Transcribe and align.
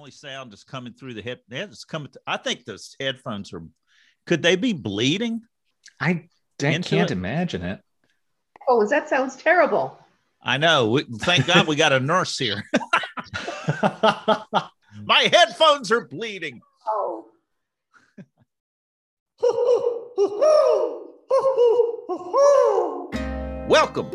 only 0.00 0.10
sound 0.10 0.52
is 0.54 0.64
coming 0.64 0.94
through 0.94 1.12
the 1.12 1.20
head. 1.20 1.40
It's 1.50 1.84
coming. 1.84 2.08
I 2.26 2.38
think 2.38 2.64
those 2.64 2.96
headphones 2.98 3.52
are. 3.52 3.62
Could 4.24 4.42
they 4.42 4.56
be 4.56 4.72
bleeding? 4.72 5.42
I 6.00 6.28
can't 6.58 6.90
it? 6.90 7.10
imagine 7.10 7.62
it. 7.62 7.82
Oh, 8.66 8.86
that 8.86 9.10
sounds 9.10 9.36
terrible. 9.36 9.98
I 10.42 10.56
know. 10.56 10.92
We, 10.92 11.02
thank 11.02 11.46
God 11.46 11.66
we 11.66 11.76
got 11.76 11.92
a 11.92 12.00
nurse 12.00 12.38
here. 12.38 12.64
My 15.02 15.28
headphones 15.30 15.92
are 15.92 16.06
bleeding. 16.06 16.62
Oh. 16.88 17.26
Welcome 23.68 24.10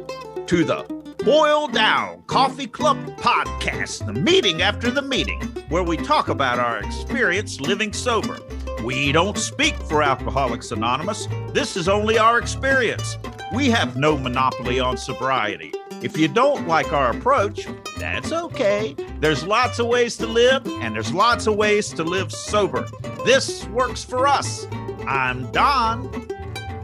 to 0.48 0.64
the 0.64 1.05
Boil 1.26 1.68
Down 1.68 2.21
Coffee 2.28 2.68
Club 2.68 2.98
podcast, 3.18 4.05
the 4.05 4.14
meeting 4.14 4.62
after 4.62 4.92
the 4.92 5.02
meeting, 5.02 5.42
where 5.70 5.82
we 5.82 5.98
talk 5.98 6.28
about 6.28 6.60
our 6.60 6.78
experience 6.78 7.60
living 7.60 7.93
sober. 7.93 8.38
We 8.84 9.11
don't 9.11 9.36
speak 9.36 9.74
for 9.75 10.04
Alcoholics 10.04 10.71
Anonymous. 10.71 11.28
This 11.51 11.78
is 11.78 11.89
only 11.89 12.20
our 12.20 12.38
experience. 12.38 13.18
We 13.56 13.71
have 13.71 13.98
no 13.98 14.20
monopoly 14.20 14.79
on 14.79 14.98
sobriety. 14.98 15.74
If 16.04 16.15
you 16.15 16.28
don't 16.28 16.68
like 16.68 16.93
our 16.93 17.10
approach, 17.10 17.68
that's 17.98 18.32
okay. 18.32 18.96
There's 19.20 19.43
lots 19.43 19.79
of 19.79 19.87
ways 19.87 20.18
to 20.18 20.28
live, 20.28 20.68
and 20.68 20.93
there's 20.93 21.12
lots 21.12 21.48
of 21.48 21.56
ways 21.56 21.89
to 21.93 22.04
live 22.04 22.32
sober. 22.32 22.87
This 23.26 23.65
works 23.70 24.04
for 24.04 24.28
us. 24.28 24.68
I'm 25.07 25.51
Don. 25.51 26.07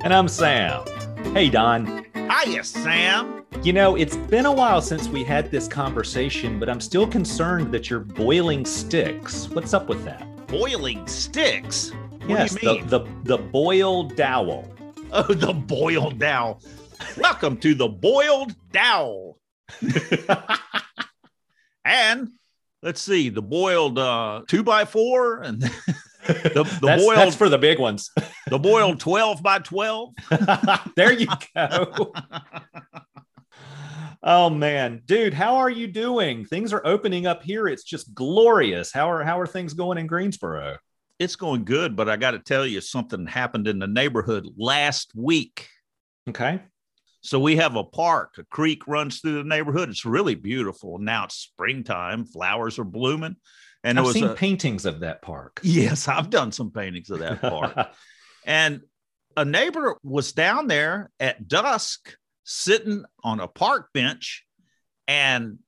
And 0.04 0.12
I'm 0.12 0.28
Sam. 0.28 0.84
Hey, 1.36 1.52
Don. 1.52 2.08
Hiya, 2.16 2.64
Sam. 2.64 3.41
You 3.60 3.74
know, 3.74 3.96
it's 3.96 4.16
been 4.16 4.48
a 4.48 4.52
while 4.52 4.82
since 4.82 5.08
we 5.08 5.24
had 5.24 5.52
this 5.52 5.68
conversation, 5.68 6.58
but 6.60 6.68
I'm 6.68 6.82
still 6.82 7.06
concerned 7.06 7.72
that 7.74 7.92
you're 7.92 8.00
boiling 8.00 8.66
sticks. 8.66 9.50
What's 9.50 9.76
up 9.76 9.88
with 9.88 10.04
that? 10.04 10.26
Boiling 10.48 11.06
sticks? 11.06 11.92
What 12.22 12.30
yes, 12.30 12.54
The, 12.54 12.82
the, 12.88 13.08
the 13.24 13.38
boiled 13.38 14.16
dowel. 14.16 14.68
Oh, 15.14 15.24
the 15.24 15.52
boiled 15.52 16.20
dowel. 16.20 16.62
Welcome 17.18 17.58
to 17.58 17.76
the 17.76 17.90
boiled 17.90 18.56
dowel. 18.72 19.38
and 21.86 22.30
let's 22.82 23.02
see, 23.02 23.28
the 23.28 23.42
boiled 23.42 24.00
uh, 24.00 24.44
two 24.48 24.64
by 24.64 24.86
four 24.86 25.42
and 25.42 25.62
the, 26.28 26.64
the 26.80 26.88
that's, 26.88 27.04
boiled 27.04 27.18
that's 27.18 27.36
for 27.36 27.50
the 27.50 27.58
big 27.58 27.78
ones. 27.78 28.10
the 28.48 28.58
boiled 28.58 29.02
12 29.02 29.44
by 29.44 29.60
12. 29.60 30.14
there 30.96 31.12
you 31.12 31.28
go. 31.54 32.14
Oh 34.24 34.50
man, 34.52 35.02
dude, 35.06 35.34
how 35.34 35.56
are 35.56 35.70
you 35.70 35.88
doing? 35.88 36.46
Things 36.46 36.74
are 36.74 36.86
opening 36.86 37.26
up 37.26 37.42
here. 37.42 37.68
It's 37.68 37.84
just 37.84 38.14
glorious. 38.14 38.92
How 38.92 39.10
are 39.10 39.24
how 39.24 39.40
are 39.40 39.48
things 39.48 39.74
going 39.74 39.98
in 39.98 40.06
Greensboro? 40.08 40.78
It's 41.18 41.36
going 41.36 41.66
good, 41.66 41.96
but 41.96 42.10
I 42.10 42.18
got 42.18 42.32
to 42.32 42.40
tell 42.40 42.66
you 42.66 42.82
something 42.82 43.26
happened 43.26 43.68
in 43.68 43.80
the 43.80 43.88
neighborhood 43.88 44.48
last 44.58 45.12
week. 45.16 45.68
Okay. 46.30 46.62
So 47.22 47.40
we 47.40 47.58
have 47.58 47.76
a 47.76 47.84
park, 47.84 48.36
a 48.40 48.44
creek 48.46 48.88
runs 48.88 49.20
through 49.20 49.36
the 49.36 49.48
neighborhood. 49.48 49.90
It's 49.90 50.06
really 50.06 50.34
beautiful. 50.34 50.98
Now 50.98 51.26
it's 51.26 51.36
springtime, 51.36 52.26
flowers 52.26 52.80
are 52.80 52.84
blooming. 52.84 53.36
And 53.84 54.00
I've 54.00 54.08
seen 54.08 54.26
a, 54.26 54.34
paintings 54.34 54.86
of 54.86 55.00
that 55.02 55.22
park. 55.22 55.60
Yes, 55.64 56.08
I've 56.08 56.30
done 56.30 56.52
some 56.52 56.72
paintings 56.72 57.10
of 57.10 57.20
that 57.20 57.42
park. 57.42 57.90
and 58.46 58.82
a 59.38 59.46
neighbor 59.46 59.98
was 60.04 60.32
down 60.34 60.68
there 60.68 61.10
at 61.20 61.48
dusk 61.48 62.16
sitting 62.44 63.04
on 63.24 63.40
a 63.40 63.48
park 63.48 63.90
bench 63.94 64.46
and 65.08 65.60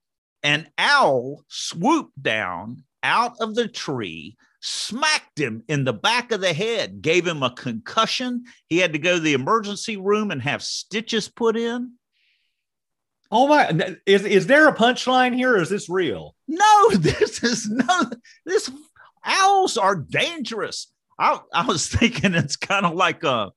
an 0.44 0.68
owl 0.78 1.44
swooped 1.48 2.22
down 2.22 2.84
out 3.02 3.40
of 3.40 3.56
the 3.56 3.68
tree 3.68 4.38
smacked 4.62 5.38
him 5.38 5.62
in 5.68 5.84
the 5.84 5.94
back 5.94 6.32
of 6.32 6.40
the 6.40 6.54
head 6.54 7.02
gave 7.02 7.28
him 7.28 7.44
a 7.44 7.54
concussion. 7.54 8.46
He 8.68 8.78
had 8.78 8.94
to 8.94 9.00
go 9.00 9.16
to 9.16 9.20
the 9.20 9.34
emergency 9.34 9.98
room 9.98 10.32
and 10.32 10.42
have 10.42 10.64
stitches 10.64 11.28
put 11.28 11.58
in. 11.58 11.94
Oh 13.30 13.48
my 13.48 13.98
is, 14.06 14.24
is 14.24 14.48
there 14.48 14.68
a 14.68 14.76
punchline 14.76 15.36
here 15.36 15.56
or 15.56 15.62
is 15.62 15.70
this 15.70 15.90
real? 15.90 16.36
No 16.48 16.90
this 16.96 17.44
is 17.44 17.70
no 17.70 18.10
this 18.46 18.72
owls 19.26 19.78
are 19.78 19.96
dangerous. 19.96 20.92
I, 21.20 21.40
I 21.54 21.66
was 21.66 21.88
thinking 21.88 22.34
it's 22.34 22.56
kind 22.56 22.86
of 22.86 22.94
like 22.94 23.24
a 23.24 23.52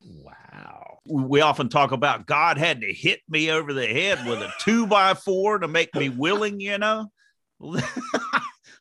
we 1.08 1.40
often 1.40 1.68
talk 1.68 1.92
about 1.92 2.26
God 2.26 2.58
had 2.58 2.80
to 2.80 2.92
hit 2.92 3.20
me 3.28 3.50
over 3.50 3.72
the 3.72 3.86
head 3.86 4.26
with 4.26 4.40
a 4.40 4.52
two 4.60 4.86
by 4.86 5.14
four 5.14 5.58
to 5.58 5.68
make 5.68 5.94
me 5.94 6.08
willing, 6.08 6.60
you 6.60 6.78
know. 6.78 7.10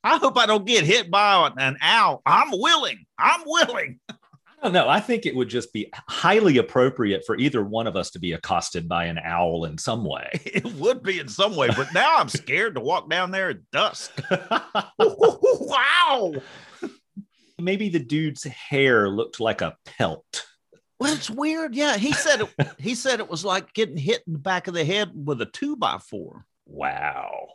I 0.04 0.18
hope 0.18 0.38
I 0.38 0.46
don't 0.46 0.68
get 0.68 0.84
hit 0.84 1.10
by 1.10 1.52
an 1.58 1.78
owl. 1.82 2.22
I'm 2.26 2.52
willing. 2.52 3.06
I'm 3.18 3.42
willing. 3.46 4.00
I 4.08 4.14
don't 4.62 4.74
know. 4.74 4.88
I 4.88 5.00
think 5.00 5.26
it 5.26 5.36
would 5.36 5.50
just 5.50 5.74
be 5.74 5.92
highly 6.08 6.58
appropriate 6.58 7.24
for 7.26 7.36
either 7.38 7.64
one 7.64 7.88
of 7.88 7.96
us 7.96 8.12
to 8.12 8.20
be 8.20 8.34
accosted 8.34 8.88
by 8.88 9.06
an 9.06 9.18
owl 9.18 9.66
in 9.66 9.78
some 9.78 10.06
way. 10.06 10.30
It 10.46 10.66
would 10.76 11.04
be 11.04 11.20
in 11.20 11.28
some 11.28 11.56
way, 11.56 11.70
but 11.76 11.94
now 11.94 12.18
I'm 12.18 12.30
scared 12.30 12.76
to 12.76 12.82
walk 12.82 13.10
down 13.10 13.32
there 13.32 13.50
at 13.50 13.72
dusk. 13.72 14.20
wow. 15.00 16.34
Maybe 17.60 17.90
the 17.90 18.00
dude's 18.00 18.44
hair 18.44 19.10
looked 19.10 19.40
like 19.40 19.62
a 19.62 19.76
pelt. 19.86 20.46
Well, 21.00 21.14
it's 21.14 21.30
weird. 21.30 21.76
Yeah, 21.76 21.98
he 21.98 22.14
said 22.14 22.42
it. 22.42 22.70
he 22.80 22.96
said 22.96 23.20
it 23.20 23.30
was 23.30 23.44
like 23.44 23.74
getting 23.74 23.98
hit 23.98 24.24
in 24.28 24.34
the 24.34 24.40
back 24.40 24.68
of 24.68 24.74
the 24.74 24.86
head 24.86 25.12
with 25.14 25.42
a 25.42 25.46
two 25.46 25.76
by 25.76 25.98
four. 25.98 26.46
Wow. 26.66 27.48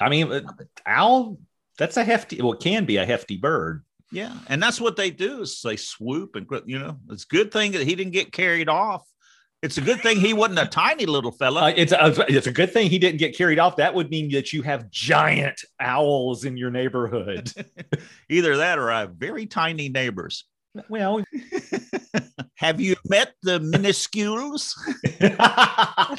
I 0.00 0.08
mean, 0.08 0.32
uh, 0.32 0.42
owl. 0.86 1.38
That's 1.78 1.96
a 1.96 2.04
hefty. 2.04 2.40
Well, 2.40 2.54
it 2.54 2.60
can 2.60 2.84
be 2.84 2.96
a 2.96 3.06
hefty 3.06 3.36
bird. 3.36 3.84
Yeah, 4.12 4.34
and 4.48 4.62
that's 4.62 4.80
what 4.80 4.96
they 4.96 5.10
do 5.10 5.42
is 5.42 5.60
they 5.62 5.76
swoop 5.76 6.36
and 6.36 6.46
you 6.64 6.78
know 6.78 6.98
it's 7.10 7.24
a 7.24 7.28
good 7.28 7.52
thing 7.52 7.72
that 7.72 7.82
he 7.82 7.94
didn't 7.96 8.12
get 8.12 8.32
carried 8.32 8.68
off. 8.68 9.02
It's 9.62 9.78
a 9.78 9.80
good 9.80 10.00
thing 10.00 10.20
he 10.20 10.32
wasn't 10.32 10.60
a 10.60 10.66
tiny 10.66 11.06
little 11.06 11.32
fella. 11.32 11.62
Uh, 11.62 11.72
it's 11.76 11.92
a, 11.92 12.14
it's 12.28 12.46
a 12.46 12.52
good 12.52 12.72
thing 12.72 12.88
he 12.88 12.98
didn't 12.98 13.18
get 13.18 13.36
carried 13.36 13.58
off. 13.58 13.76
That 13.76 13.94
would 13.94 14.10
mean 14.10 14.30
that 14.32 14.52
you 14.52 14.62
have 14.62 14.90
giant 14.90 15.60
owls 15.80 16.44
in 16.44 16.56
your 16.56 16.70
neighborhood. 16.70 17.52
Either 18.28 18.58
that 18.58 18.78
or 18.78 18.92
I 18.92 19.00
have 19.00 19.14
very 19.14 19.46
tiny 19.46 19.88
neighbors. 19.88 20.44
Well, 20.88 21.24
have 22.56 22.80
you 22.80 22.96
met 23.08 23.34
the 23.42 23.60
minuscules? 23.60 24.74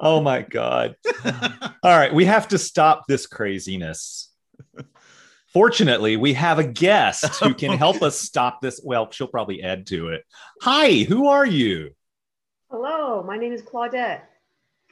oh 0.00 0.20
my 0.20 0.42
God. 0.42 0.96
All 1.24 1.96
right, 1.96 2.12
we 2.12 2.24
have 2.24 2.48
to 2.48 2.58
stop 2.58 3.04
this 3.08 3.26
craziness. 3.26 4.30
Fortunately, 5.52 6.16
we 6.16 6.32
have 6.32 6.58
a 6.58 6.64
guest 6.64 7.36
who 7.36 7.54
can 7.54 7.78
help 7.78 8.02
us 8.02 8.18
stop 8.18 8.60
this. 8.60 8.80
Well, 8.82 9.10
she'll 9.12 9.28
probably 9.28 9.62
add 9.62 9.86
to 9.86 10.08
it. 10.08 10.24
Hi, 10.62 11.04
who 11.04 11.28
are 11.28 11.46
you? 11.46 11.90
Hello, 12.70 13.22
my 13.22 13.36
name 13.36 13.52
is 13.52 13.62
Claudette. 13.62 14.22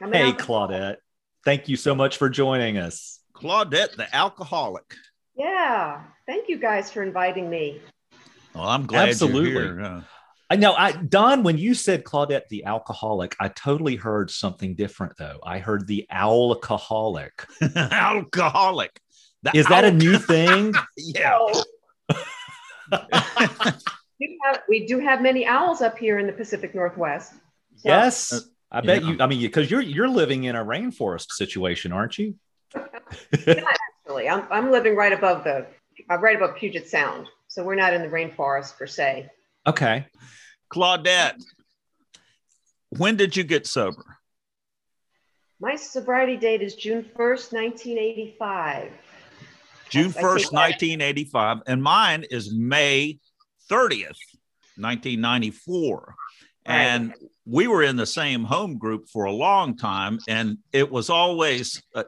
I'm 0.01 0.13
hey, 0.13 0.31
Claudette. 0.31 0.97
Thank 1.43 1.67
you 1.67 1.75
so 1.75 1.93
much 1.93 2.17
for 2.17 2.29
joining 2.29 2.77
us. 2.77 3.19
Claudette, 3.35 3.97
the 3.97 4.07
alcoholic. 4.15 4.95
Yeah. 5.35 6.01
Thank 6.25 6.49
you 6.49 6.57
guys 6.57 6.91
for 6.91 7.03
inviting 7.03 7.49
me. 7.49 7.81
Well, 8.53 8.67
I'm 8.67 8.85
glad 8.85 9.09
Absolutely. 9.09 9.51
you're 9.51 9.79
here. 9.79 10.03
I 10.49 10.55
know. 10.55 10.73
I 10.73 10.91
Don, 10.91 11.43
when 11.43 11.57
you 11.57 11.73
said 11.73 12.03
Claudette 12.03 12.47
the 12.49 12.65
alcoholic, 12.65 13.35
I 13.39 13.47
totally 13.47 13.95
heard 13.95 14.29
something 14.29 14.75
different 14.75 15.13
though. 15.17 15.39
I 15.43 15.59
heard 15.59 15.87
the 15.87 16.05
alcoholic. 16.11 17.45
alcoholic. 17.75 18.99
The 19.41 19.57
Is 19.57 19.65
that 19.67 19.83
a 19.83 19.91
new 19.91 20.17
thing? 20.19 20.73
yeah. 20.97 21.39
we, 24.19 24.39
have, 24.43 24.61
we 24.69 24.85
do 24.85 24.99
have 24.99 25.21
many 25.21 25.45
owls 25.47 25.81
up 25.81 25.97
here 25.97 26.19
in 26.19 26.27
the 26.27 26.33
Pacific 26.33 26.75
Northwest. 26.75 27.33
So. 27.77 27.81
Yes. 27.85 28.31
Uh, 28.31 28.39
I 28.71 28.81
bet 28.81 29.03
yeah. 29.03 29.09
you, 29.09 29.17
I 29.19 29.27
mean, 29.27 29.41
because 29.41 29.69
you're 29.69 29.81
you're 29.81 30.09
living 30.09 30.45
in 30.45 30.55
a 30.55 30.63
rainforest 30.63 31.31
situation, 31.31 31.91
aren't 31.91 32.17
you? 32.17 32.35
Actually. 34.17 34.29
I'm, 34.29 34.47
I'm 34.51 34.71
living 34.71 34.95
right 34.95 35.13
above 35.13 35.43
the, 35.43 35.65
uh, 36.09 36.17
right 36.17 36.35
above 36.35 36.55
Puget 36.55 36.87
Sound. 36.87 37.27
So 37.47 37.63
we're 37.63 37.75
not 37.75 37.93
in 37.93 38.01
the 38.01 38.07
rainforest 38.07 38.77
per 38.77 38.87
se. 38.87 39.29
Okay. 39.67 40.07
Claudette, 40.71 41.41
when 42.97 43.15
did 43.15 43.35
you 43.35 43.43
get 43.43 43.67
sober? 43.67 44.17
My 45.59 45.75
sobriety 45.75 46.35
date 46.35 46.61
is 46.61 46.75
June 46.75 47.03
1st, 47.03 47.53
1985. 47.53 48.91
June 49.89 50.11
1st, 50.11 50.51
1985. 50.51 51.61
And 51.67 51.81
mine 51.81 52.25
is 52.29 52.53
May 52.53 53.19
30th, 53.69 54.17
1994. 54.75 56.15
Right. 56.67 56.75
And 56.75 57.13
we 57.45 57.67
were 57.67 57.83
in 57.83 57.95
the 57.95 58.05
same 58.05 58.43
home 58.43 58.77
group 58.77 59.07
for 59.07 59.25
a 59.25 59.31
long 59.31 59.77
time. 59.77 60.19
And 60.27 60.57
it 60.71 60.91
was 60.91 61.09
always, 61.09 61.81
uh, 61.93 62.05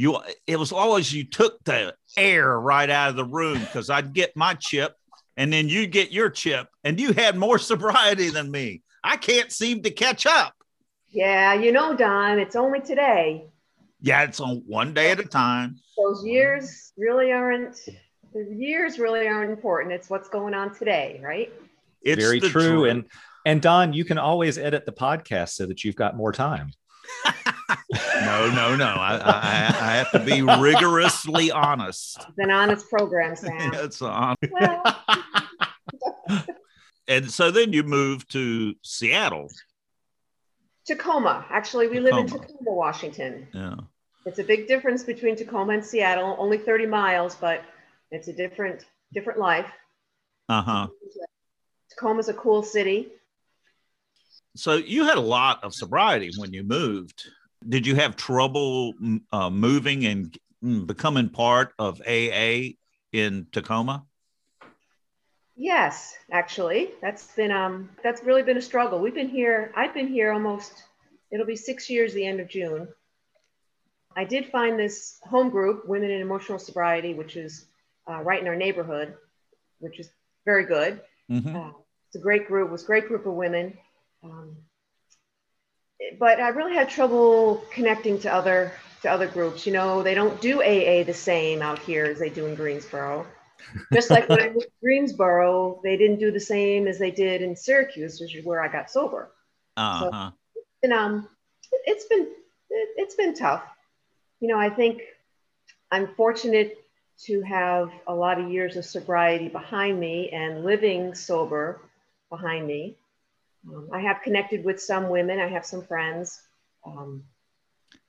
you 0.00 0.18
it 0.46 0.56
was 0.56 0.72
always 0.72 1.12
you 1.12 1.24
took 1.24 1.62
the 1.64 1.94
air 2.16 2.58
right 2.58 2.88
out 2.88 3.10
of 3.10 3.16
the 3.16 3.24
room 3.24 3.60
because 3.60 3.90
I'd 3.90 4.14
get 4.14 4.34
my 4.34 4.54
chip 4.54 4.94
and 5.36 5.52
then 5.52 5.68
you 5.68 5.86
get 5.86 6.10
your 6.10 6.30
chip 6.30 6.68
and 6.84 6.98
you 6.98 7.12
had 7.12 7.36
more 7.36 7.58
sobriety 7.70 8.30
than 8.30 8.50
me. 8.50 8.80
I 9.04 9.18
can't 9.18 9.52
seem 9.52 9.82
to 9.82 9.90
catch 9.90 10.24
up. 10.24 10.54
Yeah, 11.10 11.52
you 11.52 11.70
know, 11.70 11.94
Don, 11.94 12.38
it's 12.38 12.56
only 12.56 12.80
today. 12.80 13.44
Yeah, 14.00 14.22
it's 14.22 14.40
on 14.40 14.62
one 14.66 14.94
day 14.94 15.10
at 15.10 15.20
a 15.20 15.24
time. 15.24 15.76
Those 15.98 16.24
years 16.24 16.92
really 16.96 17.30
aren't. 17.32 17.76
The 18.32 18.54
years 18.56 18.98
really 18.98 19.28
aren't 19.28 19.50
important. 19.50 19.92
It's 19.92 20.08
what's 20.08 20.30
going 20.30 20.54
on 20.54 20.74
today, 20.74 21.20
right? 21.22 21.52
It's 22.00 22.24
Very 22.24 22.40
the 22.40 22.48
true. 22.48 22.62
truth. 22.62 22.90
And 22.90 23.04
and 23.44 23.60
Don, 23.60 23.92
you 23.92 24.06
can 24.06 24.16
always 24.16 24.56
edit 24.56 24.86
the 24.86 24.92
podcast 24.92 25.50
so 25.50 25.66
that 25.66 25.84
you've 25.84 25.96
got 25.96 26.16
more 26.16 26.32
time. 26.32 26.70
no, 28.24 28.50
no, 28.50 28.76
no. 28.76 28.86
I, 28.86 29.20
I, 29.22 29.66
I 29.80 29.92
have 29.96 30.10
to 30.12 30.20
be 30.20 30.42
rigorously 30.42 31.50
honest. 31.50 32.18
It's 32.28 32.38
an 32.38 32.50
honest 32.50 32.88
program, 32.88 33.36
Sam. 33.36 33.72
It's 33.74 34.02
on. 34.02 34.36
well, 34.50 34.96
And 37.08 37.28
so 37.28 37.50
then 37.50 37.72
you 37.72 37.82
moved 37.82 38.30
to 38.32 38.74
Seattle. 38.82 39.48
Tacoma. 40.86 41.44
Actually, 41.50 41.88
we 41.88 41.98
live 41.98 42.16
in 42.16 42.26
Tacoma. 42.26 42.46
Tacoma, 42.46 42.72
Washington. 42.72 43.48
Yeah. 43.52 43.74
It's 44.26 44.38
a 44.38 44.44
big 44.44 44.68
difference 44.68 45.02
between 45.02 45.34
Tacoma 45.34 45.72
and 45.72 45.84
Seattle. 45.84 46.36
Only 46.38 46.58
30 46.58 46.86
miles, 46.86 47.34
but 47.34 47.62
it's 48.10 48.28
a 48.28 48.32
different 48.32 48.84
different 49.12 49.40
life. 49.40 49.66
Uh 50.48 50.62
huh. 50.62 50.86
Tacoma's 51.90 52.28
a 52.28 52.34
cool 52.34 52.62
city. 52.62 53.08
So 54.56 54.74
you 54.74 55.04
had 55.04 55.16
a 55.16 55.22
lot 55.22 55.62
of 55.62 55.74
sobriety 55.74 56.30
when 56.36 56.52
you 56.52 56.62
moved. 56.62 57.24
Did 57.68 57.86
you 57.86 57.94
have 57.96 58.16
trouble 58.16 58.94
uh, 59.32 59.50
moving 59.50 60.06
and 60.06 60.36
mm, 60.64 60.86
becoming 60.86 61.28
part 61.28 61.72
of 61.78 62.00
AA 62.06 62.74
in 63.12 63.46
Tacoma? 63.52 64.04
Yes, 65.56 66.16
actually, 66.32 66.90
that's 67.02 67.26
been 67.34 67.50
um 67.50 67.90
that's 68.02 68.24
really 68.24 68.42
been 68.42 68.56
a 68.56 68.62
struggle. 68.62 68.98
We've 68.98 69.14
been 69.14 69.28
here. 69.28 69.72
I've 69.76 69.92
been 69.92 70.08
here 70.08 70.32
almost. 70.32 70.72
It'll 71.30 71.46
be 71.46 71.56
six 71.56 71.90
years 71.90 72.14
the 72.14 72.26
end 72.26 72.40
of 72.40 72.48
June. 72.48 72.88
I 74.16 74.24
did 74.24 74.46
find 74.46 74.78
this 74.78 75.18
home 75.22 75.50
group, 75.50 75.86
Women 75.86 76.10
in 76.10 76.20
Emotional 76.20 76.58
Sobriety, 76.58 77.14
which 77.14 77.36
is 77.36 77.66
uh, 78.10 78.22
right 78.22 78.40
in 78.40 78.48
our 78.48 78.56
neighborhood, 78.56 79.14
which 79.78 80.00
is 80.00 80.10
very 80.44 80.64
good. 80.64 81.00
Mm-hmm. 81.30 81.54
Uh, 81.54 81.70
it's 82.08 82.16
a 82.16 82.20
great 82.20 82.48
group. 82.48 82.68
It 82.68 82.72
was 82.72 82.82
a 82.82 82.86
great 82.86 83.06
group 83.06 83.26
of 83.26 83.34
women. 83.34 83.76
Um, 84.22 84.56
but 86.18 86.40
I 86.40 86.48
really 86.48 86.74
had 86.74 86.88
trouble 86.88 87.64
connecting 87.70 88.18
to 88.20 88.32
other 88.32 88.72
to 89.02 89.10
other 89.10 89.26
groups. 89.26 89.66
You 89.66 89.72
know, 89.72 90.02
they 90.02 90.14
don't 90.14 90.40
do 90.40 90.62
AA 90.62 91.04
the 91.04 91.14
same 91.14 91.62
out 91.62 91.78
here 91.78 92.04
as 92.04 92.18
they 92.18 92.28
do 92.28 92.46
in 92.46 92.54
Greensboro. 92.54 93.26
Just 93.92 94.10
like 94.10 94.28
when 94.28 94.40
I 94.40 94.48
moved 94.48 94.66
to 94.66 94.72
Greensboro, 94.82 95.80
they 95.82 95.96
didn't 95.96 96.18
do 96.18 96.30
the 96.30 96.40
same 96.40 96.86
as 96.86 96.98
they 96.98 97.10
did 97.10 97.42
in 97.42 97.54
Syracuse, 97.54 98.20
which 98.20 98.34
is 98.34 98.44
where 98.44 98.62
I 98.62 98.68
got 98.68 98.90
sober. 98.90 99.30
Uh 99.76 100.10
huh. 100.10 100.30
And 100.82 100.92
um, 100.92 101.28
it's 101.84 102.06
been 102.06 102.22
it, 102.70 102.88
it's 102.96 103.14
been 103.14 103.34
tough. 103.34 103.62
You 104.40 104.48
know, 104.48 104.58
I 104.58 104.70
think 104.70 105.02
I'm 105.90 106.14
fortunate 106.14 106.78
to 107.24 107.42
have 107.42 107.90
a 108.06 108.14
lot 108.14 108.40
of 108.40 108.50
years 108.50 108.76
of 108.76 108.84
sobriety 108.84 109.48
behind 109.48 110.00
me 110.00 110.30
and 110.30 110.64
living 110.64 111.14
sober 111.14 111.80
behind 112.30 112.66
me. 112.66 112.96
Um, 113.68 113.88
I 113.92 114.00
have 114.00 114.22
connected 114.22 114.64
with 114.64 114.80
some 114.80 115.08
women. 115.08 115.38
I 115.38 115.48
have 115.48 115.66
some 115.66 115.82
friends. 115.82 116.40
Um, 116.86 117.24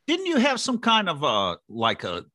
Didn't 0.07 0.27
you 0.27 0.37
have 0.37 0.59
some 0.59 0.79
kind 0.79 1.09
of 1.09 1.23
a 1.23 1.57
like 1.67 2.03
a 2.03 2.25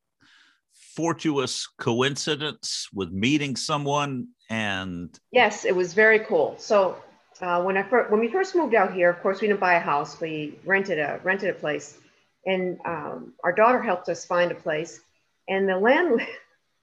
fortuitous 0.94 1.68
coincidence 1.78 2.88
with 2.92 3.10
meeting 3.10 3.56
someone 3.56 4.28
and 4.48 5.18
yes, 5.32 5.64
it 5.64 5.74
was 5.74 5.94
very 5.94 6.20
cool. 6.20 6.54
So 6.58 6.96
uh, 7.40 7.62
when 7.62 7.76
I 7.76 7.82
first 7.82 8.10
when 8.10 8.20
we 8.20 8.28
first 8.28 8.54
moved 8.54 8.74
out 8.74 8.94
here, 8.94 9.10
of 9.10 9.20
course, 9.20 9.40
we 9.40 9.48
didn't 9.48 9.60
buy 9.60 9.74
a 9.74 9.80
house. 9.80 10.20
We 10.20 10.58
rented 10.64 10.98
a 10.98 11.20
rented 11.22 11.50
a 11.50 11.54
place, 11.54 11.98
and 12.44 12.78
um, 12.84 13.34
our 13.42 13.52
daughter 13.52 13.82
helped 13.82 14.08
us 14.08 14.24
find 14.24 14.50
a 14.52 14.54
place. 14.54 15.00
And 15.48 15.68
the 15.68 15.76
land, 15.76 16.20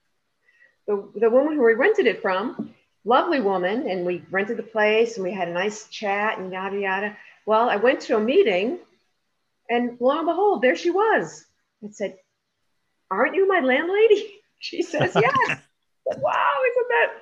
the 0.86 1.10
the 1.16 1.30
woman 1.30 1.54
who 1.54 1.64
we 1.64 1.74
rented 1.74 2.06
it 2.06 2.22
from, 2.22 2.74
lovely 3.04 3.40
woman, 3.40 3.88
and 3.88 4.04
we 4.04 4.24
rented 4.30 4.56
the 4.56 4.62
place, 4.62 5.16
and 5.16 5.24
we 5.24 5.32
had 5.32 5.48
a 5.48 5.52
nice 5.52 5.88
chat 5.88 6.38
and 6.38 6.52
yada 6.52 6.78
yada. 6.78 7.16
Well, 7.46 7.68
I 7.68 7.76
went 7.76 8.00
to 8.02 8.16
a 8.16 8.20
meeting, 8.20 8.78
and 9.68 9.96
lo 10.00 10.18
and 10.18 10.26
behold, 10.26 10.62
there 10.62 10.76
she 10.76 10.90
was. 10.90 11.44
I 11.84 11.90
said, 11.90 12.16
"Aren't 13.10 13.34
you 13.34 13.46
my 13.48 13.60
landlady?" 13.60 14.30
She 14.60 14.80
says, 14.80 15.12
"Yes." 15.20 15.60
Wow, 16.06 16.50
isn't 16.70 16.88
that 16.88 17.12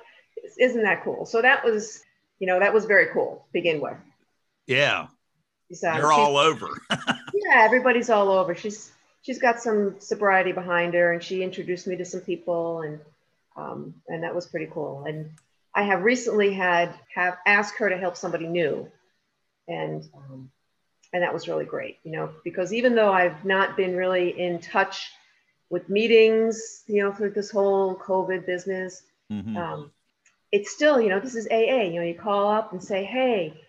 isn't 0.57 0.83
that 0.83 1.03
cool? 1.03 1.25
So 1.25 1.41
that 1.41 1.63
was, 1.63 2.03
you 2.39 2.47
know, 2.47 2.59
that 2.59 2.73
was 2.73 2.85
very 2.85 3.07
cool 3.13 3.43
to 3.47 3.53
begin 3.53 3.81
with. 3.81 3.97
yeah, 4.67 5.07
uh, 5.83 5.97
you're 5.97 6.13
all 6.13 6.37
over. 6.37 6.67
yeah, 6.91 7.63
everybody's 7.63 8.09
all 8.09 8.29
over. 8.29 8.55
She's 8.55 8.91
she's 9.21 9.39
got 9.39 9.59
some 9.59 9.95
sobriety 9.99 10.51
behind 10.51 10.93
her, 10.93 11.11
and 11.13 11.23
she 11.23 11.43
introduced 11.43 11.87
me 11.87 11.95
to 11.97 12.05
some 12.05 12.21
people, 12.21 12.81
and 12.81 12.99
um, 13.55 13.93
and 14.07 14.23
that 14.23 14.35
was 14.35 14.45
pretty 14.45 14.69
cool. 14.71 15.03
And 15.05 15.31
I 15.75 15.83
have 15.83 16.03
recently 16.03 16.53
had 16.53 16.93
have 17.13 17.37
asked 17.45 17.77
her 17.77 17.89
to 17.89 17.97
help 17.97 18.15
somebody 18.15 18.47
new, 18.47 18.91
and 19.67 20.07
um, 20.15 20.51
and 21.13 21.23
that 21.23 21.33
was 21.33 21.47
really 21.47 21.65
great. 21.65 21.97
You 22.03 22.11
know, 22.11 22.33
because 22.43 22.73
even 22.73 22.95
though 22.95 23.11
I've 23.11 23.43
not 23.45 23.75
been 23.77 23.95
really 23.95 24.39
in 24.39 24.59
touch 24.59 25.11
with 25.69 25.89
meetings, 25.89 26.83
you 26.87 27.01
know, 27.01 27.11
through 27.11 27.31
this 27.31 27.49
whole 27.49 27.95
COVID 27.95 28.45
business, 28.45 29.03
Mhm. 29.31 29.57
um, 29.57 29.91
it's 30.51 30.71
still, 30.71 31.01
you 31.01 31.09
know, 31.09 31.19
this 31.19 31.33
is 31.33 31.47
AA. 31.49 31.83
You 31.89 31.99
know, 31.99 32.05
you 32.05 32.13
call 32.13 32.47
up 32.47 32.73
and 32.73 32.83
say, 32.83 33.03
hey, 33.03 33.59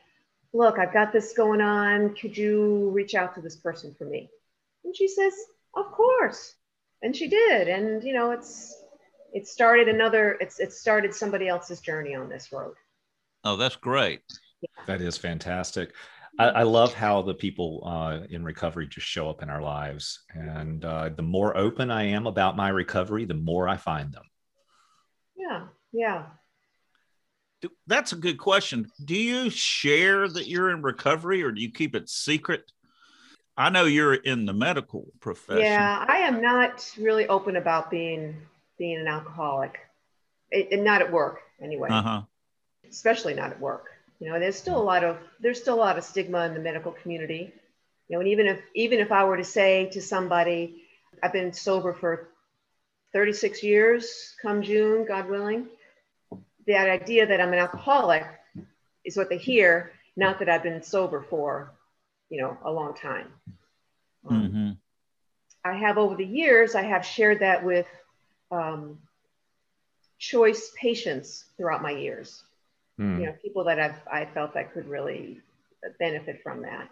look, 0.52 0.78
I've 0.78 0.92
got 0.92 1.12
this 1.12 1.32
going 1.32 1.62
on. 1.62 2.14
Could 2.14 2.36
you 2.36 2.90
reach 2.90 3.14
out 3.14 3.34
to 3.36 3.40
this 3.40 3.56
person 3.56 3.94
for 3.94 4.04
me? 4.04 4.28
And 4.84 4.94
she 4.94 5.08
says, 5.08 5.32
of 5.74 5.90
course. 5.92 6.54
And 7.02 7.16
she 7.16 7.26
did. 7.28 7.68
And, 7.68 8.04
you 8.04 8.12
know, 8.12 8.32
it's, 8.32 8.83
it 9.34 9.46
started 9.46 9.88
another, 9.88 10.38
it's, 10.40 10.58
it 10.60 10.72
started 10.72 11.14
somebody 11.14 11.48
else's 11.48 11.80
journey 11.80 12.14
on 12.14 12.30
this 12.30 12.50
road. 12.52 12.74
Oh, 13.44 13.56
that's 13.56 13.76
great. 13.76 14.22
That 14.86 15.02
is 15.02 15.18
fantastic. 15.18 15.92
I, 16.38 16.46
I 16.46 16.62
love 16.62 16.94
how 16.94 17.22
the 17.22 17.34
people 17.34 17.82
uh, 17.84 18.26
in 18.30 18.44
recovery 18.44 18.86
just 18.88 19.06
show 19.06 19.28
up 19.28 19.42
in 19.42 19.50
our 19.50 19.60
lives. 19.60 20.24
And 20.30 20.84
uh, 20.84 21.10
the 21.10 21.22
more 21.22 21.56
open 21.56 21.90
I 21.90 22.04
am 22.04 22.26
about 22.26 22.56
my 22.56 22.70
recovery, 22.70 23.24
the 23.24 23.34
more 23.34 23.68
I 23.68 23.76
find 23.76 24.12
them. 24.12 24.24
Yeah. 25.36 25.66
Yeah. 25.92 26.24
That's 27.86 28.12
a 28.12 28.16
good 28.16 28.38
question. 28.38 28.90
Do 29.04 29.16
you 29.16 29.50
share 29.50 30.26
that 30.28 30.48
you're 30.48 30.70
in 30.70 30.82
recovery 30.82 31.42
or 31.42 31.52
do 31.52 31.60
you 31.60 31.70
keep 31.70 31.94
it 31.94 32.08
secret? 32.08 32.70
I 33.56 33.70
know 33.70 33.84
you're 33.84 34.14
in 34.14 34.46
the 34.46 34.52
medical 34.52 35.06
profession. 35.20 35.62
Yeah. 35.62 36.04
I 36.08 36.18
am 36.18 36.40
not 36.40 36.90
really 36.98 37.28
open 37.28 37.56
about 37.56 37.90
being, 37.90 38.36
being 38.78 38.98
an 39.00 39.06
alcoholic 39.08 39.78
it, 40.50 40.68
and 40.72 40.84
not 40.84 41.02
at 41.02 41.12
work 41.12 41.40
anyway. 41.60 41.88
Uh-huh. 41.90 42.22
especially 42.88 43.34
not 43.34 43.50
at 43.50 43.60
work. 43.60 43.86
You 44.20 44.30
know, 44.30 44.38
there's 44.38 44.56
still 44.56 44.80
a 44.80 44.82
lot 44.82 45.04
of 45.04 45.18
there's 45.40 45.60
still 45.60 45.74
a 45.74 45.84
lot 45.86 45.98
of 45.98 46.04
stigma 46.04 46.46
in 46.46 46.54
the 46.54 46.60
medical 46.60 46.92
community. 46.92 47.52
You 48.08 48.16
know, 48.16 48.20
and 48.20 48.28
even 48.28 48.46
if 48.46 48.60
even 48.74 49.00
if 49.00 49.10
I 49.12 49.24
were 49.24 49.36
to 49.36 49.44
say 49.44 49.86
to 49.92 50.00
somebody, 50.00 50.82
I've 51.22 51.32
been 51.32 51.52
sober 51.52 51.92
for 51.92 52.28
36 53.12 53.62
years, 53.62 54.34
come 54.42 54.62
June, 54.62 55.06
God 55.06 55.28
willing, 55.28 55.66
that 56.66 56.88
idea 56.88 57.26
that 57.26 57.40
I'm 57.40 57.52
an 57.52 57.58
alcoholic 57.58 58.24
is 59.04 59.16
what 59.16 59.28
they 59.28 59.38
hear, 59.38 59.92
not 60.16 60.38
that 60.38 60.48
I've 60.48 60.62
been 60.62 60.82
sober 60.82 61.22
for, 61.22 61.72
you 62.30 62.40
know, 62.40 62.56
a 62.64 62.70
long 62.70 62.94
time. 62.94 63.28
Um, 64.28 64.50
Mhm. 64.52 64.76
I 65.64 65.74
have 65.74 65.96
over 65.98 66.16
the 66.16 66.26
years, 66.26 66.74
I 66.74 66.82
have 66.82 67.04
shared 67.06 67.40
that 67.40 67.64
with 67.64 67.86
um, 68.50 68.98
choice 70.18 70.72
patients 70.80 71.44
throughout 71.56 71.82
my 71.82 71.90
years 71.90 72.42
Hmm. 72.98 73.18
you 73.18 73.26
know 73.26 73.32
people 73.42 73.64
that 73.64 73.80
I've 73.80 74.00
I 74.10 74.26
felt 74.26 74.54
that 74.54 74.72
could 74.72 74.88
really 74.88 75.40
benefit 75.98 76.42
from 76.42 76.62
that. 76.62 76.88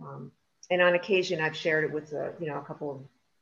Um, 0.00 0.32
and 0.70 0.82
on 0.82 0.94
occasion, 0.94 1.40
I've 1.40 1.56
shared 1.56 1.84
it 1.84 1.92
with 1.92 2.12
a, 2.12 2.32
you 2.40 2.48
know 2.48 2.58
a 2.58 2.64
couple 2.64 2.90
of 2.90 3.00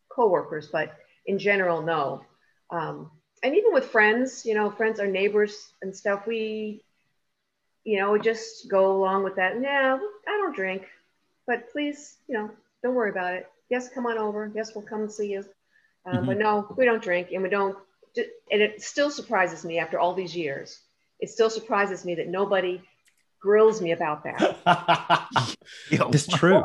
coworkers, 0.09 0.69
but 0.69 0.97
in 1.27 1.39
general, 1.39 1.83
no. 1.83 2.23
Um, 2.71 3.11
and 3.43 3.55
even 3.57 3.73
with 3.73 3.87
friends, 3.87 4.45
you 4.47 4.55
know, 4.55 4.71
friends 4.71 5.01
or 5.01 5.07
neighbors 5.07 5.69
and 5.83 5.95
stuff, 5.95 6.27
we, 6.27 6.83
you 7.85 7.99
know, 8.01 8.19
just 8.19 8.69
go 8.69 8.93
along 8.93 9.25
with 9.25 9.37
that. 9.37 9.59
No, 9.59 10.01
I 10.27 10.31
don't 10.31 10.57
drink, 10.57 10.87
but 11.47 11.71
please, 11.73 12.17
you 12.29 12.35
know, 12.35 12.51
don't 12.83 12.95
worry 12.95 13.11
about 13.11 13.35
it. 13.35 13.49
Yes, 13.71 13.89
come 13.89 14.07
on 14.07 14.19
over. 14.19 14.51
Yes, 14.55 14.75
we'll 14.75 14.85
come 14.85 15.03
and 15.03 15.13
see 15.13 15.33
you. 15.33 15.45
Um, 16.07 16.27
But 16.27 16.39
no, 16.39 16.73
we 16.77 16.85
don't 16.85 17.03
drink, 17.03 17.29
and 17.33 17.43
we 17.43 17.49
don't. 17.49 17.77
And 18.17 18.63
it 18.63 18.83
still 18.83 19.11
surprises 19.11 19.65
me 19.65 19.79
after 19.79 19.99
all 19.99 20.15
these 20.15 20.35
years 20.35 20.81
it 21.21 21.29
still 21.31 21.51
surprises 21.51 22.05
me 22.05 22.15
that 22.15 22.29
nobody 22.29 22.81
grills 23.41 23.81
me 23.81 23.93
about 23.93 24.25
that. 24.25 24.57
Yeah. 25.91 26.09
it's 26.13 26.27
true. 26.27 26.63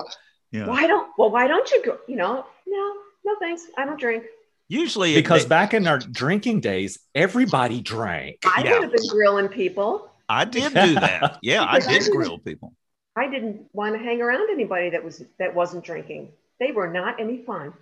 Yeah. 0.52 0.68
Why 0.68 0.88
don't 0.88 1.10
well 1.18 1.30
why 1.32 1.48
don't 1.48 1.70
you 1.72 1.84
go, 1.84 1.98
you 2.08 2.16
know, 2.16 2.46
no, 2.68 2.94
no 3.26 3.36
thanks. 3.40 3.66
I 3.78 3.86
don't 3.86 4.00
drink. 4.00 4.24
Usually, 4.70 5.14
Because 5.16 5.44
they- 5.44 5.50
back 5.50 5.74
in 5.74 5.88
our 5.88 6.00
drinking 6.00 6.62
days, 6.62 7.00
everybody 7.14 7.82
drank. 7.82 8.38
I 8.46 8.64
Yeah. 8.64 8.74
would 8.74 8.84
have 8.84 8.92
been 8.94 9.08
grilling 9.10 9.50
people. 9.50 10.10
I 10.30 10.46
did 10.46 10.74
do 10.74 10.94
that. 10.96 11.40
Yeah, 11.42 11.64
I 11.64 11.80
Because 11.80 11.88
I 11.88 12.00
did 12.00 12.12
grill 12.12 12.38
people. 12.40 12.74
I 13.16 13.28
didn't 13.30 13.66
want 13.74 13.94
to 13.96 14.00
hang 14.00 14.22
around 14.22 14.50
anybody 14.50 14.92
that 14.92 15.04
was 15.04 15.24
that 15.40 15.54
wasn't 15.54 15.84
drinking. 15.84 16.32
They 16.60 16.72
were 16.72 16.88
not 16.88 17.20
any 17.20 17.44
fun. 17.44 17.74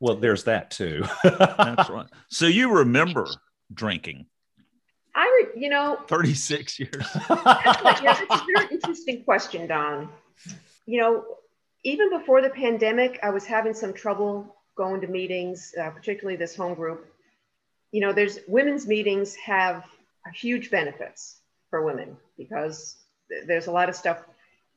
Well, 0.00 0.16
there's 0.16 0.44
that 0.44 0.70
too. 0.70 1.04
That's 1.22 1.90
right. 1.90 2.06
So 2.28 2.46
you 2.46 2.72
remember 2.72 3.28
drinking? 3.72 4.26
I, 5.14 5.44
re- 5.54 5.60
you 5.60 5.68
know, 5.68 5.98
36 6.08 6.78
years. 6.78 6.92
yeah, 7.30 8.16
that's 8.28 8.42
a 8.42 8.46
very 8.54 8.68
interesting 8.70 9.24
question, 9.24 9.66
Don. 9.66 10.08
You 10.86 11.00
know, 11.00 11.24
even 11.84 12.10
before 12.10 12.42
the 12.42 12.50
pandemic, 12.50 13.18
I 13.22 13.30
was 13.30 13.44
having 13.44 13.74
some 13.74 13.92
trouble 13.92 14.56
going 14.76 15.00
to 15.00 15.06
meetings, 15.06 15.74
uh, 15.80 15.90
particularly 15.90 16.36
this 16.36 16.56
home 16.56 16.74
group. 16.74 17.06
You 17.92 18.00
know, 18.00 18.12
there's 18.12 18.38
women's 18.46 18.86
meetings 18.86 19.34
have 19.36 19.84
huge 20.34 20.70
benefits 20.70 21.40
for 21.70 21.84
women 21.84 22.16
because 22.38 22.96
th- 23.28 23.44
there's 23.46 23.66
a 23.66 23.72
lot 23.72 23.88
of 23.88 23.96
stuff 23.96 24.22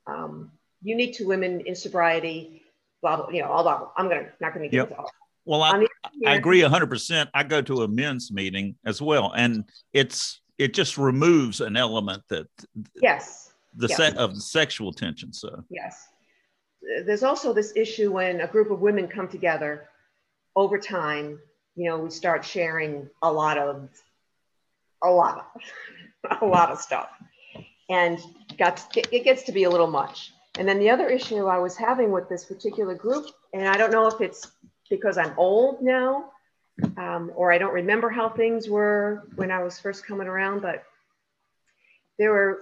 um, 0.08 0.52
unique 0.82 1.16
to 1.18 1.28
women 1.28 1.62
in 1.62 1.76
sobriety. 1.76 2.63
Blah 3.04 3.18
blah. 3.18 3.30
You 3.30 3.42
know, 3.44 3.50
all 3.52 3.64
that. 3.66 3.80
I'm 3.98 4.08
gonna 4.10 4.30
not 4.40 4.54
gonna 4.54 4.66
get 4.70 4.74
Yep. 4.74 4.88
into 4.90 5.00
all. 5.02 5.12
Well, 5.46 5.62
I, 5.62 5.86
I 6.26 6.36
agree 6.36 6.62
100%. 6.62 7.28
I 7.34 7.44
go 7.44 7.62
to 7.62 7.84
a 7.84 7.88
men's 7.90 8.32
meeting 8.32 8.76
as 8.86 9.02
well. 9.02 9.34
And 9.36 9.66
it's, 9.92 10.40
it 10.58 10.74
just 10.74 10.98
removes 10.98 11.60
an 11.60 11.76
element 11.76 12.24
that 12.30 12.48
Yes. 13.02 13.54
the 13.76 13.88
Yeah. 13.90 13.96
set 13.98 14.18
of 14.18 14.42
sexual 14.42 14.94
tension. 14.94 15.34
So, 15.34 15.66
Yes. 15.70 16.08
There's 17.06 17.24
also 17.24 17.52
this 17.52 17.74
issue 17.76 18.14
when 18.14 18.40
a 18.40 18.48
group 18.48 18.72
of 18.72 18.80
women 18.80 19.06
come 19.10 19.28
together 19.28 19.90
over 20.56 20.80
time, 20.80 21.42
you 21.76 21.90
know, 21.90 21.98
we 22.00 22.10
start 22.10 22.46
sharing 22.46 23.10
a 23.22 23.30
lot 23.32 23.58
of, 23.58 23.90
a 25.04 25.10
lot 25.10 25.46
of, 26.24 26.42
a 26.42 26.46
lot 26.46 26.70
of 26.72 26.80
stuff. 26.80 27.10
And 27.90 28.18
got 28.58 28.78
to, 28.94 29.02
it 29.14 29.26
gets 29.26 29.44
to 29.44 29.52
be 29.52 29.64
a 29.66 29.70
little 29.70 29.88
much. 29.88 30.32
And 30.58 30.68
then 30.68 30.80
the 30.80 30.92
other 30.92 31.10
issue 31.10 31.48
I 31.48 31.58
was 31.58 31.76
having 31.76 32.12
with 32.12 32.30
this 32.30 32.46
particular 32.46 32.94
group, 32.94 33.26
and 33.54 33.68
I 33.68 33.76
don't 33.76 33.92
know 33.92 34.08
if 34.08 34.22
it's 34.22 34.52
because 34.90 35.18
I'm 35.18 35.34
old 35.38 35.82
now, 35.82 36.32
um, 36.98 37.32
or 37.36 37.52
I 37.52 37.58
don't 37.58 37.74
remember 37.74 38.10
how 38.10 38.30
things 38.30 38.70
were 38.70 39.28
when 39.36 39.52
I 39.52 39.64
was 39.64 39.80
first 39.80 40.06
coming 40.06 40.28
around, 40.28 40.62
but 40.62 40.84
there 42.20 42.32
were, 42.32 42.62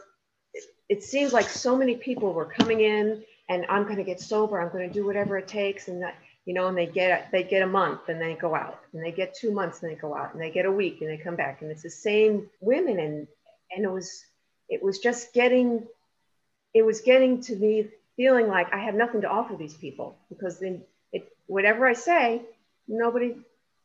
it, 0.90 1.04
seems 1.04 1.34
like 1.34 1.50
so 1.50 1.78
many 1.78 1.96
people 1.96 2.34
were 2.34 2.46
coming 2.46 2.82
in 2.82 3.24
and 3.50 3.66
I'm 3.68 3.84
going 3.84 3.98
to 3.98 4.04
get 4.04 4.20
sober. 4.20 4.62
I'm 4.62 4.72
going 4.72 4.88
to 4.88 4.94
do 4.94 5.06
whatever 5.06 5.38
it 5.38 5.48
takes. 5.48 5.88
And 5.88 6.02
that, 6.02 6.16
you 6.46 6.54
know, 6.54 6.68
and 6.68 6.78
they 6.78 6.88
get, 6.88 7.30
they 7.32 7.44
get 7.44 7.62
a 7.62 7.68
month 7.68 8.08
and 8.08 8.22
they 8.22 8.36
go 8.36 8.56
out 8.56 8.80
and 8.94 9.04
they 9.04 9.12
get 9.12 9.36
two 9.36 9.52
months 9.52 9.82
and 9.82 9.92
they 9.92 9.96
go 9.96 10.16
out 10.16 10.34
and 10.34 10.42
they 10.42 10.52
get 10.52 10.66
a 10.66 10.72
week 10.72 11.02
and 11.02 11.10
they 11.10 11.18
come 11.18 11.36
back. 11.36 11.62
And 11.62 11.72
it's 11.72 11.84
the 11.84 11.90
same 11.90 12.50
women. 12.62 13.00
And, 13.00 13.28
and 13.76 13.86
it 13.86 13.92
was, 13.92 14.24
it 14.70 14.82
was 14.82 15.00
just 15.00 15.34
getting, 15.34 15.86
it 16.74 16.86
was 16.86 17.02
getting 17.02 17.42
to 17.42 17.56
me 17.56 17.90
feeling 18.16 18.48
like 18.48 18.74
I 18.74 18.80
have 18.80 18.96
nothing 18.96 19.22
to 19.22 19.30
offer 19.30 19.56
these 19.56 19.74
people 19.74 20.18
because 20.30 20.60
then 20.60 20.84
it, 21.12 21.32
whatever 21.48 21.88
I 21.88 21.94
say, 21.94 22.42
nobody, 22.88 23.36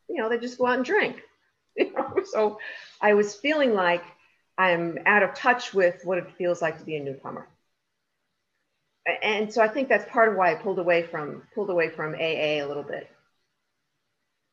you 0.09 0.15
know, 0.15 0.29
they 0.29 0.37
just 0.37 0.57
go 0.57 0.67
out 0.67 0.77
and 0.77 0.85
drink. 0.85 1.21
You 1.79 1.93
know? 1.93 2.23
So 2.23 2.59
I 2.99 3.13
was 3.13 3.35
feeling 3.35 3.75
like 3.75 4.03
I'm 4.57 4.97
out 5.05 5.21
of 5.21 5.35
touch 5.35 5.75
with 5.75 6.01
what 6.03 6.17
it 6.17 6.31
feels 6.35 6.59
like 6.59 6.79
to 6.79 6.83
be 6.83 6.95
a 6.95 7.03
newcomer. 7.03 7.47
And 9.21 9.53
so 9.53 9.61
I 9.61 9.67
think 9.67 9.87
that's 9.87 10.09
part 10.11 10.29
of 10.29 10.35
why 10.35 10.51
I 10.51 10.55
pulled 10.55 10.79
away 10.79 11.03
from 11.03 11.43
pulled 11.53 11.69
away 11.69 11.89
from 11.89 12.15
AA 12.15 12.63
a 12.63 12.65
little 12.65 12.81
bit. 12.81 13.07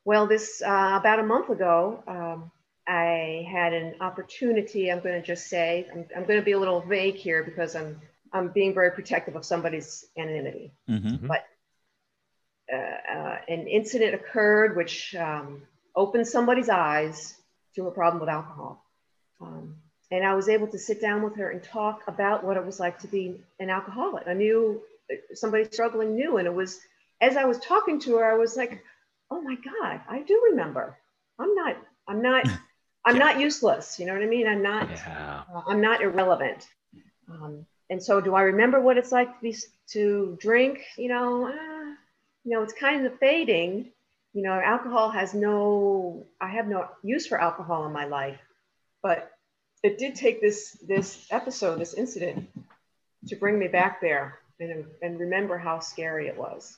Well, 0.05 0.27
this 0.27 0.61
uh, 0.61 0.97
about 0.99 1.19
a 1.19 1.23
month 1.23 1.49
ago, 1.49 2.03
um, 2.07 2.51
I 2.87 3.47
had 3.51 3.73
an 3.73 3.95
opportunity. 4.01 4.91
I'm 4.91 4.99
going 4.99 5.19
to 5.19 5.25
just 5.25 5.47
say 5.47 5.87
I'm, 5.91 6.05
I'm 6.15 6.25
going 6.25 6.39
to 6.39 6.45
be 6.45 6.51
a 6.51 6.59
little 6.59 6.81
vague 6.81 7.15
here 7.15 7.43
because 7.43 7.75
I'm 7.75 7.99
I'm 8.35 8.49
being 8.49 8.73
very 8.73 8.91
protective 8.91 9.35
of 9.35 9.45
somebody's 9.45 10.05
anonymity. 10.17 10.73
mhm. 10.89 11.29
Uh, 12.73 12.75
uh, 12.75 13.37
an 13.47 13.67
incident 13.67 14.15
occurred 14.15 14.75
which 14.75 15.13
um, 15.15 15.61
opened 15.95 16.27
somebody's 16.27 16.67
eyes 16.67 17.35
to 17.75 17.87
a 17.87 17.91
problem 17.91 18.19
with 18.19 18.29
alcohol. 18.29 18.83
Um, 19.39 19.75
and 20.11 20.25
I 20.25 20.33
was 20.33 20.49
able 20.49 20.67
to 20.67 20.79
sit 20.79 20.99
down 20.99 21.21
with 21.21 21.35
her 21.37 21.51
and 21.51 21.63
talk 21.63 22.01
about 22.07 22.43
what 22.43 22.57
it 22.57 22.65
was 22.65 22.79
like 22.79 22.99
to 22.99 23.07
be 23.07 23.39
an 23.59 23.69
alcoholic. 23.69 24.27
I 24.27 24.33
knew 24.33 24.81
somebody 25.33 25.65
struggling 25.65 26.15
knew, 26.15 26.37
and 26.37 26.47
it 26.47 26.53
was 26.53 26.79
as 27.21 27.37
I 27.37 27.45
was 27.45 27.59
talking 27.59 27.99
to 28.01 28.17
her, 28.17 28.25
I 28.25 28.35
was 28.35 28.55
like, 28.57 28.83
"Oh 29.29 29.41
my 29.41 29.55
God, 29.55 30.01
I 30.09 30.21
do 30.21 30.49
remember. 30.51 30.97
I'm 31.39 31.53
not. 31.55 31.77
I'm 32.07 32.21
not. 32.21 32.47
I'm 33.05 33.19
not 33.19 33.39
useless. 33.39 33.99
You 33.99 34.07
know 34.07 34.13
what 34.13 34.23
I 34.23 34.27
mean? 34.27 34.47
I'm 34.47 34.63
not. 34.63 34.89
Yeah. 34.89 35.43
Uh, 35.53 35.61
I'm 35.67 35.81
not 35.81 36.01
irrelevant. 36.01 36.67
Um, 37.29 37.65
and 37.89 38.01
so, 38.01 38.19
do 38.19 38.35
I 38.35 38.41
remember 38.41 38.81
what 38.81 38.97
it's 38.97 39.11
like 39.11 39.27
to 39.27 39.41
be 39.41 39.55
to 39.91 40.37
drink? 40.39 40.83
You 40.97 41.09
know, 41.09 41.47
uh, 41.47 41.93
you 42.43 42.51
know, 42.51 42.63
it's 42.63 42.73
kind 42.73 43.05
of 43.05 43.17
fading. 43.19 43.91
You 44.33 44.43
know, 44.43 44.53
alcohol 44.53 45.11
has 45.11 45.33
no. 45.33 46.25
I 46.41 46.49
have 46.49 46.67
no 46.67 46.87
use 47.03 47.27
for 47.27 47.39
alcohol 47.39 47.85
in 47.85 47.93
my 47.93 48.05
life, 48.05 48.39
but 49.01 49.31
it 49.83 49.97
did 49.97 50.15
take 50.15 50.41
this 50.41 50.77
this 50.87 51.27
episode, 51.31 51.79
this 51.79 51.93
incident, 51.93 52.49
to 53.27 53.35
bring 53.35 53.59
me 53.59 53.67
back 53.67 54.01
there 54.01 54.39
and 54.59 54.85
and 55.01 55.19
remember 55.19 55.57
how 55.57 55.79
scary 55.79 56.27
it 56.27 56.37
was. 56.37 56.77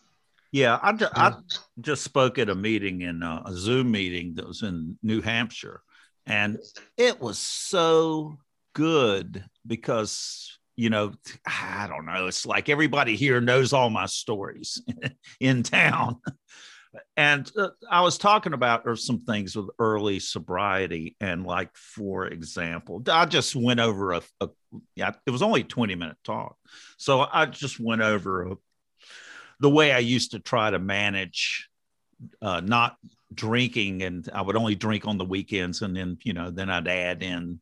Yeah, 0.51 0.79
I, 0.81 0.93
ju- 0.93 1.07
I 1.13 1.33
just 1.81 2.03
spoke 2.03 2.39
at 2.39 2.49
a 2.49 2.55
meeting 2.55 3.01
in 3.01 3.21
uh, 3.21 3.43
a 3.45 3.53
Zoom 3.53 3.91
meeting 3.91 4.35
that 4.35 4.47
was 4.47 4.63
in 4.63 4.97
New 5.03 5.21
Hampshire, 5.21 5.81
and 6.25 6.57
it 6.97 7.19
was 7.19 7.37
so 7.37 8.37
good 8.73 9.43
because 9.65 10.56
you 10.77 10.89
know 10.89 11.11
I 11.45 11.87
don't 11.89 12.05
know. 12.05 12.27
It's 12.27 12.45
like 12.45 12.69
everybody 12.69 13.17
here 13.17 13.41
knows 13.41 13.73
all 13.73 13.89
my 13.89 14.05
stories 14.05 14.81
in 15.41 15.63
town, 15.63 16.21
and 17.17 17.51
uh, 17.57 17.69
I 17.89 18.01
was 18.01 18.17
talking 18.17 18.53
about 18.53 18.83
or 18.85 18.95
some 18.95 19.19
things 19.19 19.55
with 19.55 19.69
early 19.79 20.19
sobriety, 20.19 21.17
and 21.19 21.45
like 21.45 21.75
for 21.75 22.27
example, 22.27 23.03
I 23.11 23.25
just 23.25 23.55
went 23.55 23.79
over 23.79 24.13
a, 24.13 24.21
a 24.39 24.49
yeah, 24.95 25.13
it 25.25 25.31
was 25.31 25.41
only 25.41 25.61
a 25.61 25.65
twenty 25.65 25.95
minute 25.95 26.17
talk, 26.23 26.55
so 26.97 27.27
I 27.29 27.47
just 27.47 27.79
went 27.79 28.01
over 28.01 28.43
a 28.43 28.55
the 29.59 29.69
way 29.69 29.91
I 29.91 29.99
used 29.99 30.31
to 30.31 30.39
try 30.39 30.69
to 30.69 30.79
manage 30.79 31.67
uh, 32.41 32.61
not 32.61 32.97
drinking, 33.33 34.03
and 34.03 34.29
I 34.31 34.41
would 34.43 34.55
only 34.55 34.75
drink 34.75 35.07
on 35.07 35.17
the 35.17 35.25
weekends, 35.25 35.81
and 35.81 35.95
then 35.95 36.17
you 36.23 36.33
know, 36.33 36.51
then 36.51 36.69
I'd 36.69 36.87
add 36.87 37.23
in 37.23 37.59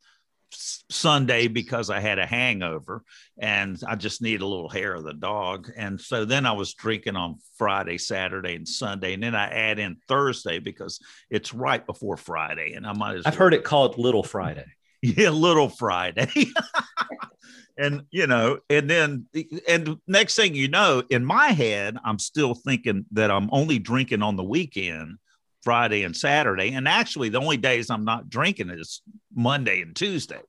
Sunday 0.90 1.48
because 1.48 1.90
I 1.90 2.00
had 2.00 2.20
a 2.20 2.26
hangover, 2.26 3.04
and 3.38 3.82
I 3.88 3.96
just 3.96 4.22
need 4.22 4.42
a 4.42 4.48
little 4.48 4.70
hair 4.70 4.94
of 4.94 5.04
the 5.04 5.14
dog, 5.14 5.70
and 5.76 6.00
so 6.00 6.26
then 6.26 6.46
I 6.46 6.52
was 6.54 6.74
drinking 6.74 7.16
on 7.16 7.38
Friday, 7.58 7.98
Saturday, 7.98 8.56
and 8.56 8.68
Sunday, 8.68 9.14
and 9.14 9.24
then 9.24 9.36
I 9.36 9.48
add 9.48 9.80
in 9.80 9.98
Thursday 10.08 10.60
because 10.60 11.00
it's 11.30 11.54
right 11.54 11.86
before 11.86 12.18
Friday, 12.18 12.74
and 12.74 12.86
I 12.86 12.94
might 12.94 13.18
as 13.18 13.26
I've 13.26 13.36
heard 13.36 13.54
it 13.54 13.64
called 13.64 13.98
Little 13.98 14.24
Friday. 14.24 14.66
yeah, 15.02 15.30
little 15.30 15.70
Friday. 15.70 16.30
and 17.78 18.04
you 18.12 18.28
know, 18.28 18.60
and 18.70 18.90
then 18.90 19.26
and 19.68 19.98
next 20.08 20.36
thing 20.36 20.56
you 20.56 20.68
know, 20.68 21.04
in 21.10 21.26
my 21.26 21.48
head, 21.48 21.98
I'm 22.04 22.20
still 22.20 22.54
thinking 22.54 23.06
that 23.12 23.32
I'm 23.32 23.50
only 23.52 23.80
drinking 23.80 24.22
on 24.22 24.36
the 24.36 24.44
weekend, 24.44 25.18
Friday 25.66 26.04
and 26.04 26.16
Saturday. 26.16 26.72
And 26.72 26.88
actually 26.88 27.28
the 27.30 27.40
only 27.42 27.58
days 27.58 27.90
I'm 27.90 28.06
not 28.06 28.30
drinking 28.30 28.70
is 28.70 29.02
Monday 29.36 29.82
and 29.82 29.94
Tuesday, 29.96 30.40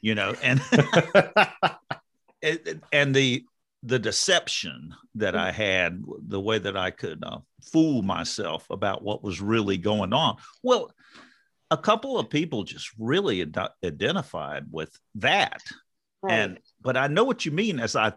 you 0.00 0.14
know, 0.14 0.34
and 0.42 0.62
it- 2.40 2.80
and 2.92 3.14
the 3.14 3.44
the 3.82 3.98
deception 3.98 4.94
that 5.14 5.34
I 5.34 5.50
had, 5.52 6.02
the 6.28 6.40
way 6.40 6.58
that 6.58 6.76
I 6.76 6.90
could 6.90 7.24
uh, 7.24 7.38
fool 7.72 8.02
myself 8.02 8.66
about 8.70 9.02
what 9.02 9.22
was 9.24 9.40
really 9.40 9.78
going 9.78 10.12
on. 10.12 10.36
Well, 10.62 10.92
a 11.70 11.78
couple 11.78 12.18
of 12.18 12.28
people 12.28 12.64
just 12.64 12.90
really 12.98 13.40
ad- 13.42 13.70
identified 13.84 14.64
with 14.70 14.90
that 15.16 15.62
and 16.28 16.58
but 16.82 16.98
i 16.98 17.06
know 17.06 17.24
what 17.24 17.46
you 17.46 17.50
mean 17.50 17.80
as 17.80 17.96
i 17.96 18.12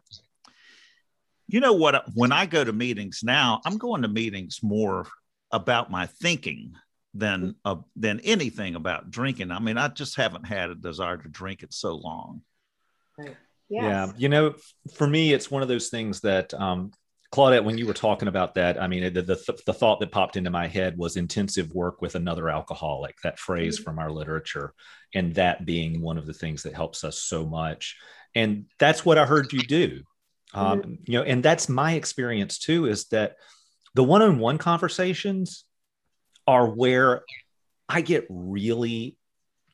you 1.48 1.62
know 1.62 1.72
what 1.72 2.04
when 2.16 2.34
i 2.34 2.46
go 2.46 2.62
to 2.62 2.74
meetings 2.74 3.22
now 3.24 3.62
i'm 3.66 3.78
going 3.78 4.02
to 4.02 4.10
meetings 4.10 4.60
more 4.62 5.08
about 5.54 5.90
my 5.90 6.06
thinking 6.06 6.74
than 7.14 7.56
uh, 7.64 7.76
than 7.96 8.20
anything 8.22 8.76
about 8.76 9.10
drinking 9.12 9.52
i 9.52 9.60
mean 9.60 9.78
i 9.78 9.88
just 9.88 10.16
haven't 10.18 10.46
had 10.46 10.70
a 10.70 10.76
desire 10.76 11.16
to 11.18 11.30
drink 11.30 11.64
it 11.64 11.72
so 11.72 11.96
long 11.96 12.42
yes. 13.18 13.30
Yeah, 13.70 14.12
you 14.18 14.30
know, 14.30 14.56
for 14.96 15.08
me, 15.08 15.34
it's 15.34 15.50
one 15.50 15.62
of 15.62 15.68
those 15.68 15.90
things 15.90 16.22
that 16.22 16.54
um, 16.54 16.92
Claudette, 17.34 17.64
when 17.64 17.78
you 17.78 17.88
were 17.88 17.94
talking 17.94 18.28
about 18.28 18.54
that, 18.56 18.80
I 18.80 18.88
mean, 18.88 19.12
the, 19.12 19.22
the 19.24 19.58
the 19.66 19.74
thought 19.74 20.00
that 20.00 20.12
popped 20.12 20.38
into 20.38 20.52
my 20.52 20.68
head 20.68 20.98
was 20.98 21.18
intensive 21.18 21.74
work 21.74 22.02
with 22.02 22.14
another 22.14 22.50
alcoholic. 22.50 23.16
That 23.24 23.40
phrase 23.40 23.80
Mhm. 23.80 23.84
from 23.84 24.00
our 24.00 24.12
literature, 24.12 24.74
and 25.16 25.34
that 25.36 25.66
being 25.66 26.02
one 26.02 26.20
of 26.20 26.28
the 26.28 26.34
things 26.34 26.64
that 26.64 26.76
helps 26.76 27.04
us 27.04 27.18
so 27.20 27.46
much. 27.46 27.98
And 28.36 28.66
that's 28.78 29.04
what 29.06 29.18
I 29.18 29.26
heard 29.26 29.52
you 29.52 29.62
do. 29.62 30.04
Um, 30.54 31.00
You 31.06 31.20
know, 31.20 31.24
and 31.24 31.42
that's 31.42 31.68
my 31.68 31.94
experience 31.94 32.60
too. 32.60 32.86
Is 32.86 33.06
that 33.06 33.38
the 33.96 34.04
one-on-one 34.04 34.58
conversations 34.58 35.66
are 36.48 36.68
where 36.68 37.24
I 37.88 38.02
get 38.02 38.26
really 38.30 39.18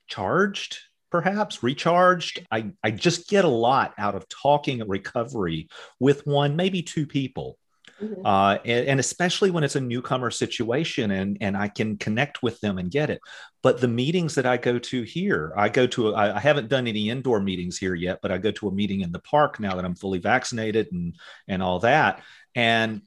charged 0.07 0.79
perhaps 1.11 1.63
recharged 1.63 2.45
i 2.51 2.71
i 2.83 2.91
just 2.91 3.29
get 3.29 3.45
a 3.45 3.49
lot 3.49 3.93
out 3.97 4.15
of 4.15 4.27
talking 4.27 4.81
recovery 4.88 5.67
with 5.99 6.25
one 6.25 6.55
maybe 6.55 6.81
two 6.81 7.05
people 7.05 7.57
Mm-hmm. 8.01 8.25
Uh, 8.25 8.57
and, 8.63 8.88
and, 8.88 8.99
especially 8.99 9.51
when 9.51 9.65
it's 9.65 9.75
a 9.75 9.81
newcomer 9.81 10.31
situation 10.31 11.11
and, 11.11 11.38
and 11.41 11.57
I 11.57 11.67
can 11.67 11.97
connect 11.97 12.41
with 12.41 12.57
them 12.61 12.77
and 12.77 12.89
get 12.89 13.09
it. 13.09 13.19
But 13.61 13.81
the 13.81 13.89
meetings 13.89 14.35
that 14.35 14.45
I 14.45 14.55
go 14.55 14.79
to 14.79 15.01
here, 15.01 15.51
I 15.57 15.67
go 15.67 15.85
to, 15.88 16.15
I 16.15 16.39
haven't 16.39 16.69
done 16.69 16.88
any 16.88 17.09
indoor 17.09 17.41
meetings 17.41 17.77
here 17.77 17.95
yet, 17.95 18.19
but 18.21 18.31
I 18.31 18.38
go 18.38 18.51
to 18.51 18.69
a 18.69 18.71
meeting 18.71 19.01
in 19.01 19.11
the 19.11 19.19
park 19.19 19.59
now 19.59 19.75
that 19.75 19.83
I'm 19.83 19.95
fully 19.95 20.19
vaccinated 20.19 20.88
and, 20.93 21.13
and 21.49 21.61
all 21.61 21.79
that. 21.79 22.23
And 22.55 23.01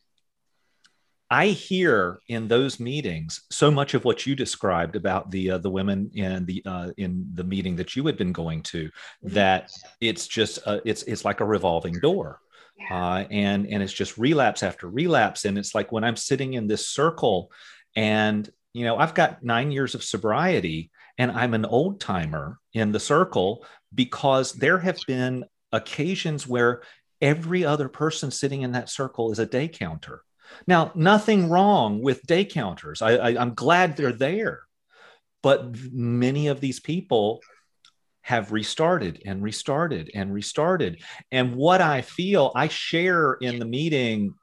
I 1.33 1.47
hear 1.47 2.21
in 2.29 2.47
those 2.47 2.79
meetings 2.79 3.41
so 3.51 3.71
much 3.71 3.95
of 3.95 4.05
what 4.05 4.27
you 4.27 4.37
described 4.37 4.97
about 4.97 5.31
the 5.31 5.53
uh, 5.53 5.59
the 5.59 5.71
women 5.71 6.11
in 6.12 6.45
the 6.45 6.62
uh, 6.67 6.91
in 6.99 7.27
the 7.33 7.43
meeting 7.43 7.75
that 7.77 7.97
you 7.97 8.05
had 8.05 8.19
been 8.19 8.35
going 8.35 8.62
to, 8.65 8.85
mm-hmm. 8.85 9.35
that 9.35 9.71
it's 10.03 10.27
just 10.27 10.59
uh, 10.67 10.81
it's 10.85 11.05
it's 11.05 11.25
like 11.25 11.41
a 11.41 11.47
revolving 11.47 11.99
door, 12.01 12.41
uh, 12.91 13.25
and 13.31 13.67
and 13.67 13.83
it's 13.83 13.95
just 13.95 14.19
relapse 14.19 14.62
after 14.62 14.91
relapse, 14.91 15.47
and 15.47 15.57
it's 15.57 15.75
like 15.75 15.91
when 15.91 16.05
I'm 16.05 16.17
sitting 16.17 16.53
in 16.53 16.67
this 16.67 16.87
circle, 16.87 17.51
and 17.97 18.47
you 18.75 18.85
know 18.85 18.99
I've 18.99 19.15
got 19.15 19.43
nine 19.43 19.73
years 19.73 19.95
of 19.95 20.05
sobriety, 20.05 20.91
and 21.17 21.31
I'm 21.33 21.55
an 21.55 21.65
old 21.65 21.99
timer 21.99 22.59
in 22.75 22.93
the 22.93 23.01
circle 23.01 23.65
because 23.95 24.53
there 24.53 24.81
have 24.81 24.99
been 25.07 25.47
occasions 25.73 26.47
where 26.47 26.83
every 27.23 27.65
other 27.65 27.89
person 27.89 28.31
sitting 28.31 28.61
in 28.61 28.73
that 28.73 28.91
circle 28.91 29.33
is 29.33 29.39
a 29.39 29.47
day 29.47 29.67
counter 29.67 30.25
now, 30.67 30.93
nothing 30.95 31.49
wrong 31.49 32.03
with 32.03 32.23
day 32.23 32.45
counters. 32.45 33.03
I, 33.03 33.17
I, 33.17 33.41
I'm 33.41 33.55
glad 33.55 33.97
they're 33.97 34.13
there. 34.13 34.63
But 35.43 35.77
many 35.93 36.49
of 36.49 36.61
these 36.61 36.79
people 36.79 37.41
have 38.23 38.53
restarted 38.53 39.23
and 39.27 39.43
restarted 39.43 40.11
and 40.15 40.33
restarted. 40.33 41.03
And 41.33 41.57
what 41.57 41.81
I 41.81 42.03
feel, 42.03 42.53
I 42.55 42.69
share 42.69 43.35
in 43.35 43.59
the 43.59 43.65
meeting 43.65 44.35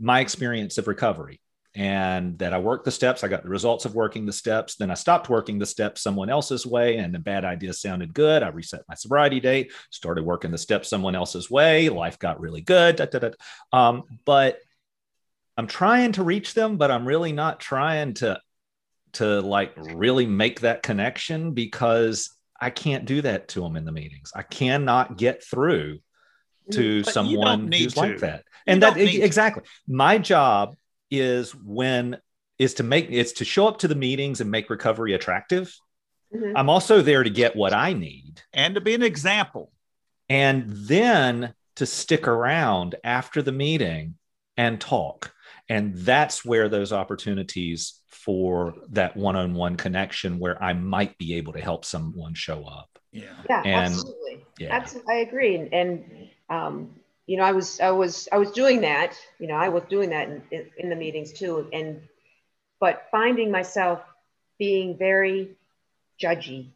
my 0.00 0.20
experience 0.20 0.78
of 0.78 0.88
recovery 0.88 1.40
and 1.74 2.38
that 2.38 2.54
I 2.54 2.58
worked 2.58 2.86
the 2.86 2.90
steps. 2.90 3.22
I 3.22 3.28
got 3.28 3.42
the 3.42 3.50
results 3.50 3.84
of 3.84 3.94
working 3.94 4.24
the 4.24 4.32
steps. 4.32 4.76
Then 4.76 4.90
I 4.90 4.94
stopped 4.94 5.28
working 5.28 5.58
the 5.58 5.66
steps 5.66 6.02
someone 6.02 6.30
else's 6.30 6.66
way, 6.66 6.96
and 6.96 7.14
the 7.14 7.18
bad 7.18 7.44
idea 7.44 7.72
sounded 7.72 8.14
good. 8.14 8.42
I 8.42 8.48
reset 8.48 8.82
my 8.88 8.94
sobriety 8.94 9.38
date, 9.38 9.72
started 9.90 10.24
working 10.24 10.50
the 10.50 10.58
steps 10.58 10.88
someone 10.88 11.14
else's 11.14 11.50
way. 11.50 11.88
Life 11.88 12.18
got 12.18 12.40
really 12.40 12.62
good. 12.62 12.96
Da, 12.96 13.04
da, 13.04 13.18
da. 13.18 13.30
Um, 13.72 14.04
but 14.24 14.58
I'm 15.58 15.66
trying 15.66 16.12
to 16.12 16.22
reach 16.22 16.54
them, 16.54 16.76
but 16.76 16.90
I'm 16.90 17.06
really 17.06 17.32
not 17.32 17.58
trying 17.58 18.14
to 18.14 18.40
to 19.14 19.40
like 19.40 19.72
really 19.76 20.26
make 20.26 20.60
that 20.60 20.82
connection 20.82 21.52
because 21.52 22.30
I 22.60 22.70
can't 22.70 23.04
do 23.04 23.22
that 23.22 23.48
to 23.48 23.60
them 23.60 23.76
in 23.76 23.84
the 23.84 23.92
meetings. 23.92 24.32
I 24.34 24.42
cannot 24.42 25.18
get 25.18 25.42
through 25.42 25.98
to 26.70 27.02
but 27.02 27.12
someone 27.12 27.72
who's 27.72 27.94
to. 27.94 28.00
like 28.00 28.18
that. 28.18 28.44
And 28.66 28.82
that 28.82 28.96
exactly. 28.96 29.64
My 29.88 30.18
job 30.18 30.76
is 31.10 31.54
when 31.54 32.18
is 32.58 32.74
to 32.74 32.84
make 32.84 33.08
it's 33.10 33.32
to 33.32 33.44
show 33.44 33.66
up 33.66 33.78
to 33.78 33.88
the 33.88 33.94
meetings 33.96 34.40
and 34.40 34.50
make 34.50 34.70
recovery 34.70 35.14
attractive. 35.14 35.74
Mm-hmm. 36.32 36.56
I'm 36.56 36.70
also 36.70 37.02
there 37.02 37.24
to 37.24 37.30
get 37.30 37.56
what 37.56 37.72
I 37.72 37.94
need 37.94 38.42
and 38.52 38.76
to 38.76 38.80
be 38.80 38.94
an 38.94 39.02
example. 39.02 39.72
And 40.28 40.70
then 40.70 41.54
to 41.76 41.86
stick 41.86 42.28
around 42.28 42.94
after 43.02 43.40
the 43.42 43.52
meeting 43.52 44.16
and 44.56 44.80
talk 44.80 45.32
and 45.68 45.94
that's 45.96 46.44
where 46.44 46.68
those 46.68 46.92
opportunities 46.92 48.00
for 48.08 48.74
that 48.90 49.16
one-on-one 49.16 49.76
connection 49.76 50.38
where 50.38 50.62
i 50.62 50.72
might 50.72 51.16
be 51.18 51.34
able 51.34 51.52
to 51.52 51.60
help 51.60 51.84
someone 51.84 52.34
show 52.34 52.64
up. 52.64 52.98
Yeah. 53.12 53.24
Yeah 53.48 53.62
and, 53.64 53.92
absolutely. 53.92 54.44
yeah. 54.58 54.74
Absolutely 54.74 55.14
i 55.14 55.18
agree. 55.18 55.54
And, 55.56 55.72
and 55.72 56.28
um, 56.50 56.94
you 57.26 57.36
know 57.36 57.44
i 57.44 57.52
was 57.52 57.80
i 57.80 57.90
was 57.90 58.28
i 58.32 58.38
was 58.38 58.50
doing 58.50 58.80
that 58.80 59.14
you 59.38 59.46
know 59.46 59.54
i 59.54 59.68
was 59.68 59.82
doing 59.90 60.10
that 60.10 60.28
in, 60.28 60.42
in, 60.50 60.66
in 60.78 60.90
the 60.90 60.96
meetings 60.96 61.32
too. 61.32 61.68
And 61.72 62.00
but 62.80 63.06
finding 63.10 63.50
myself 63.50 64.00
being 64.58 64.96
very 64.96 65.56
judgy. 66.22 66.68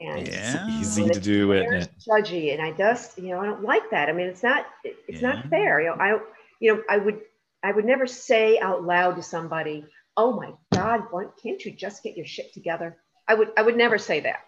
And 0.00 0.26
yeah. 0.26 0.66
it's 0.68 0.98
easy 0.98 1.08
to 1.08 1.20
do 1.20 1.52
it? 1.52 1.88
judgy 2.08 2.52
and 2.52 2.60
i 2.62 2.72
just 2.72 3.18
you 3.18 3.28
know 3.30 3.40
i 3.40 3.46
don't 3.46 3.62
like 3.62 3.90
that. 3.90 4.08
I 4.08 4.12
mean 4.12 4.26
it's 4.26 4.42
not 4.42 4.66
it's 4.84 5.20
yeah. 5.20 5.32
not 5.34 5.46
fair. 5.48 5.80
You 5.80 5.88
know 5.88 5.96
i 6.00 6.18
you 6.60 6.74
know 6.74 6.82
i 6.88 6.96
would 6.96 7.20
I 7.64 7.72
would 7.72 7.86
never 7.86 8.06
say 8.06 8.58
out 8.58 8.84
loud 8.84 9.16
to 9.16 9.22
somebody, 9.22 9.86
"Oh 10.16 10.32
my 10.36 10.52
God, 10.72 11.04
why 11.10 11.26
can't 11.42 11.64
you 11.64 11.72
just 11.72 12.02
get 12.02 12.16
your 12.16 12.26
shit 12.26 12.52
together?" 12.52 12.98
I 13.26 13.34
would 13.34 13.48
I 13.56 13.62
would 13.62 13.76
never 13.76 13.96
say 13.96 14.20
that, 14.20 14.40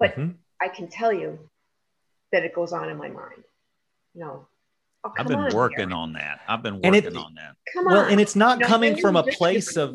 but 0.00 0.16
mm-hmm. 0.16 0.32
I 0.60 0.68
can 0.68 0.88
tell 0.88 1.12
you 1.12 1.38
that 2.32 2.44
it 2.44 2.54
goes 2.54 2.72
on 2.72 2.90
in 2.90 2.96
my 2.96 3.08
mind. 3.08 3.44
No, 4.14 4.48
oh, 5.04 5.12
I've 5.16 5.28
been 5.28 5.38
on 5.38 5.54
working 5.54 5.90
here. 5.90 5.96
on 5.96 6.12
that. 6.14 6.40
I've 6.48 6.62
been 6.62 6.80
working 6.82 6.94
it, 6.94 7.16
on 7.16 7.34
that. 7.34 7.54
Come 7.72 7.86
on. 7.86 7.92
Well, 7.92 8.04
and 8.06 8.20
it's 8.20 8.34
not 8.34 8.58
you 8.58 8.62
know, 8.62 8.68
coming 8.68 8.96
from 8.96 9.14
a 9.14 9.22
place 9.22 9.76
of 9.76 9.94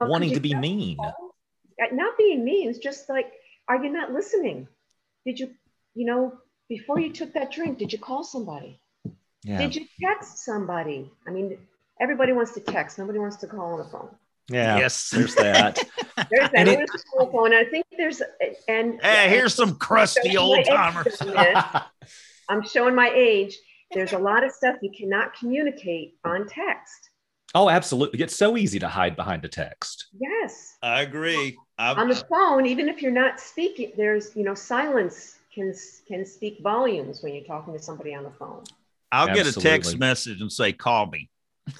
wanting 0.00 0.34
to 0.34 0.40
be 0.40 0.54
mean. 0.54 0.98
Not 1.92 2.18
being 2.18 2.44
mean 2.44 2.68
is 2.68 2.78
just 2.78 3.08
like, 3.08 3.32
are 3.66 3.82
you 3.82 3.90
not 3.90 4.12
listening? 4.12 4.68
Did 5.24 5.40
you, 5.40 5.54
you 5.94 6.04
know, 6.04 6.34
before 6.68 7.00
you 7.00 7.10
took 7.10 7.32
that 7.32 7.50
drink, 7.50 7.78
did 7.78 7.90
you 7.90 7.98
call 7.98 8.22
somebody? 8.22 8.78
Yeah. 9.42 9.58
Did 9.58 9.74
you 9.74 9.86
text 10.02 10.44
somebody? 10.44 11.10
I 11.26 11.30
mean, 11.30 11.56
everybody 12.00 12.32
wants 12.32 12.52
to 12.52 12.60
text. 12.60 12.98
Nobody 12.98 13.18
wants 13.18 13.36
to 13.36 13.46
call 13.46 13.72
on 13.72 13.78
the 13.78 13.84
phone. 13.84 14.08
Yeah. 14.48 14.78
Yes. 14.78 15.10
There's 15.10 15.34
that. 15.36 15.76
there's 16.30 16.50
that. 16.50 16.54
And 16.54 16.68
it, 16.68 16.90
phone. 17.14 17.54
I 17.54 17.64
think 17.64 17.86
there's 17.96 18.20
and 18.66 19.00
hey, 19.02 19.28
here's 19.28 19.54
some 19.54 19.76
crusty 19.76 20.36
old 20.36 20.64
timers. 20.66 21.16
I'm 22.48 22.66
showing 22.66 22.94
my 22.94 23.12
age. 23.14 23.56
There's 23.92 24.12
a 24.12 24.18
lot 24.18 24.44
of 24.44 24.52
stuff 24.52 24.76
you 24.82 24.90
cannot 24.96 25.34
communicate 25.34 26.14
on 26.24 26.48
text. 26.48 27.10
Oh, 27.54 27.68
absolutely. 27.68 28.20
It's 28.20 28.36
so 28.36 28.56
easy 28.56 28.78
to 28.78 28.88
hide 28.88 29.16
behind 29.16 29.44
a 29.44 29.48
text. 29.48 30.06
Yes. 30.18 30.76
I 30.82 31.02
agree. 31.02 31.58
I'm, 31.78 31.98
on 31.98 32.08
the 32.08 32.14
phone, 32.14 32.66
even 32.66 32.88
if 32.88 33.02
you're 33.02 33.10
not 33.10 33.40
speaking, 33.40 33.92
there's 33.96 34.34
you 34.34 34.42
know 34.42 34.54
silence 34.54 35.36
can 35.54 35.72
can 36.06 36.24
speak 36.24 36.58
volumes 36.62 37.22
when 37.22 37.34
you're 37.34 37.44
talking 37.44 37.72
to 37.72 37.82
somebody 37.82 38.14
on 38.14 38.24
the 38.24 38.30
phone. 38.30 38.64
I'll 39.12 39.28
absolutely. 39.28 39.52
get 39.52 39.56
a 39.56 39.60
text 39.60 39.98
message 39.98 40.40
and 40.40 40.52
say, 40.52 40.72
"Call 40.72 41.06
me." 41.06 41.28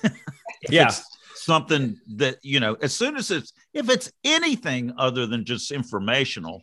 yeah. 0.70 0.90
something 1.34 1.98
that, 2.16 2.38
you 2.42 2.60
know, 2.60 2.74
as 2.82 2.94
soon 2.94 3.16
as 3.16 3.30
it's, 3.30 3.52
if 3.72 3.88
it's 3.88 4.10
anything 4.24 4.92
other 4.98 5.26
than 5.26 5.44
just 5.44 5.70
informational, 5.70 6.62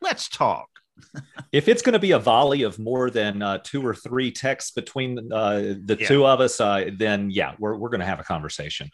let's 0.00 0.28
talk. 0.28 0.68
if 1.52 1.68
it's 1.68 1.82
going 1.82 1.94
to 1.94 1.98
be 1.98 2.12
a 2.12 2.18
volley 2.18 2.62
of 2.62 2.78
more 2.78 3.10
than 3.10 3.42
uh, 3.42 3.58
two 3.58 3.84
or 3.84 3.94
three 3.94 4.30
texts 4.30 4.70
between 4.70 5.32
uh, 5.32 5.74
the 5.84 5.96
yeah. 5.98 6.06
two 6.06 6.26
of 6.26 6.40
us, 6.40 6.60
uh, 6.60 6.90
then 6.96 7.30
yeah, 7.30 7.54
we're, 7.58 7.76
we're 7.76 7.88
going 7.88 8.00
to 8.00 8.06
have 8.06 8.20
a 8.20 8.24
conversation. 8.24 8.90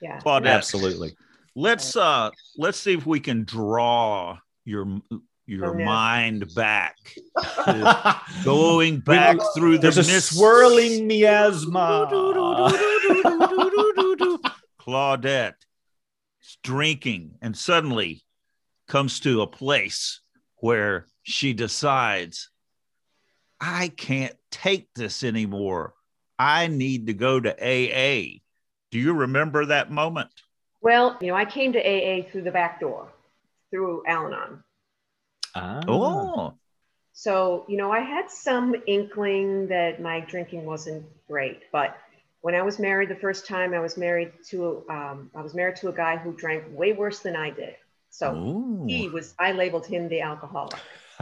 Yeah, 0.00 0.18
Claudette, 0.20 0.46
absolutely. 0.46 1.14
Let's 1.56 1.96
uh, 1.96 2.30
let's 2.58 2.78
see 2.78 2.94
if 2.94 3.06
we 3.06 3.20
can 3.20 3.44
draw 3.44 4.38
your 4.64 5.00
your 5.46 5.80
oh, 5.80 5.84
mind 5.84 6.52
back, 6.54 6.96
going 8.44 9.00
back 9.00 9.38
through 9.54 9.78
the 9.78 9.90
There's 9.90 9.98
a 9.98 10.20
swirling 10.20 11.06
miasma. 11.06 12.08
Claudette 14.80 15.54
is 16.42 16.58
drinking 16.62 17.36
and 17.42 17.56
suddenly 17.56 18.22
comes 18.88 19.20
to 19.20 19.42
a 19.42 19.46
place 19.46 20.20
where 20.56 21.06
she 21.22 21.52
decides, 21.52 22.50
I 23.60 23.88
can't 23.88 24.34
take 24.50 24.88
this 24.94 25.22
anymore. 25.22 25.94
I 26.38 26.66
need 26.66 27.06
to 27.06 27.14
go 27.14 27.38
to 27.38 27.50
AA. 27.50 28.40
Do 28.90 28.98
you 28.98 29.12
remember 29.12 29.66
that 29.66 29.90
moment? 29.90 30.30
Well, 30.80 31.16
you 31.20 31.28
know, 31.28 31.34
I 31.34 31.44
came 31.44 31.72
to 31.72 31.78
AA 31.78 32.30
through 32.30 32.42
the 32.42 32.50
back 32.50 32.80
door, 32.80 33.08
through 33.70 34.02
Al 34.06 34.26
Anon. 34.26 34.63
Ah. 35.54 35.80
Oh. 35.88 36.54
So, 37.12 37.64
you 37.68 37.76
know, 37.76 37.92
I 37.92 38.00
had 38.00 38.30
some 38.30 38.74
inkling 38.86 39.68
that 39.68 40.00
my 40.02 40.20
drinking 40.20 40.66
wasn't 40.66 41.06
great, 41.28 41.62
but 41.70 41.96
when 42.40 42.54
I 42.54 42.62
was 42.62 42.78
married 42.78 43.08
the 43.08 43.16
first 43.16 43.46
time, 43.46 43.72
I 43.72 43.78
was 43.78 43.96
married 43.96 44.32
to 44.50 44.84
um, 44.90 45.30
I 45.34 45.40
was 45.40 45.54
married 45.54 45.76
to 45.76 45.88
a 45.88 45.92
guy 45.92 46.16
who 46.16 46.32
drank 46.32 46.64
way 46.70 46.92
worse 46.92 47.20
than 47.20 47.36
I 47.36 47.50
did. 47.50 47.76
So 48.10 48.34
Ooh. 48.34 48.84
he 48.86 49.08
was 49.08 49.34
I 49.38 49.52
labeled 49.52 49.86
him 49.86 50.08
the 50.08 50.20
alcoholic. 50.20 50.78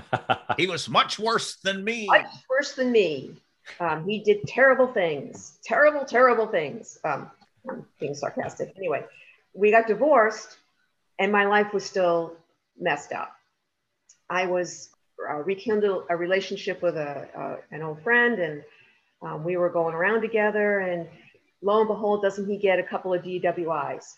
he 0.57 0.67
was 0.67 0.89
much 0.89 1.19
worse 1.19 1.57
than 1.57 1.85
me. 1.85 2.07
Much 2.07 2.27
worse 2.51 2.73
than 2.73 2.91
me. 2.91 3.37
Um, 3.79 4.05
he 4.05 4.19
did 4.19 4.43
terrible 4.49 4.89
things, 4.89 5.59
terrible, 5.63 6.05
terrible 6.05 6.47
things. 6.47 6.99
Um, 7.05 7.31
I'm 7.71 7.87
being 8.01 8.15
sarcastic. 8.15 8.73
Anyway, 8.77 9.05
we 9.55 9.71
got 9.71 9.87
divorced, 9.87 10.57
and 11.19 11.31
my 11.31 11.45
life 11.45 11.73
was 11.73 11.85
still 11.85 12.35
messed 12.81 13.13
up. 13.13 13.37
I 14.33 14.47
was 14.47 14.89
uh, 15.29 15.43
rekindled 15.43 16.05
a 16.09 16.17
relationship 16.17 16.81
with 16.81 16.97
a, 16.97 17.29
uh, 17.39 17.57
an 17.71 17.83
old 17.83 18.03
friend 18.03 18.39
and 18.39 18.65
um, 19.21 19.45
we 19.45 19.59
were 19.59 19.69
going 19.69 19.95
around 19.95 20.23
together 20.23 20.79
and 20.79 21.07
lo 21.61 21.81
and 21.81 21.89
behold, 21.89 22.23
doesn't 22.23 22.49
he 22.49 22.57
get 22.57 22.79
a 22.79 22.83
couple 22.83 23.13
of 23.13 23.23
DWIs? 23.23 24.15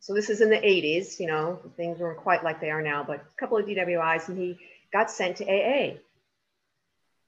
So 0.00 0.12
this 0.12 0.28
is 0.28 0.42
in 0.42 0.50
the 0.50 0.58
80s, 0.58 1.18
you 1.18 1.26
know, 1.28 1.60
things 1.78 1.98
weren't 1.98 2.18
quite 2.18 2.44
like 2.44 2.60
they 2.60 2.70
are 2.70 2.82
now, 2.82 3.02
but 3.02 3.20
a 3.20 3.40
couple 3.40 3.56
of 3.56 3.64
DWIs 3.64 4.28
and 4.28 4.36
he 4.36 4.58
got 4.92 5.10
sent 5.10 5.38
to 5.38 5.44
AA. 5.46 5.96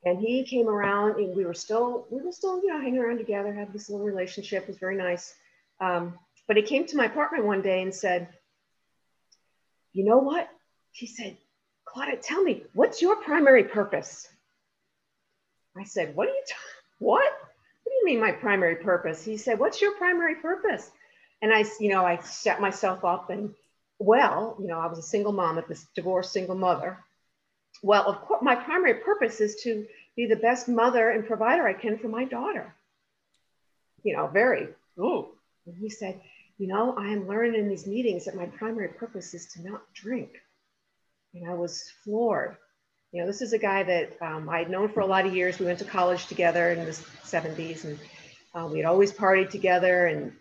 And 0.05 0.21
he 0.21 0.45
came 0.45 0.69
around 0.69 1.17
and 1.17 1.35
we 1.35 1.47
were 1.47 1.55
still, 1.55 2.07
we 2.11 2.21
were 2.21 2.33
still, 2.33 2.61
you 2.63 2.69
know, 2.69 2.81
hanging 2.83 2.99
around 2.99 3.17
together, 3.17 3.51
had 3.51 3.73
this 3.73 3.89
little 3.89 4.05
relationship, 4.05 4.65
it 4.65 4.69
was 4.69 4.79
very 4.79 4.97
nice. 4.97 5.35
Um, 5.81 6.19
but 6.47 6.59
he 6.59 6.65
came 6.65 6.87
to 6.87 6.99
my 6.99 7.07
apartment 7.07 7.47
one 7.47 7.63
day 7.63 7.81
and 7.81 7.95
said, 7.95 8.29
you 9.95 10.05
know 10.05 10.19
what? 10.19 10.51
He 10.93 11.07
said, 11.07 11.39
Claudia, 11.93 12.17
tell 12.17 12.43
me, 12.43 12.63
what's 12.73 13.03
your 13.03 13.17
primary 13.17 13.65
purpose? 13.65 14.29
I 15.77 15.85
said, 15.85 16.15
what 16.15 16.29
are 16.29 16.33
you, 16.33 16.43
what? 16.99 17.23
What 17.23 17.93
do 17.93 17.93
you 17.93 18.05
mean 18.05 18.21
my 18.21 18.33
primary 18.33 18.77
purpose? 18.77 19.25
He 19.25 19.37
said, 19.37 19.59
what's 19.59 19.81
your 19.81 19.93
primary 19.93 20.37
purpose? 20.37 20.91
And 21.43 21.53
I, 21.53 21.65
you 21.81 21.89
know, 21.89 22.05
I 22.05 22.19
set 22.19 22.61
myself 22.61 23.05
up 23.05 23.31
and 23.31 23.55
well, 23.99 24.57
you 24.61 24.67
know, 24.67 24.79
I 24.79 24.87
was 24.87 24.99
a 24.99 25.03
single 25.03 25.33
mom 25.33 25.59
at 25.59 25.69
this 25.69 25.87
divorced 25.95 26.33
single 26.33 26.55
mother. 26.55 26.99
Well, 27.83 28.09
of 28.09 28.21
course, 28.23 28.43
my 28.43 28.55
primary 28.55 28.95
purpose 28.95 29.41
is 29.41 29.57
to 29.63 29.87
be 30.17 30.27
the 30.27 30.37
best 30.37 30.69
mother 30.69 31.11
and 31.11 31.27
provider 31.27 31.67
I 31.67 31.75
can 31.75 31.99
for 31.99 32.09
my 32.09 32.25
daughter. 32.25 32.75
You 34.03 34.17
know, 34.17 34.27
very, 34.27 34.69
oh. 34.99 35.31
And 35.67 35.77
he 35.77 35.91
said, 35.91 36.21
you 36.59 36.67
know, 36.67 36.95
I 36.97 37.09
am 37.09 37.29
learning 37.29 37.57
in 37.57 37.69
these 37.69 37.87
meetings 37.87 38.25
that 38.25 38.37
my 38.37 38.47
primary 38.47 38.89
purpose 38.89 39.35
is 39.35 39.47
to 39.53 39.63
not 39.63 39.83
drink. 39.93 40.41
And 41.35 41.49
I 41.49 41.55
was 41.55 41.85
floored. 42.05 42.57
You 43.13 43.21
know, 43.21 43.27
this 43.27 43.43
is 43.43 43.53
a 43.53 43.59
guy 43.59 43.83
that 43.83 44.17
um, 44.23 44.49
I 44.49 44.59
had 44.59 44.71
known 44.71 44.89
for 44.89 45.01
a 45.01 45.07
lot 45.07 45.27
of 45.27 45.35
years. 45.35 45.59
We 45.59 45.67
went 45.67 45.81
to 45.81 45.85
college 45.85 46.27
together 46.27 46.71
in 46.71 46.85
the 46.85 46.93
70s 46.93 47.85
and 47.85 47.99
uh, 48.55 48.69
we 48.71 48.79
had 48.79 48.87
always 48.87 49.13
partied 49.13 49.51
together. 49.51 50.07
And 50.07 50.33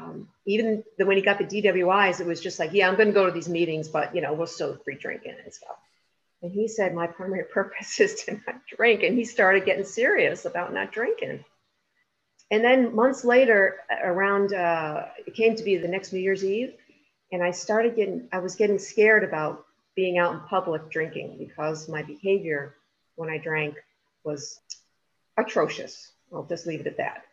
um, 0.00 0.28
even 0.46 0.84
the, 0.98 1.06
when 1.06 1.16
he 1.16 1.22
got 1.22 1.38
the 1.38 1.44
DWIs, 1.44 2.20
it 2.20 2.26
was 2.26 2.40
just 2.40 2.58
like, 2.58 2.72
yeah, 2.72 2.88
I'm 2.88 2.96
going 2.96 3.08
to 3.08 3.14
go 3.14 3.26
to 3.26 3.32
these 3.32 3.48
meetings, 3.48 3.88
but, 3.88 4.14
you 4.14 4.20
know, 4.20 4.32
we'll 4.32 4.46
still 4.46 4.78
free 4.84 4.96
drinking 4.96 5.34
and 5.42 5.52
stuff. 5.52 5.76
And 6.42 6.52
he 6.52 6.68
said, 6.68 6.94
my 6.94 7.06
primary 7.06 7.44
purpose 7.52 7.98
is 8.00 8.22
to 8.24 8.32
not 8.32 8.60
drink. 8.66 9.02
And 9.02 9.16
he 9.16 9.24
started 9.24 9.64
getting 9.64 9.84
serious 9.84 10.44
about 10.44 10.72
not 10.72 10.92
drinking. 10.92 11.44
And 12.50 12.62
then 12.62 12.94
months 12.94 13.24
later, 13.24 13.80
around, 14.02 14.52
uh, 14.52 15.06
it 15.26 15.34
came 15.34 15.56
to 15.56 15.64
be 15.64 15.78
the 15.78 15.88
next 15.88 16.12
New 16.12 16.20
Year's 16.20 16.44
Eve. 16.44 16.74
And 17.32 17.42
I 17.42 17.50
started 17.50 17.96
getting, 17.96 18.28
I 18.32 18.38
was 18.38 18.54
getting 18.54 18.78
scared 18.78 19.24
about 19.24 19.63
being 19.96 20.18
out 20.18 20.32
in 20.34 20.40
public 20.40 20.90
drinking 20.90 21.36
because 21.38 21.88
my 21.88 22.02
behavior 22.02 22.74
when 23.16 23.30
I 23.30 23.38
drank 23.38 23.76
was 24.24 24.60
atrocious. 25.36 26.12
I'll 26.32 26.44
just 26.44 26.66
leave 26.66 26.80
it 26.80 26.86
at 26.86 26.96
that. 26.96 27.24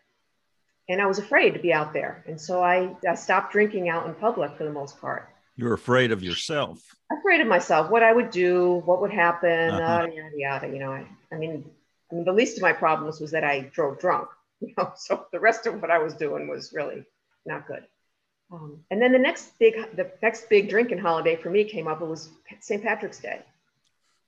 And 0.89 1.01
I 1.01 1.05
was 1.05 1.19
afraid 1.19 1.53
to 1.53 1.59
be 1.59 1.73
out 1.73 1.93
there. 1.93 2.23
And 2.27 2.39
so 2.39 2.61
I, 2.63 2.95
I 3.07 3.15
stopped 3.15 3.51
drinking 3.51 3.89
out 3.89 4.05
in 4.07 4.13
public 4.13 4.57
for 4.57 4.63
the 4.63 4.71
most 4.71 4.99
part. 4.99 5.29
You're 5.55 5.73
afraid 5.73 6.11
of 6.11 6.23
yourself. 6.23 6.79
Afraid 7.11 7.41
of 7.41 7.47
myself, 7.47 7.89
what 7.89 8.03
I 8.03 8.13
would 8.13 8.31
do, 8.31 8.81
what 8.85 9.01
would 9.01 9.11
happen, 9.11 9.71
uh-huh. 9.71 10.03
uh, 10.03 10.07
yada, 10.07 10.35
yada. 10.35 10.67
You 10.67 10.79
know, 10.79 10.91
I, 10.91 11.05
I 11.31 11.37
mean, 11.37 11.69
I 12.11 12.15
mean, 12.15 12.25
the 12.25 12.33
least 12.33 12.57
of 12.57 12.63
my 12.63 12.73
problems 12.73 13.19
was 13.19 13.31
that 13.31 13.43
I 13.43 13.61
drove 13.73 13.99
drunk. 13.99 14.27
You 14.63 14.75
know, 14.77 14.91
so 14.95 15.25
the 15.31 15.39
rest 15.39 15.65
of 15.65 15.81
what 15.81 15.89
I 15.89 15.97
was 15.97 16.13
doing 16.13 16.47
was 16.47 16.71
really 16.71 17.03
not 17.47 17.65
good. 17.65 17.83
Um, 18.51 18.83
and 18.91 19.01
then 19.01 19.11
the 19.11 19.19
next 19.19 19.57
big, 19.59 19.75
the 19.95 20.11
next 20.21 20.49
big 20.49 20.69
drinking 20.69 20.97
holiday 20.97 21.35
for 21.37 21.49
me 21.49 21.63
came 21.63 21.87
up. 21.87 22.01
It 22.01 22.07
was 22.07 22.29
St. 22.59 22.83
Patrick's 22.83 23.19
Day, 23.19 23.39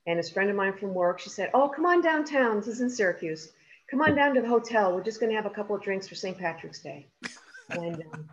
and 0.08 0.18
this 0.18 0.30
friend 0.30 0.50
of 0.50 0.56
mine 0.56 0.74
from 0.74 0.94
work, 0.94 1.20
she 1.20 1.30
said, 1.30 1.52
"Oh, 1.54 1.68
come 1.68 1.86
on 1.86 2.02
downtown. 2.02 2.58
This 2.58 2.68
is 2.68 2.82
in 2.82 2.90
Syracuse. 2.90 3.52
Come 3.92 4.02
on 4.02 4.16
down 4.16 4.34
to 4.36 4.42
the 4.42 4.48
hotel. 4.48 4.96
We're 4.96 5.04
just 5.04 5.20
going 5.20 5.30
to 5.30 5.36
have 5.36 5.46
a 5.46 5.50
couple 5.54 5.76
of 5.76 5.82
drinks 5.82 6.08
for 6.08 6.16
St. 6.16 6.38
Patrick's 6.38 6.80
Day." 6.82 7.08
And 7.70 8.02
um, 8.14 8.30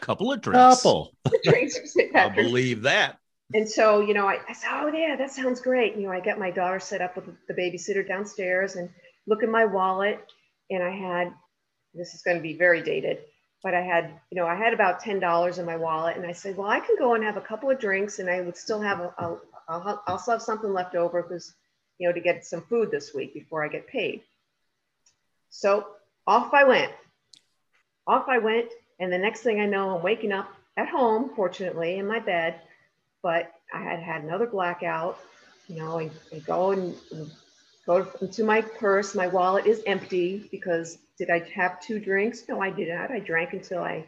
couple 0.00 0.32
of 0.32 0.40
drinks. 0.40 0.76
Couple 0.76 1.12
drinks 1.44 1.78
for 1.78 1.86
St. 1.86 2.12
Patrick's. 2.12 2.38
I 2.38 2.42
believe 2.42 2.82
that. 2.82 3.18
And 3.52 3.68
so, 3.68 4.00
you 4.00 4.14
know, 4.14 4.26
I, 4.26 4.38
I 4.48 4.54
said, 4.54 4.70
"Oh 4.72 4.88
yeah, 4.88 5.14
that 5.16 5.30
sounds 5.30 5.60
great." 5.60 5.94
You 5.96 6.04
know, 6.04 6.12
I 6.12 6.20
got 6.20 6.38
my 6.38 6.50
daughter 6.50 6.80
set 6.80 7.02
up 7.02 7.16
with 7.16 7.26
the 7.48 7.54
babysitter 7.54 8.06
downstairs, 8.06 8.76
and 8.76 8.88
look 9.26 9.42
in 9.42 9.50
my 9.50 9.66
wallet, 9.66 10.20
and 10.70 10.82
I 10.82 10.90
had. 10.90 11.34
This 11.96 12.12
is 12.12 12.22
going 12.22 12.38
to 12.38 12.42
be 12.42 12.56
very 12.56 12.82
dated 12.82 13.18
but 13.64 13.72
I 13.74 13.80
had, 13.80 14.20
you 14.30 14.36
know, 14.36 14.46
I 14.46 14.54
had 14.54 14.74
about 14.74 15.00
$10 15.00 15.58
in 15.58 15.64
my 15.64 15.76
wallet 15.76 16.18
and 16.18 16.26
I 16.26 16.32
said, 16.32 16.54
well, 16.54 16.68
I 16.68 16.80
can 16.80 16.96
go 16.98 17.14
and 17.14 17.24
have 17.24 17.38
a 17.38 17.40
couple 17.40 17.70
of 17.70 17.80
drinks 17.80 18.18
and 18.18 18.28
I 18.28 18.42
would 18.42 18.58
still 18.58 18.80
have, 18.80 19.00
a, 19.00 19.14
a 19.18 19.38
I'll, 19.66 20.02
I'll 20.06 20.18
still 20.18 20.34
have 20.34 20.42
something 20.42 20.70
left 20.70 20.94
over 20.94 21.22
because, 21.22 21.54
you 21.98 22.06
know, 22.06 22.12
to 22.12 22.20
get 22.20 22.44
some 22.44 22.60
food 22.60 22.90
this 22.90 23.14
week 23.14 23.32
before 23.32 23.64
I 23.64 23.68
get 23.68 23.86
paid. 23.86 24.20
So 25.48 25.86
off 26.26 26.52
I 26.52 26.64
went, 26.64 26.92
off 28.06 28.26
I 28.28 28.36
went. 28.36 28.68
And 29.00 29.10
the 29.10 29.18
next 29.18 29.40
thing 29.40 29.60
I 29.60 29.66
know, 29.66 29.96
I'm 29.96 30.02
waking 30.02 30.30
up 30.30 30.52
at 30.76 30.88
home, 30.88 31.30
fortunately, 31.34 31.96
in 31.96 32.06
my 32.06 32.18
bed, 32.18 32.60
but 33.22 33.50
I 33.72 33.80
had 33.80 34.00
had 34.00 34.24
another 34.24 34.46
blackout, 34.46 35.18
you 35.68 35.76
know, 35.76 35.98
I, 35.98 36.10
I 36.34 36.40
go 36.40 36.72
and, 36.72 36.94
and 37.12 37.30
go 37.86 38.08
into 38.20 38.44
my 38.44 38.60
purse. 38.60 39.14
My 39.14 39.26
wallet 39.26 39.66
is 39.66 39.82
empty 39.86 40.48
because 40.50 40.98
did 41.18 41.30
I 41.30 41.40
have 41.54 41.80
two 41.80 41.98
drinks? 41.98 42.44
No, 42.48 42.60
I 42.60 42.70
did 42.70 42.88
not. 42.88 43.10
I 43.10 43.20
drank 43.20 43.52
until 43.52 43.82
I, 43.82 44.06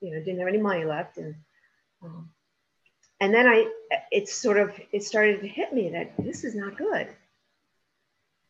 you 0.00 0.12
know, 0.12 0.18
didn't 0.18 0.38
have 0.38 0.48
any 0.48 0.58
money 0.58 0.84
left. 0.84 1.16
And, 1.16 1.34
um, 2.02 2.30
and 3.20 3.34
then 3.34 3.46
I, 3.48 3.70
it 4.10 4.28
sort 4.28 4.58
of, 4.58 4.72
it 4.92 5.02
started 5.02 5.40
to 5.40 5.48
hit 5.48 5.72
me 5.72 5.90
that 5.90 6.12
this 6.18 6.44
is 6.44 6.54
not 6.54 6.76
good. 6.76 7.08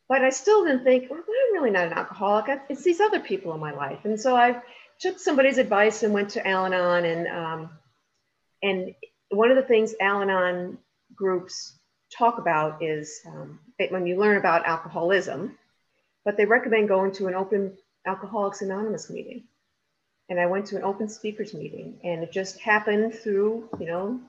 But 0.08 0.22
I 0.22 0.30
still 0.30 0.64
didn't 0.64 0.84
think, 0.84 1.10
well, 1.10 1.20
I'm 1.20 1.54
really 1.54 1.70
not 1.70 1.86
an 1.86 1.92
alcoholic. 1.92 2.60
It's 2.68 2.82
these 2.82 3.00
other 3.00 3.20
people 3.20 3.54
in 3.54 3.60
my 3.60 3.72
life. 3.72 4.00
And 4.04 4.20
so 4.20 4.36
I 4.36 4.60
took 5.00 5.18
somebody's 5.18 5.58
advice 5.58 6.02
and 6.02 6.12
went 6.12 6.30
to 6.30 6.46
Al-Anon. 6.46 7.04
And, 7.04 7.28
um, 7.28 7.70
and 8.62 8.94
one 9.30 9.50
of 9.50 9.56
the 9.56 9.62
things 9.62 9.94
Al-Anon 10.00 10.78
groups 11.14 11.77
talk 12.16 12.38
about 12.38 12.82
is 12.82 13.20
um, 13.26 13.60
when 13.90 14.06
you 14.06 14.16
learn 14.16 14.36
about 14.36 14.66
alcoholism, 14.66 15.56
but 16.24 16.36
they 16.36 16.44
recommend 16.44 16.88
going 16.88 17.12
to 17.12 17.26
an 17.26 17.34
open 17.34 17.76
Alcoholics 18.06 18.62
Anonymous 18.62 19.10
meeting. 19.10 19.44
And 20.28 20.38
I 20.38 20.46
went 20.46 20.66
to 20.66 20.76
an 20.76 20.84
open 20.84 21.08
speakers 21.08 21.54
meeting, 21.54 21.98
and 22.04 22.22
it 22.22 22.32
just 22.32 22.60
happened 22.60 23.14
through, 23.14 23.68
you 23.78 23.86
know, 23.86 24.20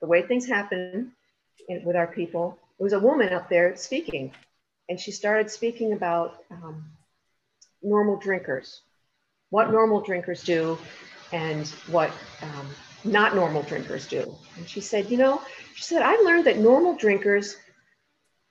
the 0.00 0.06
way 0.06 0.22
things 0.22 0.46
happen 0.46 1.12
with 1.84 1.94
our 1.94 2.08
people. 2.08 2.58
It 2.78 2.82
was 2.82 2.92
a 2.94 2.98
woman 2.98 3.32
up 3.32 3.48
there 3.48 3.76
speaking, 3.76 4.32
and 4.88 4.98
she 4.98 5.12
started 5.12 5.50
speaking 5.50 5.92
about 5.92 6.42
um, 6.50 6.84
normal 7.82 8.16
drinkers, 8.16 8.80
what 9.50 9.70
normal 9.70 10.00
drinkers 10.00 10.42
do, 10.42 10.78
and 11.32 11.68
what 11.88 12.10
um, 12.42 12.66
not 13.04 13.34
normal 13.34 13.62
drinkers 13.62 14.06
do. 14.06 14.34
And 14.56 14.68
she 14.68 14.80
said, 14.80 15.10
you 15.10 15.16
know, 15.16 15.40
she 15.74 15.82
said, 15.82 16.02
I 16.02 16.16
learned 16.16 16.46
that 16.46 16.58
normal 16.58 16.94
drinkers 16.94 17.56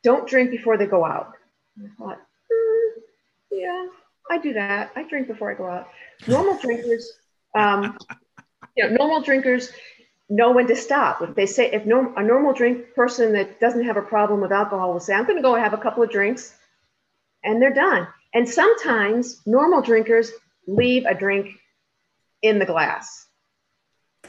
don't 0.03 0.27
drink 0.27 0.51
before 0.51 0.77
they 0.77 0.85
go 0.85 1.05
out. 1.05 1.33
And 1.77 1.87
I 1.87 1.95
thought, 1.97 2.17
mm, 2.51 3.01
yeah, 3.51 3.87
I 4.29 4.37
do 4.39 4.53
that. 4.53 4.91
I 4.95 5.03
drink 5.03 5.27
before 5.27 5.51
I 5.51 5.55
go 5.55 5.67
out. 5.67 5.89
Normal 6.27 6.57
drinkers, 6.61 7.11
um, 7.55 7.97
you 8.75 8.83
know, 8.83 8.95
normal 8.95 9.21
drinkers 9.21 9.71
know 10.29 10.51
when 10.51 10.67
to 10.67 10.75
stop. 10.75 11.21
If 11.21 11.35
they 11.35 11.45
say, 11.45 11.71
if 11.71 11.85
no, 11.85 12.13
a 12.15 12.23
normal 12.23 12.53
drink 12.53 12.93
person 12.95 13.33
that 13.33 13.59
doesn't 13.59 13.83
have 13.85 13.97
a 13.97 14.01
problem 14.01 14.41
with 14.41 14.51
alcohol 14.51 14.93
will 14.93 14.99
say, 14.99 15.13
I'm 15.13 15.25
going 15.25 15.37
to 15.37 15.43
go 15.43 15.55
have 15.55 15.73
a 15.73 15.77
couple 15.77 16.03
of 16.03 16.11
drinks 16.11 16.55
and 17.43 17.61
they're 17.61 17.73
done. 17.73 18.07
And 18.33 18.47
sometimes 18.47 19.41
normal 19.45 19.81
drinkers 19.81 20.31
leave 20.67 21.05
a 21.05 21.15
drink 21.15 21.49
in 22.41 22.59
the 22.59 22.65
glass. 22.65 23.25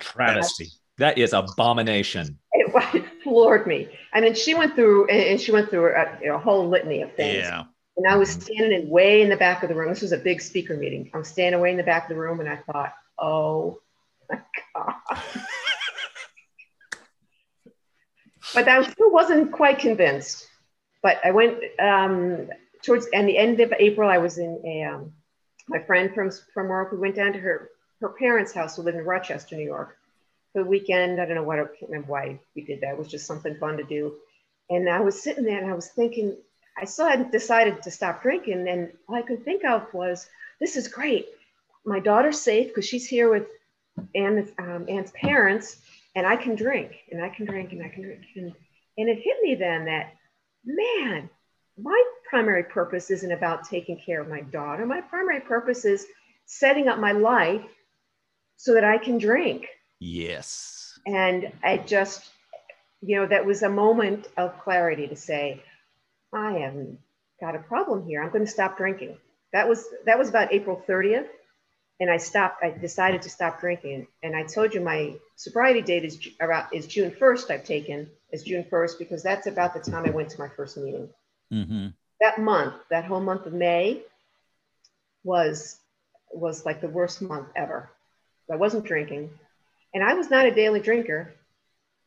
Travesty. 0.01 0.69
That 0.99 1.17
is 1.17 1.33
abomination. 1.33 2.39
It, 2.53 2.73
it 2.95 3.05
floored 3.23 3.67
me. 3.69 3.89
I 4.13 4.21
mean, 4.21 4.35
she 4.35 4.55
went 4.55 4.75
through 4.75 5.07
and 5.09 5.41
she 5.41 5.51
went 5.53 5.71
through 5.71 5.95
a, 5.95 6.35
a 6.35 6.39
whole 6.39 6.69
litany 6.69 7.03
of 7.03 7.15
things. 7.15 7.39
Yeah. 7.39 7.65
And 7.97 8.07
I 8.07 8.17
was 8.17 8.31
standing 8.31 8.73
in 8.73 8.89
way 8.89 9.23
in 9.23 9.29
the 9.29 9.37
back 9.37 9.63
of 9.63 9.69
the 9.69 9.75
room. 9.75 9.89
This 9.91 10.03
was 10.03 10.13
a 10.13 10.19
big 10.19 10.41
speaker 10.41 10.77
meeting. 10.77 11.11
I'm 11.15 11.25
standing 11.25 11.61
way 11.61 11.71
in 11.71 11.77
the 11.77 11.83
back 11.83 12.05
of 12.05 12.09
the 12.11 12.21
room, 12.21 12.41
and 12.41 12.49
I 12.49 12.57
thought, 12.57 12.95
oh 13.19 13.81
my 14.29 14.41
god. 14.75 14.95
but 18.55 18.69
I 18.69 18.83
still 18.91 19.11
wasn't 19.11 19.53
quite 19.53 19.79
convinced. 19.79 20.47
But 21.03 21.19
I 21.25 21.31
went 21.31 21.59
um, 21.79 22.49
towards 22.83 23.07
and 23.13 23.29
the 23.29 23.39
end 23.39 23.61
of 23.61 23.73
April. 23.79 24.09
I 24.09 24.19
was 24.19 24.39
in 24.39 24.63
a 24.65 24.83
um, 24.85 25.13
my 25.69 25.83
friend 25.83 26.15
from 26.15 26.31
from 26.53 26.69
work. 26.69 26.93
We 26.93 26.99
went 26.99 27.17
down 27.17 27.33
to 27.33 27.39
her 27.39 27.71
her 28.01 28.09
parents' 28.09 28.53
house 28.53 28.77
who 28.77 28.83
lived 28.83 28.99
in 28.99 29.05
Rochester, 29.05 29.57
New 29.57 29.65
York, 29.65 29.97
for 30.53 30.63
the 30.63 30.69
weekend. 30.69 31.21
I 31.21 31.27
don't 31.27 31.35
know 31.35 31.43
what, 31.43 31.59
I 31.59 31.65
can't 31.65 31.91
remember 31.91 32.11
why 32.11 32.41
we 32.55 32.63
did 32.63 32.81
that. 32.81 32.93
It 32.93 32.99
was 32.99 33.09
just 33.09 33.27
something 33.27 33.57
fun 33.57 33.77
to 33.77 33.85
do. 33.85 34.15
And 34.69 34.89
I 34.89 35.01
was 35.01 35.23
sitting 35.23 35.45
there 35.45 35.61
and 35.61 35.71
I 35.71 35.75
was 35.75 35.89
thinking, 35.89 36.37
I 36.79 36.85
still 36.85 37.07
hadn't 37.07 37.33
decided 37.33 37.83
to 37.83 37.91
stop 37.91 38.23
drinking. 38.23 38.69
And 38.69 38.93
all 39.09 39.17
I 39.17 39.23
could 39.23 39.45
think 39.45 39.65
of 39.65 39.93
was, 39.93 40.29
this 40.61 40.77
is 40.77 40.89
great. 40.89 41.27
My 41.85 42.01
daughter's 42.01 42.41
safe 42.41 42.69
because 42.69 42.87
she's 42.87 43.07
here 43.07 43.31
with 43.31 43.47
Anne's, 44.15 44.51
um, 44.59 44.87
Anne's 44.89 45.11
parents, 45.11 45.79
and 46.15 46.27
I 46.27 46.37
can 46.37 46.55
drink 46.55 46.93
and 47.11 47.23
I 47.23 47.29
can 47.29 47.47
drink 47.47 47.73
and 47.73 47.83
I 47.83 47.89
can 47.89 48.03
drink. 48.03 48.23
And, 48.37 48.53
and 48.99 49.09
it 49.09 49.21
hit 49.23 49.37
me 49.43 49.55
then 49.55 49.87
that, 49.87 50.15
man, 50.65 51.29
my 51.79 52.05
primary 52.29 52.65
purpose 52.65 53.11
isn't 53.11 53.33
about 53.33 53.69
taking 53.69 53.99
care 53.99 54.21
of 54.21 54.29
my 54.29 54.41
daughter. 54.41 54.87
My 54.87 55.01
primary 55.01 55.41
purpose 55.41 55.85
is 55.85 56.07
setting 56.47 56.89
up 56.89 56.99
my 56.99 57.13
life 57.13 57.63
so 58.61 58.75
that 58.75 58.85
I 58.85 58.99
can 58.99 59.17
drink. 59.17 59.69
Yes. 60.01 60.99
And 61.07 61.51
I 61.65 61.79
just, 61.79 62.29
you 63.01 63.17
know, 63.17 63.27
that 63.27 63.47
was 63.47 63.63
a 63.63 63.71
moment 63.71 64.29
of 64.37 64.61
clarity 64.61 65.09
to 65.09 65.17
say, 65.17 65.63
I 66.31 66.59
am 66.59 66.99
got 67.41 67.55
a 67.55 67.61
problem 67.61 68.07
here. 68.07 68.23
I'm 68.23 68.31
going 68.31 68.45
to 68.45 68.51
stop 68.51 68.77
drinking. 68.77 69.17
That 69.55 69.67
was 69.67 69.87
that 70.05 70.19
was 70.19 70.29
about 70.29 70.53
April 70.53 70.81
30th, 70.87 71.27
and 72.01 72.11
I 72.11 72.19
stopped. 72.19 72.63
I 72.63 72.71
decided 72.71 73.23
to 73.23 73.31
stop 73.31 73.61
drinking, 73.61 74.07
and 74.23 74.37
I 74.37 74.43
told 74.43 74.75
you 74.75 74.81
my 74.83 75.15
sobriety 75.37 75.81
date 75.81 76.05
is 76.05 76.29
around 76.41 76.67
is 76.73 76.87
June 76.87 77.11
1st. 77.11 77.51
I've 77.51 77.65
taken 77.65 78.11
is 78.31 78.43
June 78.45 78.65
1st 78.71 78.99
because 78.99 79.23
that's 79.23 79.47
about 79.47 79.73
the 79.73 79.81
time 79.81 80.05
I 80.05 80.11
went 80.11 80.29
to 80.31 80.39
my 80.39 80.49
first 80.49 80.77
meeting. 80.77 81.09
Mm-hmm. 81.51 81.87
That 82.21 82.39
month, 82.39 82.75
that 82.91 83.07
whole 83.07 83.21
month 83.21 83.47
of 83.47 83.55
May, 83.55 84.03
was 85.25 85.79
was 86.31 86.67
like 86.67 86.83
the 86.83 86.89
worst 86.89 87.23
month 87.23 87.49
ever. 87.57 87.91
I 88.51 88.57
wasn't 88.57 88.85
drinking, 88.85 89.31
and 89.95 90.03
I 90.03 90.15
was 90.15 90.31
not 90.31 90.47
a 90.47 90.55
daily 90.55 90.81
drinker. 90.81 91.33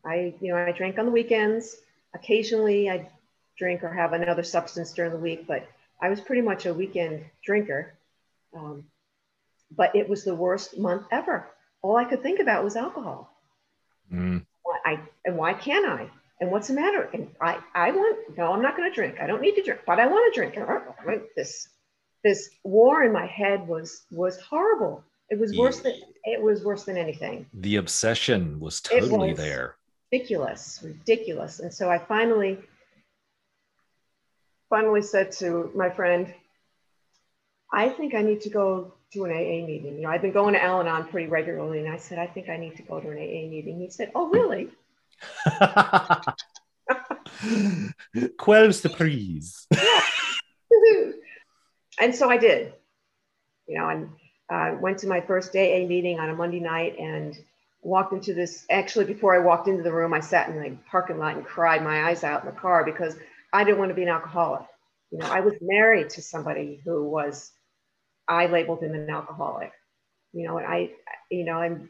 I, 0.05 0.33
you 0.41 0.51
know, 0.51 0.57
I 0.57 0.71
drank 0.71 0.99
on 0.99 1.05
the 1.05 1.11
weekends. 1.11 1.77
Occasionally, 2.13 2.89
I 2.89 3.09
drink 3.57 3.83
or 3.83 3.93
have 3.93 4.13
another 4.13 4.43
substance 4.43 4.91
during 4.93 5.11
the 5.11 5.17
week, 5.17 5.47
but 5.47 5.67
I 6.01 6.09
was 6.09 6.19
pretty 6.19 6.41
much 6.41 6.65
a 6.65 6.73
weekend 6.73 7.23
drinker. 7.45 7.93
Um, 8.55 8.85
but 9.75 9.95
it 9.95 10.07
was 10.09 10.23
the 10.23 10.35
worst 10.35 10.77
month 10.77 11.05
ever. 11.11 11.47
All 11.81 11.95
I 11.95 12.05
could 12.05 12.21
think 12.21 12.39
about 12.39 12.63
was 12.63 12.75
alcohol. 12.75 13.33
Mm. 14.11 14.45
Why, 14.63 14.77
I, 14.85 14.99
and 15.25 15.37
why 15.37 15.53
can't 15.53 15.85
I? 15.85 16.09
And 16.39 16.51
what's 16.51 16.67
the 16.67 16.73
matter? 16.73 17.09
And 17.13 17.29
I, 17.39 17.59
I 17.73 17.91
want, 17.91 18.37
no, 18.37 18.51
I'm 18.51 18.61
not 18.61 18.75
going 18.75 18.89
to 18.89 18.93
drink. 18.93 19.15
I 19.21 19.27
don't 19.27 19.41
need 19.41 19.55
to 19.55 19.63
drink, 19.63 19.81
but 19.85 19.99
I 19.99 20.07
want 20.07 20.33
to 20.33 20.39
drink. 20.39 20.55
This, 21.35 21.69
this 22.23 22.49
war 22.63 23.03
in 23.03 23.13
my 23.13 23.25
head 23.25 23.67
was, 23.67 24.03
was 24.11 24.39
horrible. 24.41 25.03
It 25.33 25.39
was 25.39 25.57
worse 25.57 25.79
than, 25.79 25.95
it 26.25 26.39
was 26.39 26.63
worse 26.63 26.83
than 26.83 26.95
anything. 26.95 27.47
The 27.55 27.77
obsession 27.77 28.59
was 28.59 28.81
totally 28.81 29.29
was 29.29 29.37
there. 29.39 29.77
Ridiculous, 30.11 30.79
ridiculous. 30.83 31.59
And 31.59 31.73
so 31.73 31.89
I 31.89 31.97
finally, 31.97 32.59
finally 34.69 35.01
said 35.01 35.31
to 35.39 35.71
my 35.73 35.89
friend, 35.89 36.31
I 37.73 37.89
think 37.89 38.13
I 38.13 38.21
need 38.21 38.41
to 38.41 38.51
go 38.51 38.93
to 39.13 39.25
an 39.25 39.31
AA 39.31 39.65
meeting. 39.65 39.95
You 39.95 40.01
know, 40.01 40.09
I've 40.09 40.21
been 40.21 40.33
going 40.33 40.53
to 40.53 40.63
Al 40.63 40.81
Anon 40.81 41.07
pretty 41.07 41.27
regularly, 41.27 41.79
and 41.79 41.89
I 41.89 41.97
said, 41.97 42.19
I 42.19 42.27
think 42.27 42.47
I 42.47 42.57
need 42.57 42.75
to 42.75 42.83
go 42.83 42.99
to 42.99 43.09
an 43.09 43.17
AA 43.17 43.49
meeting. 43.49 43.79
He 43.79 43.89
said, 43.89 44.11
Oh, 44.13 44.29
really? 44.29 44.69
Quelle 48.37 48.71
surprise. 48.71 49.65
and 51.99 52.13
so 52.13 52.29
I 52.29 52.37
did. 52.37 52.73
You 53.65 53.79
know, 53.79 53.89
and 53.89 54.09
uh, 54.49 54.75
went 54.79 54.99
to 54.99 55.07
my 55.07 55.21
first 55.21 55.55
AA 55.55 55.85
meeting 55.87 56.19
on 56.19 56.29
a 56.29 56.35
Monday 56.35 56.59
night 56.59 56.97
and 56.99 57.37
walked 57.81 58.13
into 58.13 58.33
this. 58.33 58.65
Actually, 58.69 59.05
before 59.05 59.35
I 59.35 59.39
walked 59.39 59.67
into 59.67 59.83
the 59.83 59.93
room, 59.93 60.13
I 60.13 60.19
sat 60.19 60.49
in 60.49 60.61
the 60.61 60.77
parking 60.89 61.17
lot 61.17 61.35
and 61.35 61.45
cried 61.45 61.83
my 61.83 62.09
eyes 62.09 62.23
out 62.23 62.43
in 62.43 62.47
the 62.47 62.59
car 62.59 62.83
because 62.83 63.15
I 63.51 63.63
didn't 63.63 63.79
want 63.79 63.89
to 63.89 63.95
be 63.95 64.03
an 64.03 64.09
alcoholic. 64.09 64.65
You 65.11 65.19
know, 65.19 65.27
I 65.27 65.41
was 65.41 65.53
married 65.61 66.09
to 66.11 66.21
somebody 66.21 66.81
who 66.83 67.03
was, 67.03 67.51
I 68.27 68.47
labeled 68.47 68.81
him 68.81 68.95
an 68.95 69.09
alcoholic. 69.09 69.71
You 70.33 70.47
know, 70.47 70.57
and 70.57 70.65
I, 70.65 70.91
you 71.29 71.45
know, 71.45 71.53
I'm, 71.53 71.89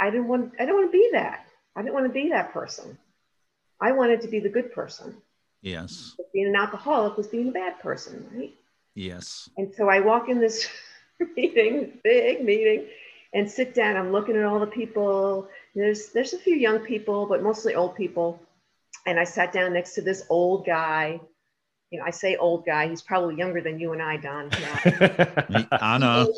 I 0.00 0.10
didn't 0.10 0.26
want, 0.26 0.52
I 0.58 0.64
didn't 0.64 0.76
want 0.76 0.92
to 0.92 0.98
be 0.98 1.10
that. 1.12 1.46
I 1.76 1.82
didn't 1.82 1.94
want 1.94 2.06
to 2.06 2.12
be 2.12 2.30
that 2.30 2.52
person. 2.52 2.98
I 3.80 3.92
wanted 3.92 4.22
to 4.22 4.28
be 4.28 4.40
the 4.40 4.48
good 4.48 4.72
person. 4.72 5.16
Yes. 5.62 6.14
But 6.16 6.32
being 6.32 6.48
an 6.48 6.56
alcoholic 6.56 7.16
was 7.16 7.26
being 7.26 7.48
a 7.48 7.52
bad 7.52 7.80
person, 7.80 8.26
right? 8.34 8.52
Yes. 8.94 9.48
And 9.56 9.72
so 9.74 9.88
I 9.88 10.00
walk 10.00 10.28
in 10.28 10.40
this 10.40 10.68
meeting, 11.36 11.98
big 12.02 12.44
meeting, 12.44 12.86
and 13.32 13.50
sit 13.50 13.74
down. 13.74 13.96
I'm 13.96 14.12
looking 14.12 14.36
at 14.36 14.44
all 14.44 14.60
the 14.60 14.66
people. 14.66 15.48
There's 15.74 16.08
there's 16.08 16.32
a 16.32 16.38
few 16.38 16.56
young 16.56 16.80
people, 16.80 17.26
but 17.26 17.42
mostly 17.42 17.74
old 17.74 17.96
people. 17.96 18.40
And 19.06 19.18
I 19.20 19.24
sat 19.24 19.52
down 19.52 19.74
next 19.74 19.94
to 19.94 20.02
this 20.02 20.24
old 20.30 20.64
guy. 20.64 21.20
You 21.90 21.98
know, 21.98 22.06
I 22.06 22.10
say 22.10 22.36
old 22.36 22.64
guy. 22.64 22.88
He's 22.88 23.02
probably 23.02 23.36
younger 23.36 23.60
than 23.60 23.78
you 23.78 23.92
and 23.92 24.02
I, 24.02 24.16
Don. 24.16 24.48
I 24.52 25.98
know. 25.98 26.32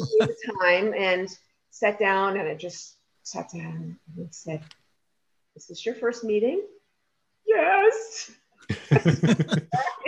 Time, 0.60 0.92
and 0.94 1.28
sat 1.70 1.98
down, 1.98 2.38
and 2.38 2.48
I 2.48 2.54
just 2.54 2.96
sat 3.22 3.50
down 3.52 3.98
and 4.16 4.34
said, 4.34 4.62
"Is 5.54 5.66
this 5.66 5.86
your 5.86 5.94
first 5.94 6.24
meeting?" 6.24 6.62
Yes. 7.46 8.32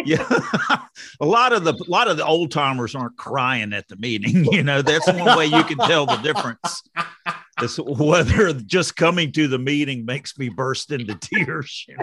yeah. 0.08 0.86
A 1.20 1.26
lot 1.26 1.52
of 1.52 1.64
the 1.64 1.72
a 1.72 1.90
lot 1.90 2.08
of 2.08 2.16
the 2.16 2.24
old 2.24 2.50
timers 2.50 2.94
aren't 2.94 3.16
crying 3.16 3.72
at 3.72 3.88
the 3.88 3.96
meeting 3.96 4.44
you 4.52 4.62
know 4.62 4.82
that's 4.82 5.06
one 5.06 5.36
way 5.36 5.46
you 5.46 5.62
can 5.64 5.78
tell 5.78 6.06
the 6.06 6.16
difference. 6.16 6.82
Is 7.62 7.78
whether 7.78 8.52
just 8.52 8.96
coming 8.96 9.32
to 9.32 9.48
the 9.48 9.58
meeting 9.58 10.04
makes 10.04 10.38
me 10.38 10.48
burst 10.48 10.92
into 10.92 11.14
tears. 11.14 11.86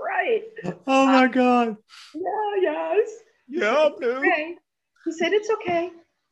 Right. 0.00 0.42
Oh 0.86 1.06
my 1.06 1.24
uh, 1.24 1.28
god. 1.28 1.76
yeah 2.14 2.22
yes. 2.60 3.08
Yeah 3.48 3.88
okay. 3.92 4.56
he 5.04 5.12
said 5.12 5.32
it's 5.32 5.48
okay. 5.50 5.90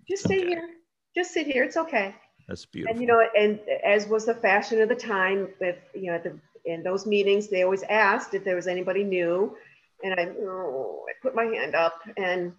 Just 0.08 0.24
stay 0.24 0.38
okay. 0.38 0.48
here. 0.48 0.68
Just 1.14 1.32
sit 1.32 1.46
here. 1.46 1.62
It's 1.62 1.76
okay. 1.76 2.14
That's 2.48 2.66
beautiful 2.66 2.92
and 2.92 3.00
you 3.00 3.06
know 3.06 3.22
and 3.38 3.60
as 3.84 4.08
was 4.08 4.26
the 4.26 4.34
fashion 4.34 4.80
of 4.80 4.88
the 4.88 4.96
time 4.96 5.48
with 5.60 5.76
you 5.94 6.10
know 6.10 6.14
at 6.14 6.24
the 6.24 6.38
in 6.66 6.82
those 6.82 7.06
meetings, 7.06 7.48
they 7.48 7.62
always 7.62 7.84
asked 7.84 8.34
if 8.34 8.44
there 8.44 8.56
was 8.56 8.66
anybody 8.66 9.04
new. 9.04 9.56
And 10.02 10.14
I, 10.14 10.28
oh, 10.42 11.04
I 11.08 11.12
put 11.22 11.34
my 11.34 11.44
hand 11.44 11.74
up 11.74 12.00
and 12.16 12.52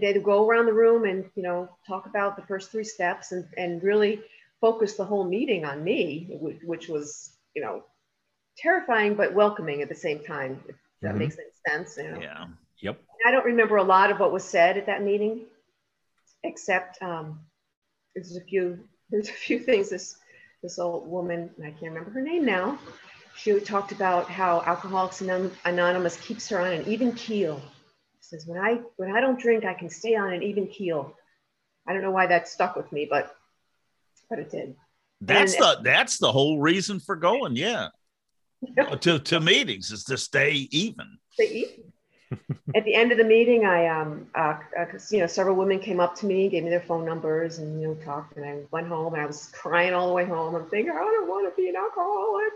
they'd 0.00 0.22
go 0.22 0.46
around 0.46 0.66
the 0.66 0.72
room 0.72 1.04
and, 1.04 1.24
you 1.34 1.42
know, 1.42 1.68
talk 1.86 2.06
about 2.06 2.36
the 2.36 2.42
first 2.42 2.70
three 2.70 2.84
steps 2.84 3.32
and, 3.32 3.46
and 3.56 3.82
really 3.82 4.22
focus 4.60 4.94
the 4.94 5.04
whole 5.04 5.24
meeting 5.24 5.64
on 5.64 5.82
me, 5.82 6.28
which 6.64 6.88
was, 6.88 7.36
you 7.54 7.62
know, 7.62 7.82
terrifying, 8.58 9.14
but 9.14 9.34
welcoming 9.34 9.82
at 9.82 9.88
the 9.88 9.94
same 9.94 10.20
time, 10.24 10.62
if 10.68 10.76
that 11.02 11.10
mm-hmm. 11.10 11.18
makes 11.18 11.36
any 11.38 11.76
sense. 11.76 11.96
You 11.96 12.12
know? 12.12 12.20
Yeah. 12.20 12.46
Yep. 12.82 13.00
I 13.26 13.30
don't 13.30 13.44
remember 13.44 13.76
a 13.76 13.82
lot 13.82 14.10
of 14.10 14.18
what 14.18 14.32
was 14.32 14.44
said 14.44 14.78
at 14.78 14.86
that 14.86 15.02
meeting, 15.02 15.42
except 16.42 17.02
um, 17.02 17.40
there's 18.14 18.36
a 18.36 18.40
few, 18.40 18.80
there's 19.10 19.28
a 19.28 19.32
few 19.32 19.58
things 19.58 19.90
this 19.90 20.16
this 20.62 20.78
old 20.78 21.08
woman, 21.08 21.50
and 21.56 21.66
I 21.66 21.70
can't 21.70 21.92
remember 21.92 22.10
her 22.10 22.20
name 22.20 22.44
now, 22.44 22.78
she 23.36 23.58
talked 23.60 23.92
about 23.92 24.28
how 24.28 24.62
Alcoholics 24.62 25.20
Anonymous 25.20 26.16
keeps 26.18 26.48
her 26.48 26.60
on 26.60 26.72
an 26.72 26.86
even 26.86 27.12
keel. 27.12 27.60
She 28.20 28.36
says, 28.36 28.46
when 28.46 28.60
I 28.60 28.80
when 28.96 29.14
I 29.16 29.20
don't 29.20 29.40
drink, 29.40 29.64
I 29.64 29.74
can 29.74 29.88
stay 29.88 30.14
on 30.14 30.32
an 30.32 30.42
even 30.42 30.66
keel. 30.66 31.16
I 31.86 31.92
don't 31.92 32.02
know 32.02 32.10
why 32.10 32.26
that 32.26 32.48
stuck 32.48 32.76
with 32.76 32.90
me, 32.92 33.06
but 33.08 33.34
but 34.28 34.38
it 34.38 34.50
did. 34.50 34.76
That's 35.20 35.54
and, 35.54 35.62
the 35.62 35.80
that's 35.82 36.18
the 36.18 36.30
whole 36.30 36.60
reason 36.60 37.00
for 37.00 37.16
going, 37.16 37.56
yeah. 37.56 37.88
to 39.00 39.18
to 39.18 39.40
meetings 39.40 39.90
is 39.90 40.04
to 40.04 40.16
stay 40.16 40.68
even. 40.70 41.18
Stay 41.32 41.48
even. 41.48 41.92
at 42.76 42.84
the 42.84 42.94
end 42.94 43.10
of 43.10 43.18
the 43.18 43.24
meeting, 43.24 43.64
I 43.64 43.88
um, 43.88 44.26
uh, 44.34 44.58
uh, 44.78 44.86
you 45.10 45.18
know, 45.18 45.26
several 45.26 45.56
women 45.56 45.80
came 45.80 45.98
up 45.98 46.14
to 46.16 46.26
me, 46.26 46.48
gave 46.48 46.62
me 46.62 46.70
their 46.70 46.80
phone 46.80 47.04
numbers, 47.04 47.58
and 47.58 47.80
you 47.80 47.88
know, 47.88 47.94
talked. 47.94 48.36
And 48.36 48.44
I 48.44 48.58
went 48.70 48.86
home, 48.86 49.14
and 49.14 49.22
I 49.22 49.26
was 49.26 49.50
crying 49.52 49.94
all 49.94 50.08
the 50.08 50.14
way 50.14 50.24
home. 50.26 50.54
I'm 50.54 50.66
thinking, 50.66 50.92
I 50.92 50.98
don't 50.98 51.28
want 51.28 51.52
to 51.52 51.60
be 51.60 51.68
an 51.68 51.76
alcoholic. 51.76 52.52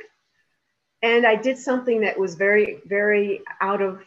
And 1.05 1.27
I 1.27 1.37
did 1.37 1.59
something 1.59 2.01
that 2.01 2.19
was 2.19 2.35
very, 2.35 2.81
very 2.87 3.43
out 3.61 3.83
of 3.83 4.01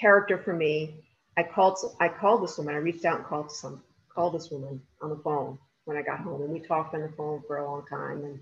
character 0.00 0.38
for 0.38 0.54
me. 0.54 0.94
I 1.36 1.42
called, 1.42 1.78
I 2.00 2.08
called 2.08 2.44
this 2.44 2.56
woman. 2.56 2.76
I 2.76 2.78
reached 2.78 3.04
out 3.04 3.16
and 3.16 3.26
called 3.26 3.50
some, 3.50 3.82
called 4.08 4.34
this 4.34 4.48
woman 4.48 4.80
on 5.00 5.10
the 5.10 5.16
phone 5.16 5.58
when 5.84 5.96
I 5.96 6.02
got 6.02 6.20
home, 6.20 6.42
and 6.42 6.52
we 6.52 6.60
talked 6.60 6.94
on 6.94 7.00
the 7.00 7.08
phone 7.08 7.42
for 7.48 7.56
a 7.56 7.68
long 7.68 7.84
time. 7.90 8.22
And 8.22 8.38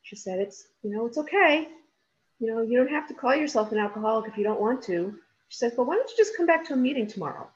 she 0.00 0.16
said, 0.16 0.38
"It's, 0.38 0.66
you 0.82 0.96
know, 0.96 1.04
it's 1.04 1.18
okay. 1.18 1.68
You 2.38 2.46
know, 2.46 2.62
you 2.62 2.78
don't 2.78 2.88
have 2.88 3.06
to 3.08 3.14
call 3.14 3.34
yourself 3.34 3.70
an 3.70 3.76
alcoholic 3.76 4.30
if 4.30 4.38
you 4.38 4.44
don't 4.44 4.60
want 4.60 4.82
to." 4.84 5.14
She 5.48 5.58
says, 5.58 5.74
well, 5.76 5.86
why 5.86 5.96
don't 5.96 6.08
you 6.08 6.16
just 6.16 6.38
come 6.38 6.46
back 6.46 6.64
to 6.68 6.72
a 6.72 6.76
meeting 6.76 7.06
tomorrow, 7.06 7.50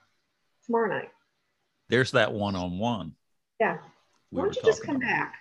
tomorrow 0.66 0.88
night? 0.88 1.10
There's 1.88 2.10
that 2.10 2.34
one 2.34 2.54
on 2.54 2.78
one. 2.78 3.14
Yeah. 3.60 3.78
We 4.30 4.40
why 4.40 4.44
don't 4.44 4.56
you 4.56 4.62
just 4.62 4.82
come 4.82 4.96
about. 4.96 5.08
back? 5.08 5.34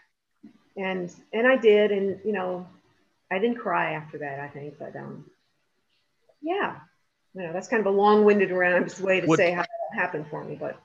And 0.77 1.13
and 1.33 1.45
I 1.45 1.57
did, 1.57 1.91
and 1.91 2.19
you 2.23 2.31
know, 2.31 2.65
I 3.34 3.39
didn't 3.39 3.58
cry 3.58 3.93
after 3.93 4.19
that, 4.19 4.39
I 4.39 4.48
think, 4.48 4.76
but 4.78 4.96
um, 4.96 5.26
yeah, 6.41 6.78
you 7.34 7.41
know, 7.41 7.54
that's 7.54 7.67
kind 7.67 7.80
of 7.80 7.88
a 7.88 7.96
long-winded 7.96 8.52
around 8.52 8.93
way 9.00 9.22
to 9.22 9.36
say 9.36 9.52
how 9.52 9.63
that 9.63 10.00
happened 10.00 10.28
for 10.30 10.43
me, 10.43 10.56
but 10.60 10.80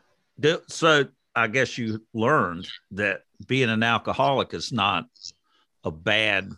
so 0.68 1.04
I 1.34 1.46
guess 1.48 1.76
you 1.76 2.04
learned 2.14 2.68
that 2.92 3.22
being 3.46 3.68
an 3.68 3.82
alcoholic 3.82 4.54
is 4.54 4.72
not 4.72 5.06
a 5.84 5.90
bad 5.90 6.52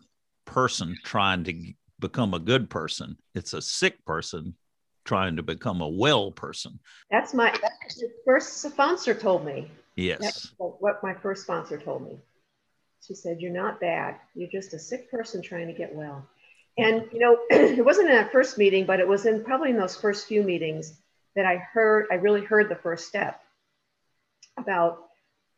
person 0.45 0.97
trying 1.03 1.45
to 1.45 1.73
become 1.99 2.35
a 2.35 2.39
good 2.39 2.71
person. 2.71 3.17
It's 3.35 3.53
a 3.53 3.61
sick 3.61 4.05
person 4.05 4.55
trying 5.05 5.37
to 5.37 5.43
become 5.43 5.81
a 5.81 5.89
well 5.89 6.31
person. 6.31 6.79
That's 7.11 7.35
my 7.35 7.51
that's 7.51 8.05
first 8.25 8.63
sponsor 8.63 9.15
told 9.15 9.45
me. 9.45 9.71
Yes. 9.97 10.21
That's 10.21 10.55
what 10.57 11.03
my 11.03 11.15
first 11.15 11.43
sponsor 11.43 11.79
told 11.79 12.07
me. 12.07 12.19
She 13.07 13.15
said, 13.15 13.41
You're 13.41 13.53
not 13.53 13.81
bad. 13.81 14.17
You're 14.35 14.51
just 14.51 14.75
a 14.75 14.79
sick 14.79 15.11
person 15.11 15.43
trying 15.43 15.69
to 15.69 15.73
get 15.73 15.95
well. 15.95 16.27
And, 16.79 17.05
you 17.13 17.19
know, 17.19 17.39
it 17.51 17.85
wasn't 17.85 18.09
in 18.09 18.15
that 18.15 18.33
first 18.33 18.59
meeting, 18.59 18.87
but 18.87 19.01
it 19.01 19.09
was 19.09 19.27
in 19.27 19.45
probably 19.45 19.71
in 19.71 19.77
those 19.77 19.97
first 19.97 20.27
few 20.27 20.43
meetings 20.43 20.95
that 21.37 21.47
I 21.47 21.57
heard, 21.57 22.07
I 22.11 22.17
really 22.17 22.45
heard 22.45 22.69
the 22.69 22.77
first 22.77 23.09
step 23.09 23.41
about 24.57 25.07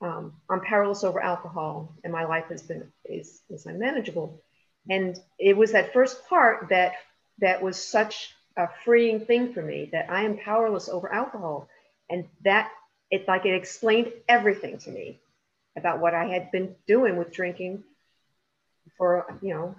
um, 0.00 0.35
I'm 0.50 0.61
powerless 0.62 1.05
over 1.05 1.20
alcohol 1.20 1.94
and 2.02 2.12
my 2.12 2.24
life 2.24 2.46
has 2.48 2.62
been, 2.62 2.90
is, 3.05 3.42
is 3.50 3.66
unmanageable. 3.66 4.42
And 4.90 5.16
it 5.38 5.57
was 5.57 5.72
that 5.72 5.92
first 5.92 6.26
part 6.28 6.68
that, 6.70 6.94
that 7.38 7.62
was 7.62 7.83
such 7.83 8.35
a 8.57 8.68
freeing 8.85 9.24
thing 9.24 9.52
for 9.52 9.62
me 9.62 9.88
that 9.92 10.11
I 10.11 10.24
am 10.24 10.38
powerless 10.38 10.88
over 10.88 11.12
alcohol. 11.12 11.68
And 12.11 12.26
that 12.44 12.70
it 13.11 13.28
like 13.28 13.46
it 13.46 13.55
explained 13.55 14.12
everything 14.28 14.78
to 14.78 14.90
me 14.90 15.21
about 15.76 16.00
what 16.00 16.14
I 16.14 16.26
had 16.26 16.50
been 16.50 16.74
doing 16.87 17.16
with 17.16 17.32
drinking 17.32 17.85
for, 18.98 19.38
you 19.42 19.54
know, 19.54 19.74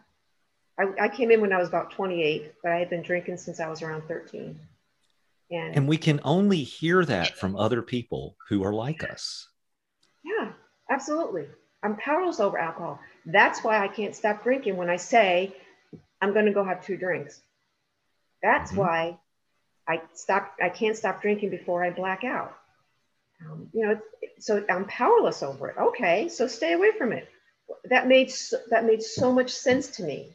I, 0.77 1.05
I 1.05 1.09
came 1.09 1.31
in 1.31 1.41
when 1.41 1.53
I 1.53 1.59
was 1.59 1.67
about 1.67 1.91
28, 1.91 2.53
but 2.63 2.71
I 2.71 2.79
had 2.79 2.89
been 2.89 3.03
drinking 3.03 3.37
since 3.37 3.59
I 3.59 3.69
was 3.69 3.81
around 3.81 4.03
13. 4.07 4.59
And, 5.51 5.75
and 5.75 5.87
we 5.87 5.97
can 5.97 6.19
only 6.23 6.63
hear 6.63 7.05
that 7.05 7.37
from 7.37 7.55
other 7.55 7.81
people 7.81 8.35
who 8.49 8.63
are 8.63 8.73
like 8.73 9.03
us. 9.03 9.47
Yeah, 10.23 10.51
absolutely. 10.89 11.47
I'm 11.83 11.97
powerless 11.97 12.39
over 12.39 12.57
alcohol. 12.57 12.99
That's 13.25 13.63
why 13.63 13.83
I 13.83 13.87
can't 13.87 14.15
stop 14.15 14.43
drinking 14.43 14.77
when 14.77 14.89
I 14.89 14.95
say 14.95 15.55
I'm 16.21 16.33
going 16.33 16.45
to 16.45 16.53
go 16.53 16.63
have 16.63 16.83
two 16.83 16.97
drinks. 16.97 17.41
That's 18.41 18.71
mm-hmm. 18.71 18.79
why 18.79 19.17
I 19.87 20.01
stop. 20.13 20.55
I 20.61 20.69
can't 20.69 20.95
stop 20.95 21.21
drinking 21.21 21.49
before 21.49 21.83
I 21.83 21.89
black 21.89 22.23
out. 22.23 22.57
Um, 23.49 23.69
you 23.73 23.85
know, 23.85 23.99
so 24.39 24.63
I'm 24.69 24.85
powerless 24.85 25.43
over 25.43 25.69
it. 25.69 25.77
Okay, 25.77 26.29
so 26.29 26.47
stay 26.47 26.73
away 26.73 26.91
from 26.97 27.13
it. 27.13 27.27
That 27.85 28.07
made 28.07 28.31
so, 28.31 28.57
that 28.69 28.85
made 28.85 29.01
so 29.01 29.31
much 29.31 29.51
sense 29.51 29.87
to 29.97 30.03
me. 30.03 30.33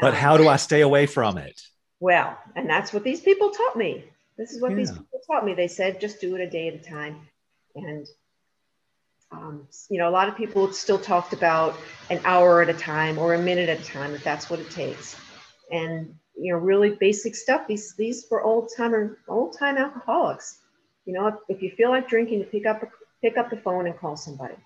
But 0.00 0.14
how 0.14 0.36
do 0.36 0.48
I 0.48 0.56
stay 0.56 0.82
away 0.82 1.06
from 1.06 1.38
it? 1.38 1.60
Well, 2.00 2.38
and 2.54 2.70
that's 2.70 2.92
what 2.92 3.02
these 3.02 3.20
people 3.20 3.50
taught 3.50 3.76
me. 3.76 4.04
This 4.36 4.52
is 4.52 4.62
what 4.62 4.70
yeah. 4.70 4.76
these 4.76 4.92
people 4.92 5.20
taught 5.26 5.44
me. 5.44 5.54
They 5.54 5.66
said, 5.66 6.00
just 6.00 6.20
do 6.20 6.36
it 6.36 6.40
a 6.40 6.48
day 6.48 6.68
at 6.68 6.74
a 6.74 6.78
time. 6.78 7.20
And, 7.74 8.06
um, 9.32 9.66
you 9.90 9.98
know, 9.98 10.08
a 10.08 10.10
lot 10.10 10.28
of 10.28 10.36
people 10.36 10.72
still 10.72 10.98
talked 10.98 11.32
about 11.32 11.76
an 12.10 12.20
hour 12.24 12.62
at 12.62 12.68
a 12.68 12.74
time 12.74 13.18
or 13.18 13.34
a 13.34 13.42
minute 13.42 13.68
at 13.68 13.80
a 13.80 13.84
time, 13.84 14.14
if 14.14 14.22
that's 14.22 14.48
what 14.48 14.60
it 14.60 14.70
takes. 14.70 15.16
And, 15.72 16.14
you 16.40 16.52
know, 16.52 16.58
really 16.58 16.90
basic 16.90 17.34
stuff. 17.34 17.66
These, 17.66 17.96
these 17.96 18.24
for 18.24 18.42
old 18.42 18.70
timer, 18.76 19.18
old 19.26 19.58
time 19.58 19.76
alcoholics. 19.76 20.60
You 21.08 21.14
know, 21.14 21.26
if, 21.28 21.34
if 21.48 21.62
you 21.62 21.70
feel 21.70 21.88
like 21.88 22.06
drinking, 22.06 22.44
pick 22.44 22.66
up, 22.66 22.82
pick 23.22 23.38
up 23.38 23.48
the 23.48 23.56
phone 23.56 23.86
and 23.86 23.98
call 23.98 24.14
somebody. 24.14 24.56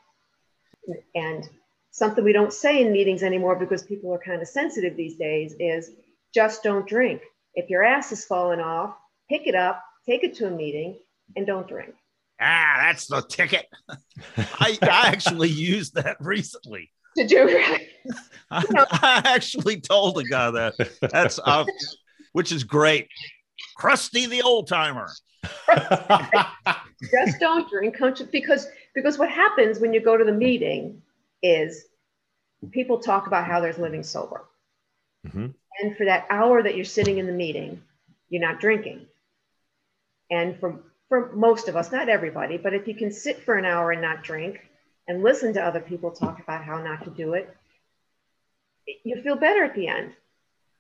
And 1.15 1.49
something 1.93 2.25
we 2.25 2.33
don't 2.33 2.53
say 2.53 2.83
in 2.83 2.93
meetings 2.93 3.23
anymore 3.23 3.55
because 3.55 3.85
people 3.85 4.13
are 4.13 4.19
kind 4.19 4.43
of 4.43 4.49
sensitive 4.49 4.97
these 4.97 5.15
days 5.15 5.55
is 5.61 5.93
just 6.35 6.65
don't 6.65 6.85
drink. 6.85 7.23
If 7.55 7.71
your 7.71 7.85
ass 7.85 8.11
is 8.11 8.25
falling 8.25 8.59
off, 8.59 8.97
pick 9.29 9.47
it 9.47 9.55
up, 9.55 9.85
take 10.05 10.25
it 10.25 10.35
to 10.39 10.49
a 10.49 10.51
meeting, 10.51 10.99
and 11.37 11.47
don't 11.47 11.69
drink. 11.69 11.95
Ah, 12.41 12.79
that's 12.81 13.07
the 13.07 13.23
ticket. 13.23 13.67
I, 14.37 14.77
I 14.83 15.07
actually 15.13 15.51
used 15.51 15.95
that 15.95 16.17
recently. 16.19 16.91
Did 17.15 17.31
you 17.31 17.45
really? 17.45 17.89
I, 18.51 18.65
I, 18.91 19.23
actually 19.27 19.81
told 19.81 20.19
a 20.19 20.25
guy 20.25 20.51
that. 20.51 20.91
That's 21.13 21.39
uh, 21.39 21.67
which 22.33 22.51
is 22.51 22.65
great. 22.65 23.07
Krusty 23.83 24.29
the 24.29 24.43
old 24.43 24.69
timer. 24.69 25.11
Just 27.11 27.41
don't 27.41 27.69
drink 27.69 27.97
because 28.31 28.69
because 28.95 29.19
what 29.19 29.29
happens 29.29 29.81
when 29.81 29.93
you 29.93 30.01
go 30.01 30.17
to 30.17 30.25
the 30.25 30.33
meeting 30.33 31.03
is 31.43 31.87
people 32.71 32.99
talk 32.99 33.27
about 33.27 33.47
how 33.47 33.61
they're 33.61 33.73
living 33.73 34.05
sober. 34.05 34.45
Mm-hmm. 35.27 35.49
And 35.81 35.97
for 35.97 36.05
that 36.05 36.27
hour 36.31 36.63
that 36.63 36.77
you're 36.77 36.85
sitting 36.85 37.19
in 37.19 37.27
the 37.27 37.33
meeting, 37.33 37.83
you're 38.29 38.43
not 38.43 38.61
drinking. 38.61 39.07
And 40.31 40.59
for, 40.61 40.81
for 41.09 41.33
most 41.35 41.69
of 41.69 41.77
us, 41.77 41.91
not 41.91 42.09
everybody, 42.09 42.57
but 42.57 42.75
if 42.75 42.87
you 42.87 42.95
can 42.95 43.11
sit 43.11 43.43
for 43.43 43.57
an 43.57 43.65
hour 43.65 43.91
and 43.91 44.01
not 44.01 44.23
drink 44.23 44.61
and 45.09 45.23
listen 45.23 45.53
to 45.55 45.65
other 45.65 45.81
people 45.81 46.11
talk 46.11 46.41
about 46.41 46.65
how 46.65 46.81
not 46.83 47.05
to 47.05 47.11
do 47.11 47.35
it, 47.35 47.55
you 49.05 49.21
feel 49.23 49.37
better 49.37 49.65
at 49.65 49.75
the 49.75 49.89
end. 49.89 50.13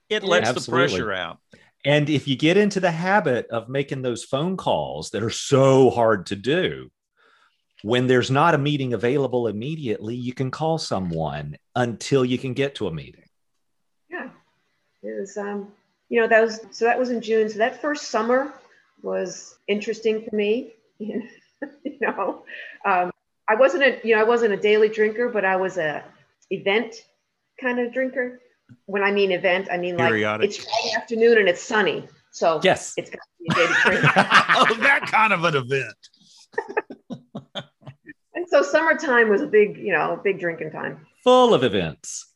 It 0.09 0.23
lets 0.23 0.49
Absolutely. 0.49 0.87
the 0.87 0.88
pressure 0.88 1.12
out. 1.12 1.38
And 1.85 2.09
if 2.09 2.29
you 2.29 2.37
get 2.37 2.57
into 2.57 2.81
the 2.81 2.90
habit 2.90 3.47
of 3.51 3.68
making 3.68 4.03
those 4.03 4.25
phone 4.25 4.57
calls 4.57 5.11
that 5.11 5.23
are 5.23 5.31
so 5.31 5.90
hard 5.90 6.27
to 6.27 6.37
do, 6.37 6.90
when 7.83 8.07
there's 8.07 8.31
not 8.31 8.55
a 8.55 8.59
meeting 8.59 8.92
available 8.92 9.49
immediately, 9.49 10.14
you 10.14 10.33
can 10.33 10.51
call 10.51 10.79
someone 10.79 11.57
until 11.75 12.25
you 12.25 12.38
can 12.38 12.55
get 12.55 12.77
to 12.77 12.87
a 12.87 12.92
meeting. 12.92 13.25
Yeah. 14.09 14.31
It 15.03 15.18
was, 15.18 15.37
um, 15.37 15.73
you 16.09 16.21
know, 16.21 16.29
that 16.29 16.42
was, 16.42 16.61
so 16.71 16.85
that 16.85 16.99
was 16.99 17.11
in 17.11 17.21
June. 17.21 17.49
So 17.49 17.59
that 17.59 17.81
first 17.81 18.11
summer 18.11 18.55
was 19.03 19.59
interesting 19.66 20.25
for 20.29 20.37
me. 20.37 20.75
you 20.99 21.29
know, 22.01 22.45
um, 22.85 23.11
I 23.49 23.57
wasn't 23.57 23.83
a, 23.83 24.01
you 24.05 24.14
know, 24.14 24.21
I 24.21 24.25
wasn't 24.25 24.55
a 24.55 24.57
daily 24.57 24.88
drinker, 24.88 25.29
but 25.29 25.45
I 25.45 25.57
was 25.57 25.77
a 25.79 26.05
event 26.51 26.95
kind 27.61 27.81
of 27.81 27.92
drinker. 27.92 28.40
When 28.87 29.03
I 29.03 29.11
mean 29.11 29.33
event, 29.33 29.69
I 29.71 29.79
mean 29.79 29.97
Periodic. 29.97 30.41
like 30.41 30.49
it's 30.49 30.65
Friday 30.65 30.95
afternoon 30.97 31.39
and 31.39 31.49
it's 31.49 31.63
sunny. 31.63 32.09
So 32.33 32.61
yes, 32.63 32.95
it's 32.97 33.11
got 33.11 33.19
to 33.19 33.29
be 33.41 33.49
a 33.51 33.55
daily 33.55 33.81
drink. 33.85 34.05
oh, 34.17 34.75
that 34.81 35.03
kind 35.07 35.33
of 35.33 35.45
an 35.45 35.57
event. 35.57 35.97
and 38.35 38.49
so 38.49 38.63
summertime 38.63 39.29
was 39.29 39.43
a 39.43 39.47
big, 39.47 39.77
you 39.77 39.93
know, 39.93 40.21
big 40.23 40.41
drinking 40.41 40.71
time. 40.71 41.07
Full 41.25 41.55
of 41.55 41.63
events. 41.63 42.33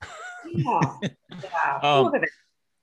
Yeah. 0.55 0.81
yeah. 1.03 1.81
Full 1.81 1.91
um, 1.91 2.07
of 2.07 2.15
events. 2.15 2.33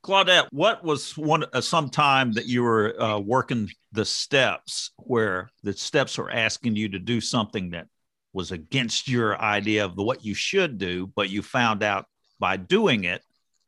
Claudette, 0.03 0.47
what 0.51 0.83
was 0.83 1.15
one 1.15 1.45
uh, 1.53 1.61
some 1.61 1.89
time 1.89 2.33
that 2.33 2.45
you 2.45 2.61
were 2.61 3.01
uh, 3.01 3.19
working 3.19 3.69
the 3.93 4.03
steps 4.03 4.91
where 4.97 5.49
the 5.63 5.71
steps 5.71 6.17
were 6.17 6.29
asking 6.29 6.75
you 6.75 6.89
to 6.89 6.99
do 6.99 7.21
something 7.21 7.69
that 7.69 7.87
was 8.33 8.51
against 8.51 9.07
your 9.07 9.39
idea 9.39 9.85
of 9.85 9.95
what 9.95 10.25
you 10.25 10.33
should 10.33 10.77
do, 10.77 11.07
but 11.15 11.29
you 11.29 11.41
found 11.41 11.83
out 11.83 12.05
by 12.37 12.57
doing 12.57 13.05
it, 13.05 13.21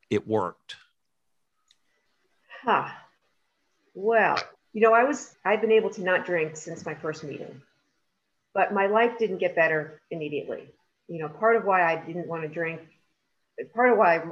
it 0.10 0.28
worked? 0.28 0.76
Huh. 2.64 2.90
Well, 3.94 4.38
you 4.74 4.82
know, 4.82 4.94
I 4.94 5.04
was 5.04 5.36
I've 5.46 5.62
been 5.62 5.72
able 5.72 5.90
to 5.92 6.04
not 6.04 6.26
drink 6.26 6.58
since 6.58 6.86
my 6.86 6.96
first 6.96 7.24
meeting, 7.24 7.62
but 8.54 8.74
my 8.74 8.88
life 8.88 9.18
didn't 9.18 9.38
get 9.38 9.56
better 9.56 10.02
immediately. 10.12 10.70
You 11.08 11.20
know, 11.20 11.30
part 11.30 11.56
of 11.56 11.66
why 11.66 11.84
I 11.84 12.04
didn't 12.04 12.28
want 12.28 12.44
to 12.44 12.50
drink, 12.50 12.82
part 13.74 13.92
of 13.92 13.98
why 13.98 14.24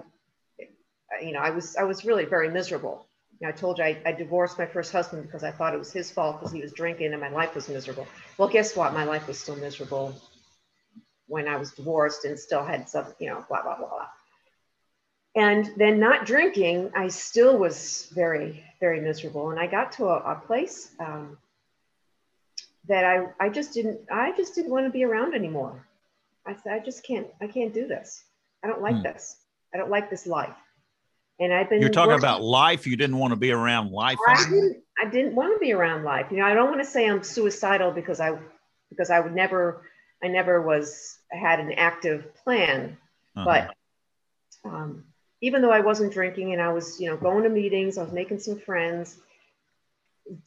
you 1.22 1.34
know, 1.34 1.40
I 1.40 1.50
was 1.52 1.76
I 1.76 1.84
was 1.84 2.06
really 2.06 2.26
very 2.26 2.50
miserable. 2.50 3.06
You 3.40 3.48
know, 3.48 3.54
I 3.54 3.58
told 3.58 3.78
you 3.78 3.84
I, 3.84 4.02
I 4.06 4.12
divorced 4.12 4.58
my 4.58 4.66
first 4.66 4.92
husband 4.92 5.24
because 5.24 5.44
I 5.44 5.52
thought 5.52 5.74
it 5.74 5.80
was 5.80 5.92
his 5.92 6.10
fault 6.12 6.40
because 6.40 6.54
he 6.54 6.62
was 6.62 6.72
drinking 6.72 7.12
and 7.12 7.22
my 7.22 7.30
life 7.30 7.56
was 7.56 7.68
miserable. 7.70 8.08
Well, 8.38 8.48
guess 8.48 8.76
what? 8.76 8.94
My 8.94 9.04
life 9.04 9.28
was 9.28 9.40
still 9.40 9.56
miserable 9.56 10.16
when 11.28 11.48
I 11.48 11.58
was 11.58 11.72
divorced 11.72 12.26
and 12.26 12.38
still 12.40 12.64
had 12.64 12.90
some, 12.90 13.14
you 13.20 13.28
know, 13.28 13.46
blah 13.48 13.62
blah 13.64 13.78
blah 13.78 13.90
blah. 13.90 14.08
And 15.36 15.72
then 15.78 16.00
not 16.00 16.28
drinking, 16.28 16.92
I 16.96 17.08
still 17.08 17.58
was 17.58 18.10
very 18.14 18.64
very 18.80 19.00
miserable. 19.00 19.52
And 19.52 19.60
I 19.60 19.66
got 19.66 19.94
to 19.94 20.08
a, 20.08 20.18
a 20.34 20.36
place 20.36 20.92
um, 21.00 21.38
that 22.90 23.06
I 23.06 23.28
I 23.40 23.50
just 23.50 23.74
didn't 23.74 24.02
I 24.12 24.34
just 24.36 24.56
didn't 24.56 24.72
want 24.72 24.86
to 24.86 24.92
be 24.92 25.06
around 25.06 25.34
anymore. 25.34 25.88
I 26.46 26.54
said 26.56 26.74
I 26.74 26.80
just 26.80 27.06
can't 27.06 27.28
I 27.42 27.48
can't 27.48 27.74
do 27.74 27.88
this. 27.88 28.26
I 28.62 28.68
don't 28.68 28.82
like 28.82 28.98
hmm. 28.98 29.04
this. 29.04 29.38
I 29.74 29.78
don't 29.78 29.90
like 29.90 30.10
this 30.10 30.28
life. 30.28 30.56
And 31.40 31.54
I've 31.54 31.70
been. 31.70 31.82
You're 31.82 31.90
talking 31.90 32.12
working. 32.12 32.24
about 32.24 32.42
life. 32.44 32.86
You 32.86 32.96
didn't 32.96 33.18
want 33.18 33.32
to 33.32 33.38
be 33.38 33.52
around 33.52 33.92
life. 33.92 34.18
I 34.28 34.36
didn't, 34.44 34.84
I 35.02 35.10
didn't 35.10 35.36
want 35.36 35.56
to 35.56 35.60
be 35.60 35.74
around 35.74 36.04
life. 36.04 36.28
You 36.30 36.38
know, 36.38 36.46
I 36.46 36.54
don't 36.54 36.70
want 36.70 36.82
to 36.82 36.90
say 36.90 37.10
I'm 37.10 37.24
suicidal 37.24 37.92
because 37.92 38.20
I, 38.20 38.38
because 38.90 39.10
I 39.10 39.20
would 39.20 39.34
never, 39.34 39.82
I 40.24 40.28
never 40.28 40.62
was 40.62 41.18
had 41.32 41.60
an 41.60 41.72
active 41.72 42.36
plan. 42.44 42.98
Uh-huh. 43.36 43.46
But 44.64 44.70
um, 44.70 45.06
even 45.44 45.62
though 45.62 45.72
I 45.72 45.82
wasn't 45.82 46.14
drinking 46.14 46.54
and 46.54 46.62
I 46.62 46.74
was, 46.74 47.00
you 47.00 47.10
know, 47.10 47.18
going 47.18 47.44
to 47.44 47.50
meetings, 47.50 47.98
I 47.98 48.04
was 48.04 48.14
making 48.14 48.40
some 48.40 48.60
friends. 48.60 49.18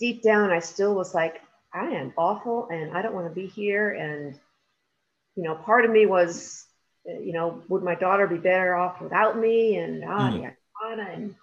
Deep 0.00 0.22
down, 0.22 0.50
I 0.50 0.58
still 0.58 0.94
was 0.94 1.14
like, 1.14 1.40
I 1.72 1.84
am 1.90 2.12
awful, 2.16 2.68
and 2.70 2.96
I 2.96 3.02
don't 3.02 3.14
want 3.14 3.28
to 3.28 3.34
be 3.34 3.46
here. 3.46 3.90
And 3.90 4.38
you 5.36 5.42
know, 5.42 5.54
part 5.54 5.84
of 5.84 5.90
me 5.90 6.06
was, 6.06 6.64
you 7.04 7.32
know, 7.32 7.62
would 7.68 7.82
my 7.82 7.94
daughter 7.94 8.26
be 8.26 8.38
better 8.38 8.74
off 8.74 9.00
without 9.00 9.38
me? 9.38 9.76
And 9.76 10.02
ah, 10.04 10.30
mm. 10.30 10.42
yeah 10.42 10.50
and 10.84 11.34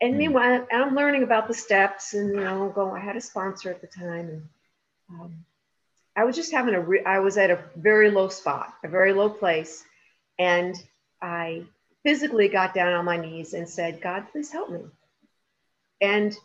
and 0.00 0.14
mm. 0.14 0.16
meanwhile 0.16 0.66
I'm 0.72 0.94
learning 0.94 1.22
about 1.22 1.48
the 1.48 1.54
steps 1.54 2.14
and 2.14 2.34
you 2.34 2.40
know 2.40 2.72
go 2.74 2.90
I 2.90 3.00
had 3.00 3.16
a 3.16 3.20
sponsor 3.20 3.70
at 3.70 3.80
the 3.80 3.86
time 3.86 4.28
and 4.28 4.48
um, 5.10 5.44
I 6.16 6.24
was 6.24 6.36
just 6.36 6.52
having 6.52 6.74
a 6.74 6.80
re- 6.80 7.04
I 7.04 7.18
was 7.20 7.36
at 7.36 7.50
a 7.50 7.58
very 7.76 8.10
low 8.10 8.28
spot 8.28 8.74
a 8.84 8.88
very 8.88 9.12
low 9.12 9.28
place 9.28 9.84
and 10.38 10.76
I 11.20 11.64
physically 12.06 12.46
got 12.46 12.72
down 12.72 12.92
on 12.92 13.04
my 13.04 13.16
knees 13.16 13.52
and 13.52 13.68
said 13.68 14.00
God 14.00 14.26
please 14.30 14.52
help 14.52 14.70
me 14.70 14.82
and 16.00 16.36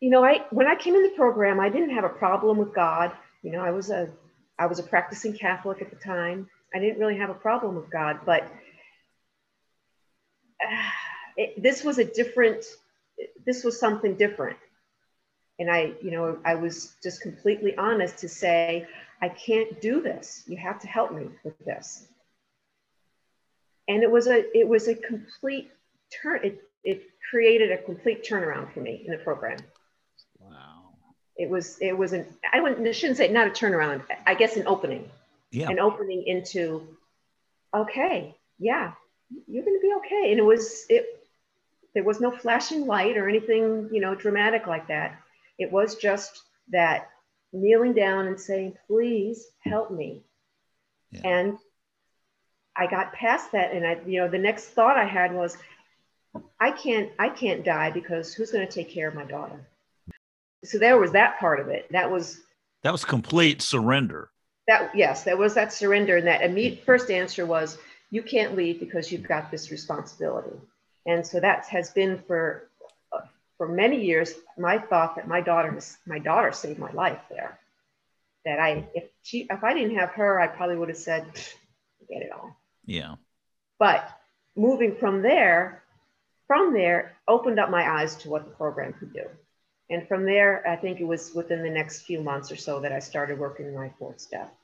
you 0.00 0.10
know 0.10 0.22
I 0.22 0.44
when 0.50 0.66
I 0.66 0.74
came 0.74 0.94
in 0.94 1.02
the 1.02 1.16
program 1.16 1.58
I 1.58 1.70
didn't 1.70 1.94
have 1.94 2.04
a 2.04 2.10
problem 2.10 2.58
with 2.58 2.74
God 2.74 3.12
you 3.42 3.50
know 3.50 3.60
I 3.60 3.70
was 3.70 3.88
a 3.88 4.10
I 4.58 4.66
was 4.66 4.78
a 4.78 4.82
practicing 4.82 5.32
Catholic 5.32 5.80
at 5.80 5.88
the 5.88 5.96
time 5.96 6.50
I 6.74 6.80
didn't 6.80 6.98
really 6.98 7.16
have 7.16 7.30
a 7.30 7.34
problem 7.34 7.76
with 7.76 7.90
God 7.90 8.20
but 8.26 8.42
uh, 10.62 10.76
it, 11.36 11.62
this 11.62 11.82
was 11.82 11.98
a 11.98 12.04
different, 12.04 12.64
this 13.46 13.64
was 13.64 13.78
something 13.78 14.16
different. 14.16 14.58
And 15.58 15.70
I, 15.70 15.92
you 16.02 16.10
know, 16.10 16.38
I 16.44 16.54
was 16.54 16.96
just 17.02 17.22
completely 17.22 17.76
honest 17.76 18.18
to 18.18 18.28
say, 18.28 18.86
I 19.20 19.28
can't 19.28 19.80
do 19.80 20.00
this. 20.00 20.42
You 20.46 20.56
have 20.56 20.80
to 20.80 20.88
help 20.88 21.12
me 21.12 21.28
with 21.44 21.58
this. 21.64 22.08
And 23.88 24.02
it 24.02 24.10
was 24.10 24.26
a, 24.26 24.44
it 24.56 24.66
was 24.66 24.88
a 24.88 24.94
complete 24.94 25.70
turn. 26.22 26.40
It 26.44 26.62
it 26.84 27.02
created 27.30 27.72
a 27.72 27.78
complete 27.78 28.24
turnaround 28.24 28.72
for 28.72 28.80
me 28.80 29.02
in 29.04 29.12
the 29.12 29.18
program. 29.18 29.58
Wow. 30.38 30.94
It 31.36 31.48
was 31.48 31.78
it 31.80 31.96
was 31.96 32.12
an 32.12 32.26
I 32.52 32.60
wouldn't 32.60 32.86
I 32.86 32.92
shouldn't 32.92 33.18
say 33.18 33.28
not 33.28 33.46
a 33.46 33.50
turnaround. 33.50 34.02
I 34.26 34.34
guess 34.34 34.56
an 34.56 34.66
opening. 34.66 35.08
Yeah. 35.50 35.68
An 35.70 35.78
opening 35.78 36.24
into 36.26 36.86
okay, 37.74 38.34
yeah, 38.58 38.92
you're 39.46 39.64
going 39.64 39.76
to 39.76 39.86
be 39.86 39.94
okay. 39.98 40.30
And 40.30 40.38
it 40.38 40.44
was 40.44 40.86
it 40.88 41.06
there 41.94 42.04
was 42.04 42.20
no 42.20 42.30
flashing 42.30 42.86
light 42.86 43.16
or 43.16 43.28
anything, 43.28 43.90
you 43.92 44.00
know, 44.00 44.14
dramatic 44.14 44.66
like 44.66 44.88
that. 44.88 45.20
It 45.58 45.70
was 45.70 45.96
just 45.96 46.42
that 46.70 47.10
kneeling 47.52 47.92
down 47.92 48.26
and 48.26 48.40
saying, 48.40 48.76
please 48.86 49.46
help 49.60 49.90
me. 49.90 50.22
Yeah. 51.10 51.20
And 51.24 51.58
I 52.76 52.86
got 52.86 53.12
past 53.12 53.52
that. 53.52 53.72
And 53.72 53.86
I, 53.86 53.98
you 54.06 54.20
know, 54.20 54.28
the 54.28 54.38
next 54.38 54.66
thought 54.66 54.96
I 54.96 55.04
had 55.04 55.34
was, 55.34 55.56
I 56.58 56.70
can't, 56.70 57.10
I 57.18 57.28
can't 57.28 57.64
die 57.64 57.90
because 57.90 58.32
who's 58.32 58.50
going 58.50 58.66
to 58.66 58.72
take 58.72 58.90
care 58.90 59.08
of 59.08 59.14
my 59.14 59.24
daughter? 59.24 59.66
So 60.64 60.78
there 60.78 60.98
was 60.98 61.12
that 61.12 61.38
part 61.38 61.60
of 61.60 61.68
it. 61.68 61.90
That 61.90 62.10
was, 62.10 62.40
that 62.82 62.92
was 62.92 63.04
complete 63.04 63.62
surrender. 63.62 64.30
That, 64.68 64.94
yes, 64.94 65.24
that 65.24 65.36
was 65.36 65.54
that 65.54 65.72
surrender. 65.72 66.16
And 66.16 66.26
that 66.26 66.42
immediate 66.42 66.84
first 66.84 67.10
answer 67.10 67.44
was, 67.44 67.78
you 68.10 68.22
can't 68.22 68.54
leave 68.54 68.78
because 68.78 69.10
you've 69.10 69.26
got 69.26 69.50
this 69.50 69.70
responsibility. 69.70 70.56
And 71.06 71.26
so 71.26 71.40
that 71.40 71.66
has 71.66 71.90
been 71.90 72.22
for 72.26 72.68
for 73.58 73.68
many 73.68 74.04
years 74.04 74.34
my 74.58 74.78
thought 74.78 75.16
that 75.16 75.28
my 75.28 75.40
daughter 75.40 75.78
my 76.06 76.18
daughter 76.18 76.52
saved 76.52 76.78
my 76.78 76.90
life 76.92 77.20
there. 77.30 77.58
That 78.44 78.58
I 78.60 78.88
if 78.94 79.04
she 79.22 79.46
if 79.48 79.64
I 79.64 79.72
didn't 79.72 79.96
have 79.96 80.10
her, 80.10 80.40
I 80.40 80.46
probably 80.46 80.76
would 80.76 80.88
have 80.88 80.98
said, 80.98 81.24
forget 81.98 82.22
it 82.22 82.30
all. 82.32 82.56
Yeah. 82.84 83.16
But 83.78 84.08
moving 84.56 84.96
from 84.96 85.22
there, 85.22 85.82
from 86.46 86.72
there, 86.72 87.16
opened 87.26 87.58
up 87.58 87.70
my 87.70 88.00
eyes 88.00 88.16
to 88.16 88.30
what 88.30 88.44
the 88.44 88.50
program 88.50 88.92
could 88.92 89.12
do. 89.12 89.24
And 89.90 90.06
from 90.08 90.24
there, 90.24 90.66
I 90.66 90.76
think 90.76 91.00
it 91.00 91.06
was 91.06 91.32
within 91.34 91.62
the 91.62 91.70
next 91.70 92.02
few 92.02 92.22
months 92.22 92.50
or 92.50 92.56
so 92.56 92.80
that 92.80 92.92
I 92.92 92.98
started 92.98 93.38
working 93.38 93.74
my 93.74 93.90
fourth 93.98 94.20
step. 94.20 94.54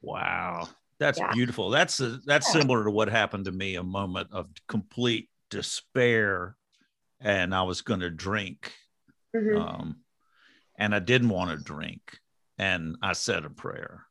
Wow. 0.00 0.68
That's 0.98 1.18
yeah. 1.18 1.32
beautiful. 1.32 1.70
That's 1.70 2.00
a, 2.00 2.20
that's 2.24 2.46
yeah. 2.54 2.60
similar 2.60 2.84
to 2.84 2.90
what 2.90 3.08
happened 3.08 3.44
to 3.46 3.52
me. 3.52 3.74
A 3.74 3.82
moment 3.82 4.28
of 4.32 4.48
complete 4.66 5.28
despair, 5.50 6.56
and 7.20 7.54
I 7.54 7.64
was 7.64 7.82
going 7.82 8.00
to 8.00 8.10
drink, 8.10 8.72
mm-hmm. 9.34 9.60
um, 9.60 9.96
and 10.78 10.94
I 10.94 10.98
didn't 10.98 11.28
want 11.28 11.50
to 11.50 11.62
drink, 11.62 12.18
and 12.56 12.96
I 13.02 13.12
said 13.12 13.44
a 13.44 13.50
prayer. 13.50 14.04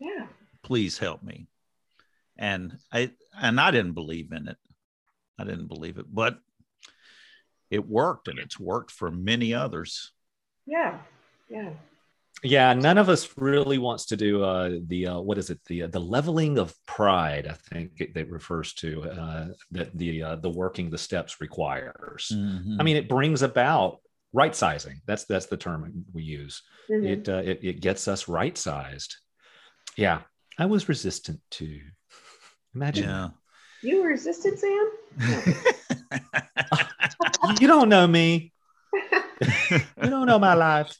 Yeah. 0.00 0.28
Please 0.62 0.96
help 0.96 1.22
me, 1.22 1.46
and 2.38 2.78
I 2.92 3.10
and 3.40 3.60
I 3.60 3.70
didn't 3.70 3.92
believe 3.92 4.32
in 4.32 4.48
it. 4.48 4.56
I 5.38 5.44
didn't 5.44 5.68
believe 5.68 5.98
it, 5.98 6.06
but 6.12 6.38
it 7.70 7.86
worked, 7.86 8.28
and 8.28 8.38
it's 8.38 8.58
worked 8.58 8.90
for 8.90 9.10
many 9.10 9.54
others. 9.54 10.12
Yeah. 10.66 10.98
Yeah 11.48 11.70
yeah 12.42 12.72
none 12.72 12.98
of 12.98 13.08
us 13.08 13.28
really 13.36 13.78
wants 13.78 14.06
to 14.06 14.16
do 14.16 14.44
uh, 14.44 14.70
the 14.86 15.08
uh, 15.08 15.18
what 15.18 15.38
is 15.38 15.50
it 15.50 15.58
the 15.66 15.84
uh, 15.84 15.86
the 15.88 16.00
leveling 16.00 16.58
of 16.58 16.74
pride 16.86 17.46
i 17.48 17.52
think 17.52 17.92
it, 17.98 18.16
it 18.16 18.30
refers 18.30 18.74
to 18.74 19.02
uh, 19.04 19.46
that 19.70 19.96
the 19.96 20.22
uh, 20.22 20.36
the 20.36 20.50
working 20.50 20.90
the 20.90 20.98
steps 20.98 21.40
requires 21.40 22.30
mm-hmm. 22.34 22.76
i 22.80 22.84
mean 22.84 22.96
it 22.96 23.08
brings 23.08 23.42
about 23.42 23.98
right 24.32 24.54
sizing 24.54 25.00
that's 25.06 25.24
that's 25.24 25.46
the 25.46 25.56
term 25.56 26.04
we 26.12 26.22
use 26.22 26.62
mm-hmm. 26.90 27.06
it, 27.06 27.28
uh, 27.28 27.42
it 27.44 27.60
it 27.62 27.80
gets 27.80 28.06
us 28.06 28.28
right 28.28 28.56
sized 28.56 29.16
yeah 29.96 30.20
i 30.58 30.66
was 30.66 30.88
resistant 30.88 31.40
to 31.50 31.80
imagine 32.74 33.08
yeah. 33.08 33.28
you 33.82 34.02
were 34.02 34.08
resistant 34.08 34.58
sam 34.58 34.90
you 37.60 37.66
don't 37.66 37.88
know 37.88 38.06
me 38.06 38.52
you 39.70 40.10
don't 40.10 40.26
know 40.26 40.38
my 40.38 40.54
life 40.54 40.96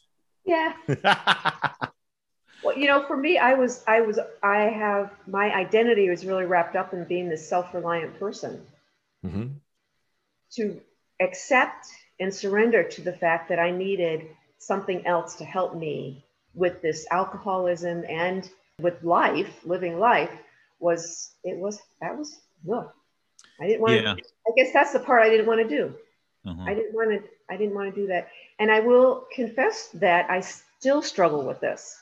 yeah. 0.49 0.73
well, 2.63 2.75
you 2.75 2.87
know, 2.87 3.05
for 3.05 3.15
me, 3.15 3.37
I 3.37 3.53
was, 3.53 3.83
I 3.87 4.01
was, 4.01 4.17
I 4.41 4.61
have 4.61 5.11
my 5.27 5.53
identity 5.53 6.09
was 6.09 6.25
really 6.25 6.45
wrapped 6.45 6.75
up 6.75 6.91
in 6.91 7.03
being 7.03 7.29
this 7.29 7.47
self-reliant 7.47 8.19
person. 8.19 8.65
Mm-hmm. 9.23 9.47
To 10.55 10.81
accept 11.19 11.85
and 12.19 12.33
surrender 12.33 12.83
to 12.83 13.01
the 13.01 13.13
fact 13.13 13.49
that 13.49 13.59
I 13.59 13.69
needed 13.69 14.25
something 14.57 15.05
else 15.05 15.35
to 15.35 15.45
help 15.45 15.75
me 15.75 16.25
with 16.55 16.81
this 16.81 17.05
alcoholism 17.11 18.03
and 18.09 18.49
with 18.81 19.03
life, 19.03 19.53
living 19.65 19.99
life, 19.99 20.31
was 20.79 21.35
it 21.43 21.57
was 21.57 21.79
that 22.01 22.17
was 22.17 22.39
look. 22.65 22.93
I 23.59 23.67
didn't 23.67 23.81
want 23.81 23.93
yeah. 23.95 24.15
to. 24.15 24.21
I 24.47 24.51
guess 24.55 24.73
that's 24.73 24.93
the 24.93 24.99
part 24.99 25.23
I 25.23 25.29
didn't 25.29 25.47
want 25.47 25.61
to 25.61 25.67
do. 25.67 25.93
Uh-huh. 26.45 26.63
I 26.65 26.73
didn't 26.73 26.93
want 26.93 27.11
to. 27.11 27.23
I 27.49 27.57
didn't 27.57 27.75
want 27.75 27.93
to 27.93 28.01
do 28.01 28.07
that. 28.07 28.29
And 28.59 28.71
I 28.71 28.79
will 28.79 29.25
confess 29.33 29.89
that 29.95 30.29
I 30.29 30.41
still 30.41 31.01
struggle 31.01 31.45
with 31.45 31.59
this. 31.59 32.01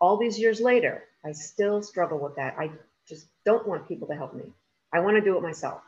All 0.00 0.16
these 0.16 0.38
years 0.38 0.60
later, 0.60 1.04
I 1.24 1.32
still 1.32 1.82
struggle 1.82 2.18
with 2.18 2.36
that. 2.36 2.56
I 2.58 2.70
just 3.08 3.26
don't 3.44 3.66
want 3.66 3.88
people 3.88 4.08
to 4.08 4.14
help 4.14 4.34
me. 4.34 4.44
I 4.92 5.00
want 5.00 5.16
to 5.16 5.20
do 5.20 5.36
it 5.36 5.42
myself 5.42 5.80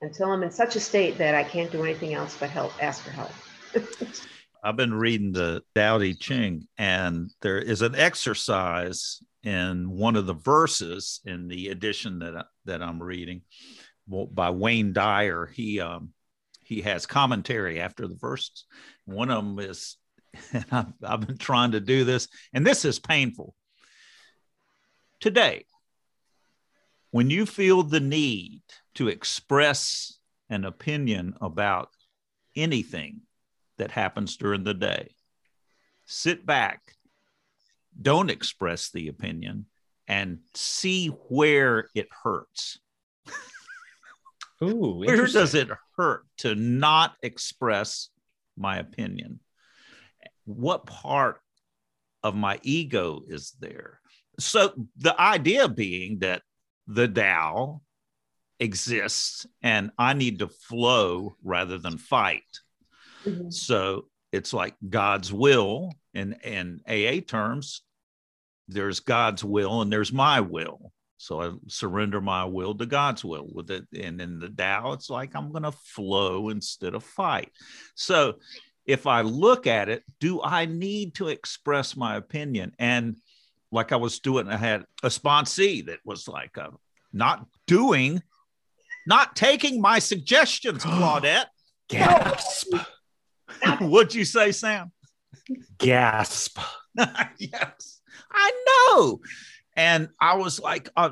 until 0.00 0.30
I'm 0.30 0.42
in 0.42 0.50
such 0.50 0.76
a 0.76 0.80
state 0.80 1.18
that 1.18 1.34
I 1.34 1.44
can't 1.44 1.70
do 1.70 1.84
anything 1.84 2.14
else 2.14 2.36
but 2.38 2.50
help, 2.50 2.72
ask 2.82 3.02
for 3.02 3.10
help. 3.10 3.30
I've 4.62 4.76
been 4.76 4.94
reading 4.94 5.32
the 5.32 5.62
Tao 5.74 5.98
Te 5.98 6.14
Ching, 6.14 6.66
and 6.78 7.30
there 7.42 7.58
is 7.58 7.82
an 7.82 7.94
exercise 7.94 9.22
in 9.48 9.88
one 9.88 10.14
of 10.14 10.26
the 10.26 10.34
verses 10.34 11.20
in 11.24 11.48
the 11.48 11.68
edition 11.68 12.18
that 12.18 12.46
that 12.66 12.82
I'm 12.82 13.02
reading 13.02 13.40
by 14.06 14.50
Wayne 14.50 14.92
Dyer. 14.92 15.46
He 15.46 15.80
um, 15.80 16.10
he 16.62 16.82
has 16.82 17.06
commentary 17.06 17.80
after 17.80 18.06
the 18.06 18.14
verses. 18.14 18.66
One 19.06 19.30
of 19.30 19.42
them 19.42 19.58
is, 19.58 19.96
and 20.52 20.66
I've, 20.70 20.92
I've 21.02 21.26
been 21.26 21.38
trying 21.38 21.72
to 21.72 21.80
do 21.80 22.04
this, 22.04 22.28
and 22.52 22.66
this 22.66 22.84
is 22.84 22.98
painful. 22.98 23.54
Today, 25.18 25.64
when 27.10 27.30
you 27.30 27.46
feel 27.46 27.82
the 27.82 28.00
need 28.00 28.60
to 28.96 29.08
express 29.08 30.18
an 30.50 30.66
opinion 30.66 31.34
about 31.40 31.88
anything 32.54 33.22
that 33.78 33.92
happens 33.92 34.36
during 34.36 34.64
the 34.64 34.74
day, 34.74 35.14
sit 36.04 36.44
back, 36.44 36.97
don't 38.00 38.30
express 38.30 38.90
the 38.90 39.08
opinion, 39.08 39.66
and 40.06 40.38
see 40.54 41.08
where 41.08 41.88
it 41.94 42.08
hurts. 42.22 42.78
Ooh, 44.62 44.98
where 45.06 45.26
does 45.26 45.54
it 45.54 45.68
hurt 45.96 46.24
to 46.38 46.54
not 46.54 47.14
express 47.22 48.08
my 48.56 48.78
opinion? 48.78 49.40
What 50.44 50.86
part 50.86 51.40
of 52.22 52.34
my 52.34 52.58
ego 52.62 53.22
is 53.28 53.54
there? 53.60 54.00
So 54.40 54.72
the 54.96 55.20
idea 55.20 55.68
being 55.68 56.20
that 56.20 56.42
the 56.86 57.06
Tao 57.06 57.82
exists 58.60 59.46
and 59.62 59.90
I 59.98 60.14
need 60.14 60.40
to 60.40 60.48
flow 60.48 61.36
rather 61.42 61.78
than 61.78 61.98
fight. 61.98 62.42
Mm-hmm. 63.24 63.50
So 63.50 64.06
it's 64.32 64.52
like 64.52 64.74
God's 64.88 65.32
will 65.32 65.92
in, 66.14 66.34
in 66.44 66.80
AA 66.88 67.20
terms, 67.20 67.82
there's 68.68 69.00
God's 69.00 69.42
will 69.42 69.82
and 69.82 69.92
there's 69.92 70.12
my 70.12 70.40
will. 70.40 70.92
So 71.16 71.42
I 71.42 71.52
surrender 71.66 72.20
my 72.20 72.44
will 72.44 72.76
to 72.76 72.86
God's 72.86 73.24
will 73.24 73.48
with 73.52 73.70
it. 73.70 73.86
And 73.98 74.20
in 74.20 74.38
the 74.38 74.48
Tao, 74.48 74.92
it's 74.92 75.10
like 75.10 75.34
I'm 75.34 75.50
going 75.50 75.64
to 75.64 75.72
flow 75.72 76.48
instead 76.50 76.94
of 76.94 77.02
fight. 77.02 77.50
So 77.96 78.36
if 78.86 79.06
I 79.06 79.22
look 79.22 79.66
at 79.66 79.88
it, 79.88 80.04
do 80.20 80.40
I 80.42 80.66
need 80.66 81.14
to 81.16 81.28
express 81.28 81.96
my 81.96 82.16
opinion? 82.16 82.72
And 82.78 83.16
like 83.72 83.92
I 83.92 83.96
was 83.96 84.20
doing, 84.20 84.48
I 84.48 84.56
had 84.56 84.84
a 85.02 85.08
sponsee 85.08 85.84
that 85.86 85.98
was 86.04 86.28
like, 86.28 86.56
uh, 86.56 86.70
not 87.12 87.46
doing, 87.66 88.22
not 89.06 89.34
taking 89.34 89.80
my 89.80 89.98
suggestions, 89.98 90.84
Claudette. 90.84 91.46
Gasp. 91.88 92.74
What'd 93.80 94.14
you 94.14 94.24
say, 94.24 94.52
Sam? 94.52 94.92
Gasp. 95.78 96.58
yes, 97.38 97.97
I 98.30 98.64
know 98.66 99.20
and 99.78 100.08
I 100.20 100.36
was 100.36 100.58
like 100.58 100.90
uh, 100.96 101.10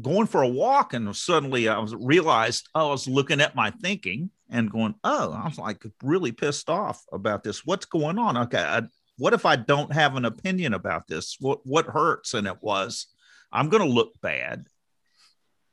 going 0.00 0.26
for 0.26 0.42
a 0.42 0.48
walk, 0.48 0.94
and 0.94 1.14
suddenly 1.14 1.68
I 1.68 1.78
was 1.78 1.94
realized 1.94 2.66
I 2.74 2.84
was 2.84 3.06
looking 3.06 3.42
at 3.42 3.54
my 3.54 3.70
thinking 3.70 4.30
and 4.48 4.72
going, 4.72 4.94
"Oh, 5.04 5.32
I 5.32 5.44
was 5.44 5.58
like 5.58 5.84
really 6.02 6.32
pissed 6.32 6.70
off 6.70 7.04
about 7.12 7.44
this. 7.44 7.66
What's 7.66 7.84
going 7.84 8.18
on? 8.18 8.38
Okay, 8.38 8.62
I, 8.62 8.82
what 9.18 9.34
if 9.34 9.44
I 9.44 9.56
don't 9.56 9.92
have 9.92 10.16
an 10.16 10.24
opinion 10.24 10.72
about 10.72 11.06
this? 11.06 11.36
What 11.40 11.60
what 11.64 11.84
hurts?" 11.84 12.32
And 12.32 12.46
it 12.46 12.56
was, 12.62 13.06
I'm 13.52 13.68
going 13.68 13.86
to 13.86 13.94
look 13.94 14.18
bad. 14.22 14.66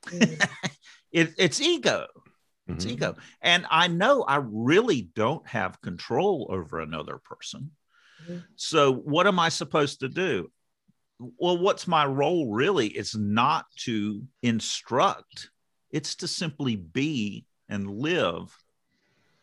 Mm. 0.07 0.45
it, 1.13 1.33
it's 1.37 1.61
ego. 1.61 2.07
It's 2.67 2.83
mm-hmm. 2.83 2.93
ego. 2.93 3.15
And 3.41 3.65
I 3.69 3.87
know 3.87 4.23
I 4.23 4.41
really 4.43 5.09
don't 5.15 5.47
have 5.47 5.81
control 5.81 6.47
over 6.49 6.81
another 6.81 7.19
person. 7.23 7.71
Mm-hmm. 8.23 8.39
So, 8.57 8.93
what 8.93 9.27
am 9.27 9.39
I 9.39 9.47
supposed 9.47 10.01
to 10.01 10.09
do? 10.09 10.49
Well, 11.37 11.57
what's 11.57 11.87
my 11.87 12.05
role 12.05 12.51
really? 12.51 12.87
It's 12.87 13.15
not 13.15 13.65
to 13.85 14.23
instruct, 14.41 15.49
it's 15.91 16.15
to 16.15 16.27
simply 16.27 16.75
be 16.75 17.45
and 17.69 17.87
live. 17.87 18.55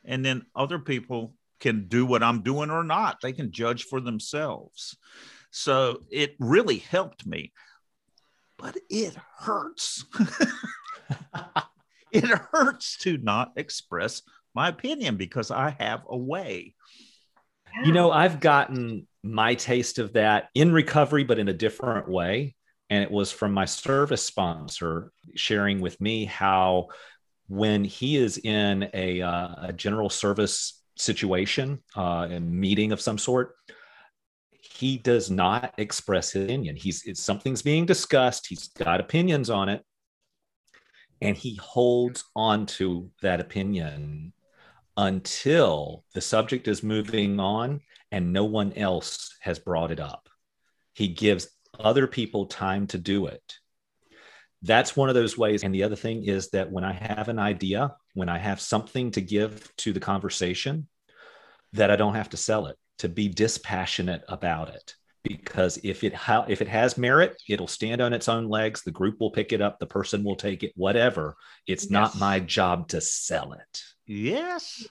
And 0.05 0.25
then 0.25 0.47
other 0.55 0.79
people 0.79 1.35
can 1.61 1.89
do 1.89 2.07
what 2.07 2.23
I'm 2.23 2.43
doing 2.43 2.71
or 2.71 2.83
not. 2.83 3.21
They 3.21 3.33
can 3.33 3.53
judge 3.53 3.85
for 3.85 4.01
themselves. 4.01 4.97
So 5.51 6.01
it 6.11 6.37
really 6.39 6.79
helped 6.79 7.27
me. 7.27 7.53
But 8.57 8.77
it 8.89 9.17
hurts. 9.39 10.05
it 12.13 12.25
hurts 12.25 12.97
to 12.99 13.19
not 13.19 13.53
express 13.57 14.23
my 14.55 14.69
opinion 14.69 15.17
because 15.17 15.51
I 15.51 15.77
have 15.79 16.03
a 16.09 16.17
way. 16.17 16.75
You 17.85 17.93
know, 17.93 18.11
I've 18.11 18.41
gotten 18.41 19.07
my 19.23 19.55
taste 19.55 19.99
of 19.99 20.15
that 20.15 20.49
in 20.55 20.73
recovery, 20.73 21.25
but 21.25 21.39
in 21.39 21.49
a 21.49 21.53
different 21.53 22.09
way. 22.09 22.55
And 22.89 23.03
it 23.03 23.11
was 23.11 23.31
from 23.31 23.53
my 23.53 23.67
service 23.67 24.23
sponsor 24.23 25.13
sharing 25.37 25.81
with 25.81 26.01
me 26.01 26.25
how 26.25 26.89
when 27.49 27.85
he 27.85 28.17
is 28.17 28.39
in 28.39 28.89
a, 28.95 29.23
uh, 29.23 29.49
a 29.59 29.73
general 29.73 30.11
service 30.11 30.83
situation, 30.97 31.83
uh, 31.97 32.29
a 32.31 32.41
meeting 32.41 32.93
of 32.93 33.01
some 33.01 33.19
sort, 33.19 33.55
he 34.81 34.99
does 34.99 35.31
not 35.31 35.75
express 35.79 36.33
his 36.33 36.45
opinion. 36.45 36.77
He's 36.77 37.05
something's 37.21 37.63
being 37.63 37.87
discussed. 37.87 38.47
He's 38.47 38.69
got 38.69 39.01
opinions 39.01 39.51
on 39.51 39.69
it, 39.69 39.85
and 41.21 41.37
he 41.37 41.57
holds 41.57 42.25
on 42.35 42.67
to 42.67 43.11
that 43.23 43.41
opinion 43.41 44.33
until 44.97 46.05
the 46.15 46.21
subject 46.21 46.67
is 46.67 46.83
moving 46.83 47.41
on 47.41 47.81
and 48.11 48.33
no 48.33 48.45
one 48.45 48.73
else 48.73 49.37
has 49.41 49.59
brought 49.59 49.91
it 49.91 50.01
up. 50.01 50.29
He 50.95 51.09
gives 51.09 51.49
other 51.79 52.07
people 52.07 52.47
time 52.47 52.87
to 52.89 52.99
do 52.99 53.27
it. 53.27 53.59
That's 54.63 54.97
one 54.97 55.09
of 55.09 55.15
those 55.15 55.39
ways. 55.39 55.63
And 55.63 55.75
the 55.75 55.85
other 55.85 55.97
thing 55.97 56.25
is 56.25 56.51
that 56.51 56.71
when 56.71 56.85
I 56.85 56.93
have 56.93 57.29
an 57.29 57.39
idea, 57.39 57.95
when 58.15 58.29
I 58.29 58.39
have 58.39 58.61
something 58.61 59.11
to 59.13 59.21
give 59.21 59.71
to 59.79 59.93
the 59.93 60.01
conversation, 60.01 60.89
that 61.73 61.91
I 61.91 61.97
don't 61.97 62.17
have 62.17 62.31
to 62.31 62.37
sell 62.37 62.67
it, 62.67 62.77
to 62.99 63.09
be 63.09 63.29
dispassionate 63.29 64.23
about 64.29 64.69
it. 64.71 64.95
Because 65.23 65.79
if 65.83 66.03
it 66.03 66.15
ha- 66.15 66.47
if 66.49 66.63
it 66.63 66.69
has 66.69 66.97
merit, 66.97 67.41
it'll 67.49 67.67
stand 67.67 68.01
on 68.01 68.13
its 68.13 68.29
own 68.29 68.49
legs. 68.49 68.83
The 68.83 68.91
group 68.91 69.21
will 69.21 69.31
pick 69.31 69.53
it 69.53 69.61
up. 69.61 69.79
The 69.79 69.87
person 69.87 70.25
will 70.25 70.37
take 70.37 70.63
it. 70.63 70.73
Whatever. 70.77 71.37
It's 71.67 71.85
yes. 71.85 71.91
not 71.91 72.19
my 72.19 72.41
job 72.41 72.89
to 72.89 73.01
sell 73.01 73.53
it. 73.53 73.83
Yes. 74.07 74.87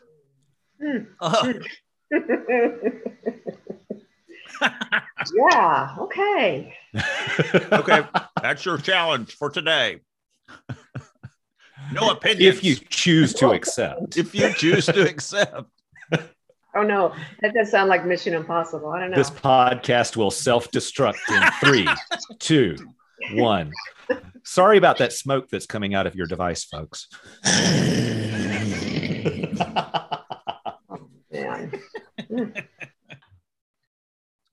Mm. 0.81 1.07
Uh. 1.19 1.53
yeah. 5.51 5.95
Okay. 5.99 6.75
okay. 7.71 8.03
That's 8.41 8.65
your 8.65 8.77
challenge 8.77 9.35
for 9.35 9.49
today. 9.49 9.99
No 11.91 12.11
opinion. 12.11 12.41
If 12.49 12.63
you 12.63 12.75
choose 12.75 13.33
to 13.35 13.51
accept. 13.51 14.17
if 14.17 14.33
you 14.35 14.53
choose 14.53 14.85
to 14.87 15.07
accept. 15.07 15.69
Oh 16.75 16.83
no, 16.83 17.15
that 17.41 17.55
does 17.55 17.71
sound 17.71 17.89
like 17.89 18.05
Mission 18.05 18.35
Impossible. 18.35 18.89
I 18.91 18.99
don't 18.99 19.09
know. 19.09 19.17
This 19.17 19.31
podcast 19.31 20.15
will 20.15 20.29
self-destruct 20.29 21.17
in 21.29 21.51
three, 21.59 21.87
two, 22.39 22.75
one. 23.33 23.71
Sorry 24.43 24.77
about 24.77 24.99
that 24.99 25.11
smoke 25.11 25.49
that's 25.49 25.65
coming 25.65 25.95
out 25.95 26.05
of 26.05 26.15
your 26.15 26.27
device, 26.27 26.65
folks. 26.65 27.07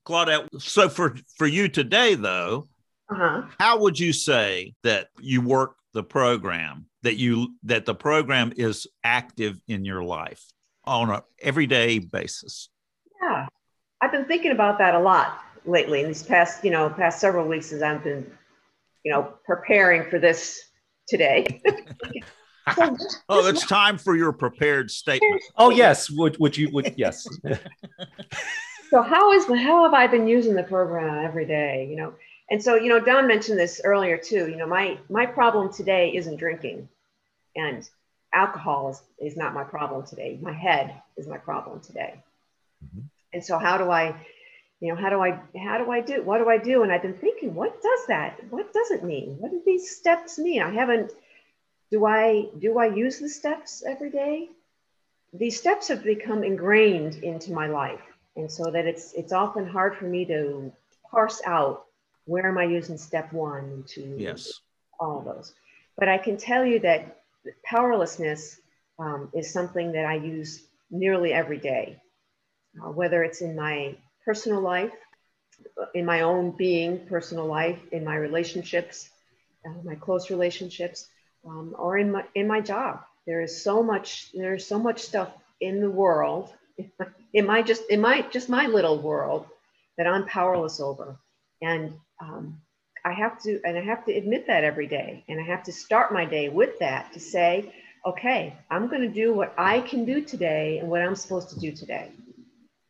Claudette, 0.07 0.47
so 0.59 0.89
for 0.89 1.15
for 1.35 1.47
you 1.47 1.67
today 1.67 2.15
though, 2.15 2.67
uh-huh. 3.09 3.43
how 3.59 3.79
would 3.79 3.99
you 3.99 4.13
say 4.13 4.73
that 4.83 5.09
you 5.19 5.41
work 5.41 5.75
the 5.93 6.03
program 6.03 6.85
that 7.03 7.17
you 7.17 7.55
that 7.63 7.85
the 7.85 7.95
program 7.95 8.53
is 8.55 8.87
active 9.03 9.59
in 9.67 9.85
your 9.85 10.03
life 10.03 10.43
on 10.85 11.09
a 11.09 11.23
everyday 11.41 11.99
basis? 11.99 12.69
Yeah, 13.21 13.47
I've 14.01 14.11
been 14.11 14.25
thinking 14.25 14.51
about 14.51 14.77
that 14.79 14.95
a 14.95 14.99
lot 14.99 15.43
lately 15.65 16.01
in 16.01 16.07
these 16.07 16.23
past 16.23 16.63
you 16.63 16.71
know 16.71 16.89
past 16.89 17.19
several 17.19 17.47
weeks 17.47 17.73
as 17.73 17.83
I've 17.83 18.03
been 18.03 18.31
you 19.03 19.11
know 19.11 19.33
preparing 19.45 20.09
for 20.09 20.19
this 20.19 20.61
today. 21.07 21.61
oh, 23.29 23.47
it's 23.47 23.65
time 23.65 23.97
for 23.97 24.15
your 24.15 24.31
prepared 24.31 24.91
statement. 24.91 25.41
Oh 25.57 25.69
yes, 25.69 26.09
would 26.09 26.37
would 26.39 26.57
you 26.57 26.69
would 26.71 26.93
yes. 26.97 27.27
so 28.89 29.01
how 29.01 29.31
is 29.31 29.45
how 29.45 29.83
have 29.83 29.93
I 29.93 30.07
been 30.07 30.27
using 30.27 30.55
the 30.55 30.63
program 30.63 31.23
every 31.25 31.45
day? 31.45 31.87
You 31.89 31.95
know, 31.95 32.13
and 32.49 32.61
so 32.61 32.75
you 32.75 32.89
know, 32.89 32.99
Don 32.99 33.27
mentioned 33.27 33.57
this 33.57 33.81
earlier 33.83 34.17
too. 34.17 34.49
You 34.49 34.57
know, 34.57 34.67
my 34.67 34.97
my 35.09 35.25
problem 35.25 35.71
today 35.71 36.15
isn't 36.15 36.37
drinking, 36.37 36.89
and 37.55 37.87
alcohol 38.33 38.89
is, 38.89 39.01
is 39.19 39.37
not 39.37 39.53
my 39.53 39.63
problem 39.63 40.05
today. 40.05 40.37
My 40.41 40.53
head 40.53 41.01
is 41.15 41.27
my 41.27 41.37
problem 41.37 41.79
today. 41.79 42.15
Mm-hmm. 42.83 43.07
And 43.33 43.43
so 43.43 43.57
how 43.57 43.77
do 43.77 43.89
I, 43.89 44.15
you 44.79 44.93
know, 44.93 44.99
how 44.99 45.09
do 45.09 45.21
I 45.21 45.39
how 45.57 45.77
do 45.77 45.91
I 45.91 46.01
do 46.01 46.23
what 46.23 46.37
do 46.39 46.49
I 46.49 46.57
do? 46.57 46.83
And 46.83 46.91
I've 46.91 47.01
been 47.01 47.13
thinking, 47.13 47.53
what 47.55 47.81
does 47.81 48.07
that? 48.07 48.39
What 48.49 48.73
does 48.73 48.91
it 48.91 49.03
mean? 49.03 49.35
What 49.39 49.51
do 49.51 49.61
these 49.65 49.95
steps 49.95 50.37
mean? 50.37 50.61
I 50.61 50.71
haven't. 50.71 51.11
Do 51.91 52.05
I 52.05 52.49
do 52.59 52.77
I 52.77 52.87
use 52.87 53.19
the 53.19 53.29
steps 53.29 53.83
every 53.85 54.09
day? 54.09 54.49
These 55.33 55.57
steps 55.59 55.87
have 55.89 56.03
become 56.03 56.43
ingrained 56.43 57.15
into 57.23 57.51
my 57.53 57.67
life 57.67 58.01
and 58.35 58.51
so 58.51 58.71
that 58.71 58.85
it's 58.85 59.13
it's 59.13 59.33
often 59.33 59.67
hard 59.67 59.97
for 59.97 60.05
me 60.05 60.25
to 60.25 60.71
parse 61.09 61.41
out 61.45 61.85
where 62.25 62.47
am 62.47 62.57
I 62.57 62.65
using 62.65 62.97
step 62.97 63.33
one 63.33 63.83
to 63.89 64.15
yes 64.17 64.61
all 64.99 65.21
those. 65.21 65.53
But 65.97 66.09
I 66.09 66.17
can 66.17 66.37
tell 66.37 66.65
you 66.65 66.79
that 66.79 67.21
powerlessness 67.63 68.59
um, 68.99 69.29
is 69.33 69.51
something 69.51 69.91
that 69.93 70.05
I 70.05 70.15
use 70.15 70.63
nearly 70.89 71.33
every 71.33 71.57
day, 71.57 72.01
uh, 72.81 72.91
whether 72.91 73.23
it's 73.23 73.41
in 73.41 73.55
my 73.55 73.95
personal 74.25 74.61
life, 74.61 74.93
in 75.93 76.05
my 76.05 76.21
own 76.21 76.51
being, 76.51 77.05
personal 77.07 77.45
life, 77.45 77.79
in 77.91 78.03
my 78.03 78.15
relationships, 78.15 79.09
uh, 79.65 79.73
my 79.83 79.95
close 79.95 80.29
relationships, 80.29 81.07
um, 81.47 81.75
or 81.77 81.97
in 81.97 82.11
my 82.11 82.23
in 82.35 82.47
my 82.47 82.61
job. 82.61 83.01
There 83.25 83.41
is 83.41 83.63
so 83.63 83.83
much. 83.83 84.29
There's 84.33 84.65
so 84.65 84.79
much 84.79 85.01
stuff 85.01 85.29
in 85.59 85.81
the 85.81 85.89
world 85.89 86.53
in 87.33 87.45
my 87.45 87.61
just 87.61 87.83
in 87.89 88.01
my 88.01 88.21
just 88.21 88.49
my 88.49 88.67
little 88.67 88.99
world 88.99 89.45
that 89.97 90.07
I'm 90.07 90.25
powerless 90.25 90.79
over, 90.79 91.17
and 91.61 91.93
um, 92.21 92.61
I 93.03 93.13
have 93.13 93.41
to 93.43 93.59
and 93.63 93.77
I 93.77 93.81
have 93.81 94.05
to 94.05 94.13
admit 94.13 94.47
that 94.47 94.63
every 94.63 94.87
day, 94.87 95.23
and 95.27 95.39
I 95.39 95.43
have 95.43 95.63
to 95.63 95.71
start 95.71 96.13
my 96.13 96.25
day 96.25 96.49
with 96.49 96.79
that 96.79 97.13
to 97.13 97.19
say, 97.19 97.73
okay, 98.05 98.55
I'm 98.69 98.87
going 98.87 99.01
to 99.01 99.07
do 99.07 99.33
what 99.33 99.53
I 99.57 99.81
can 99.81 100.05
do 100.05 100.21
today 100.21 100.79
and 100.79 100.89
what 100.89 101.01
I'm 101.01 101.15
supposed 101.15 101.49
to 101.49 101.59
do 101.59 101.71
today. 101.71 102.09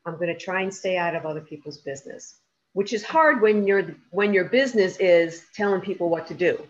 I'm 0.06 0.16
going 0.16 0.28
to 0.28 0.38
try 0.38 0.62
and 0.62 0.74
stay 0.74 0.98
out 0.98 1.16
of 1.16 1.26
other 1.26 1.42
people's 1.42 1.80
business, 1.80 2.36
which 2.74 2.94
is 2.94 3.04
hard 3.04 3.42
when 3.42 3.68
you're 3.68 3.96
when 4.12 4.34
your 4.34 4.46
business 4.46 4.98
is 4.98 5.44
telling 5.54 5.82
people 5.82 6.10
what 6.10 6.28
to 6.28 6.34
do. 6.34 6.62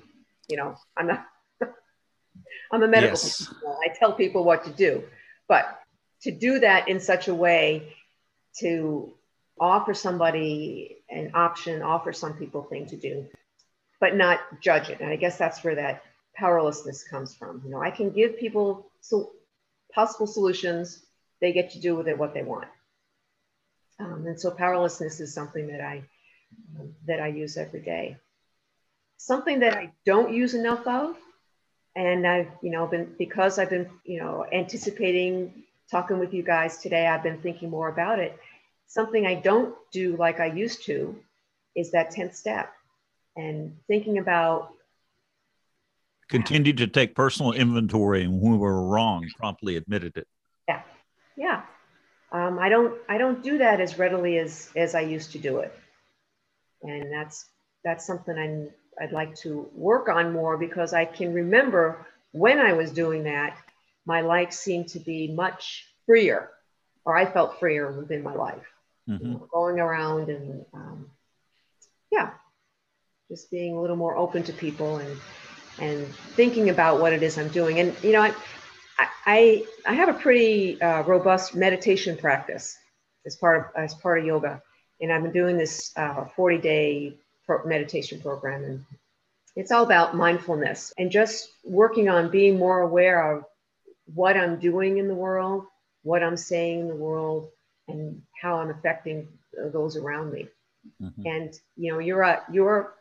You 0.48 0.58
know, 0.58 0.76
I'm 0.96 1.08
not. 1.08 1.26
I'm 2.72 2.84
a 2.84 2.88
medical 2.88 3.12
yes. 3.12 3.46
professional. 3.46 3.80
I 3.84 3.94
tell 3.98 4.14
people 4.14 4.44
what 4.44 4.64
to 4.66 4.72
do, 4.72 5.04
but 5.48 5.80
to 6.22 6.32
do 6.32 6.60
that 6.60 6.88
in 6.88 7.00
such 7.00 7.28
a 7.28 7.36
way 7.36 7.94
to 8.60 9.14
offer 9.60 9.94
somebody 9.94 10.98
an 11.10 11.32
option, 11.34 11.82
offer 11.82 12.14
some 12.14 12.34
people 12.34 12.64
thing 12.64 12.86
to 12.88 12.98
do, 12.98 13.26
but 14.00 14.16
not 14.16 14.40
judge 14.62 14.90
it. 14.90 15.00
And 15.00 15.10
I 15.10 15.16
guess 15.16 15.38
that's 15.38 15.64
where 15.64 15.76
that 15.76 16.04
powerlessness 16.36 17.04
comes 17.04 17.36
from. 17.36 17.62
You 17.64 17.72
know, 17.72 17.82
I 17.82 17.92
can 17.92 18.12
give 18.12 18.38
people 18.38 18.92
so 19.02 19.32
possible 19.94 20.28
solutions. 20.28 21.04
They 21.42 21.54
get 21.54 21.72
to 21.72 21.80
do 21.80 21.96
with 21.96 22.08
it 22.08 22.18
what 22.18 22.34
they 22.34 22.44
want. 22.44 22.68
Um, 24.00 24.26
and 24.28 24.40
so 24.40 24.52
powerlessness 24.52 25.20
is 25.20 25.34
something 25.34 25.68
that 25.68 25.82
I 25.82 26.04
that 27.06 27.20
I 27.20 27.28
use 27.28 27.58
every 27.58 27.82
day. 27.82 28.18
Something 29.18 29.60
that 29.60 29.76
I 29.76 29.92
don't 30.06 30.34
use 30.34 30.54
enough 30.54 30.86
of, 30.86 31.18
and 31.98 32.28
I've 32.28 32.52
you 32.62 32.70
know 32.70 32.86
been 32.86 33.14
because 33.18 33.58
I've 33.58 33.72
been 33.72 33.90
you 34.06 34.20
know 34.20 34.46
anticipating 34.52 35.64
talking 35.90 36.20
with 36.20 36.34
you 36.34 36.44
guys 36.44 36.78
today, 36.78 37.08
I've 37.08 37.24
been 37.24 37.42
thinking 37.42 37.70
more 37.70 37.90
about 37.90 38.20
it. 38.20 38.38
Something 38.88 39.26
I 39.26 39.36
don't 39.36 39.76
do 39.92 40.16
like 40.16 40.40
I 40.40 40.46
used 40.48 40.86
to 40.86 41.18
is 41.76 41.92
that 41.92 42.14
10th 42.14 42.36
step 42.36 42.72
and 43.36 43.76
thinking 43.88 44.18
about. 44.18 44.74
Continue 46.30 46.74
to 46.74 46.88
take 46.88 47.16
personal 47.16 47.54
inventory 47.54 48.24
and 48.24 48.42
when 48.42 48.54
we 48.54 48.58
were 48.58 48.84
wrong, 48.86 49.26
promptly 49.38 49.78
admitted 49.78 50.18
it. 50.18 50.28
Yeah. 50.68 50.82
Yeah. 51.38 51.62
Um, 52.34 52.60
I 52.60 52.68
don't 52.68 52.96
I 53.08 53.18
don't 53.18 53.42
do 53.42 53.58
that 53.60 53.80
as 53.80 53.98
readily 53.98 54.38
as 54.38 54.70
as 54.76 54.94
I 54.94 55.02
used 55.02 55.32
to 55.32 55.40
do 55.40 55.60
it. 55.60 55.74
And 56.84 57.12
that's 57.12 57.46
that's 57.86 58.06
something 58.06 58.38
I'm 58.38 58.70
I'd 59.00 59.12
like 59.12 59.36
to 59.38 59.70
work 59.74 60.10
on 60.10 60.34
more 60.34 60.58
because 60.58 60.94
I 60.94 61.06
can 61.06 61.34
remember 61.34 62.06
when 62.32 62.60
I 62.60 62.74
was 62.74 62.92
doing 62.92 63.24
that 63.24 63.58
my 64.08 64.22
life 64.22 64.54
seemed 64.54 64.88
to 64.88 65.00
be 65.00 65.28
much 65.28 65.86
freer, 66.06 66.50
or 67.06 67.18
I 67.18 67.26
felt 67.26 67.60
freer 67.60 67.92
within 67.92 68.24
my 68.24 68.34
life, 68.34 68.66
mm-hmm. 69.08 69.24
you 69.24 69.32
know, 69.34 69.48
going 69.52 69.80
around 69.80 70.30
and 70.30 70.66
um, 70.74 71.12
yeah, 72.10 72.32
just 73.30 73.52
being 73.52 73.76
a 73.76 73.82
little 73.82 73.98
more 73.98 74.16
open 74.16 74.44
to 74.44 74.54
people 74.54 74.98
and 74.98 75.20
and 75.80 76.08
thinking 76.08 76.70
about 76.70 77.02
what 77.02 77.14
it 77.14 77.22
is 77.22 77.38
I'm 77.38 77.50
doing. 77.50 77.80
And 77.80 77.94
you 78.02 78.14
know, 78.14 78.22
I, 78.22 78.34
I, 79.26 79.66
I 79.86 79.94
have 79.94 80.10
a 80.10 80.14
pretty 80.14 80.82
uh, 80.82 81.04
robust 81.04 81.54
meditation 81.54 82.18
practice 82.18 82.78
as 83.26 83.36
part 83.36 83.58
of 83.60 83.84
as 83.84 83.94
part 83.94 84.20
of 84.20 84.26
yoga, 84.26 84.62
and 85.02 85.12
I've 85.12 85.22
been 85.22 85.34
doing 85.34 85.58
this 85.58 85.92
uh, 85.98 86.26
40 86.38 86.58
day 86.60 87.18
pro- 87.48 87.66
meditation 87.66 88.22
program, 88.22 88.64
and 88.64 88.86
it's 89.56 89.72
all 89.72 89.84
about 89.84 90.16
mindfulness 90.16 90.94
and 91.00 91.10
just 91.10 91.50
working 91.64 92.10
on 92.10 92.30
being 92.30 92.60
more 92.60 92.82
aware 92.82 93.38
of 93.38 93.46
what 94.14 94.38
I'm 94.38 94.60
doing 94.60 95.00
in 95.00 95.08
the 95.08 95.16
world, 95.16 95.66
what 96.04 96.22
I'm 96.22 96.38
saying 96.38 96.82
in 96.82 96.88
the 96.88 96.96
world, 96.96 97.50
and 97.88 98.22
how 98.40 98.60
I'm 98.60 98.70
affecting 98.70 99.28
those 99.74 99.98
around 99.98 100.32
me. 100.32 100.48
Mm-hmm. 101.02 101.22
And 101.26 101.60
you 101.76 101.92
know, 101.92 102.00
your 102.00 102.44
your 102.52 102.94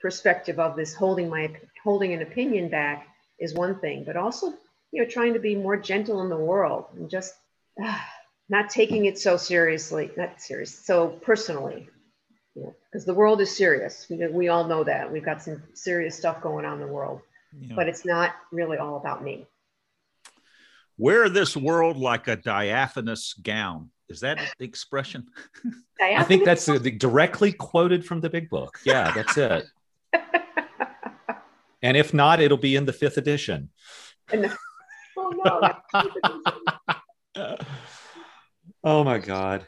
perspective 0.00 0.58
of 0.58 0.76
this 0.76 0.94
holding 0.94 1.28
my 1.28 1.54
holding 1.84 2.12
an 2.12 2.22
opinion 2.22 2.68
back 2.68 3.06
is 3.38 3.54
one 3.54 3.78
thing, 3.78 4.04
but 4.04 4.16
also 4.16 4.52
you 4.92 5.02
know 5.02 5.08
trying 5.08 5.34
to 5.34 5.40
be 5.40 5.54
more 5.54 5.76
gentle 5.76 6.22
in 6.22 6.28
the 6.28 6.36
world 6.36 6.86
and 6.96 7.08
just 7.08 7.34
uh, 7.82 7.98
not 8.48 8.68
taking 8.68 9.06
it 9.06 9.18
so 9.18 9.36
seriously, 9.36 10.10
not 10.16 10.40
serious, 10.40 10.74
so 10.74 11.08
personally. 11.08 11.88
Because 12.54 13.04
the 13.04 13.14
world 13.14 13.40
is 13.40 13.54
serious. 13.54 14.06
We, 14.10 14.26
we 14.28 14.48
all 14.48 14.64
know 14.64 14.84
that. 14.84 15.10
We've 15.10 15.24
got 15.24 15.42
some 15.42 15.62
serious 15.74 16.16
stuff 16.16 16.40
going 16.40 16.64
on 16.64 16.74
in 16.74 16.86
the 16.86 16.92
world, 16.92 17.20
yeah. 17.58 17.74
but 17.74 17.88
it's 17.88 18.04
not 18.04 18.32
really 18.50 18.78
all 18.78 18.96
about 18.96 19.22
me. 19.22 19.46
Wear 20.98 21.28
this 21.28 21.56
world 21.56 21.96
like 21.96 22.28
a 22.28 22.36
diaphanous 22.36 23.34
gown. 23.34 23.90
Is 24.08 24.20
that 24.20 24.38
the 24.58 24.64
expression? 24.64 25.28
I 26.00 26.24
think 26.24 26.44
that's 26.44 26.68
a, 26.68 26.78
directly 26.78 27.52
quoted 27.52 28.04
from 28.04 28.20
the 28.20 28.28
big 28.28 28.50
book. 28.50 28.78
Yeah, 28.84 29.12
that's 29.12 29.36
it. 29.38 29.66
and 31.82 31.96
if 31.96 32.12
not, 32.12 32.40
it'll 32.40 32.58
be 32.58 32.74
in 32.74 32.86
the 32.86 32.92
fifth 32.92 33.16
edition. 33.16 33.70
The, 34.28 34.54
oh, 35.16 35.72
no. 37.36 37.56
oh 38.82 39.04
my 39.04 39.18
God. 39.18 39.66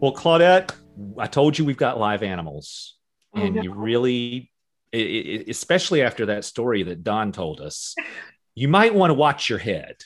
Well, 0.00 0.14
Claudette, 0.14 0.72
I 1.18 1.26
told 1.26 1.58
you 1.58 1.64
we've 1.64 1.76
got 1.76 1.98
live 1.98 2.22
animals, 2.22 2.96
oh, 3.34 3.42
and 3.42 3.56
no. 3.56 3.62
you 3.62 3.74
really 3.74 4.52
especially 4.92 6.02
after 6.02 6.26
that 6.26 6.44
story 6.44 6.82
that 6.84 7.04
Don 7.04 7.32
told 7.32 7.60
us, 7.60 7.94
you 8.54 8.68
might 8.68 8.94
want 8.94 9.10
to 9.10 9.14
watch 9.14 9.48
your 9.48 9.58
head. 9.58 9.96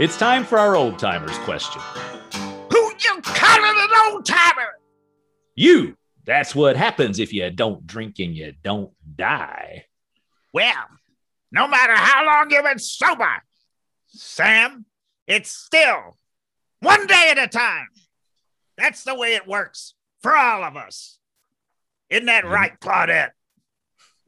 it's 0.00 0.16
time 0.16 0.44
for 0.44 0.58
our 0.58 0.76
old 0.76 0.98
timers 0.98 1.38
question. 1.38 1.80
Who 2.72 2.92
you 2.98 3.20
calling 3.22 3.74
an 3.76 4.12
old 4.12 4.26
timer? 4.26 4.78
You. 5.54 5.96
That's 6.24 6.54
what 6.54 6.76
happens 6.76 7.20
if 7.20 7.32
you 7.32 7.50
don't 7.50 7.86
drink 7.86 8.18
and 8.18 8.36
you 8.36 8.52
don't 8.62 8.90
die. 9.16 9.86
Well, 10.52 10.74
no 11.50 11.68
matter 11.68 11.94
how 11.94 12.26
long 12.26 12.50
you've 12.50 12.64
been 12.64 12.78
sober, 12.78 13.42
Sam, 14.08 14.84
it's 15.26 15.50
still 15.50 16.16
one 16.80 17.06
day 17.06 17.28
at 17.30 17.38
a 17.38 17.48
time. 17.48 17.88
That's 18.76 19.04
the 19.04 19.14
way 19.14 19.34
it 19.34 19.46
works 19.46 19.94
for 20.22 20.36
all 20.36 20.64
of 20.64 20.76
us. 20.76 21.18
Isn't 22.10 22.26
that 22.26 22.44
mm-hmm. 22.44 22.54
right, 22.54 22.80
Claudette? 22.80 23.30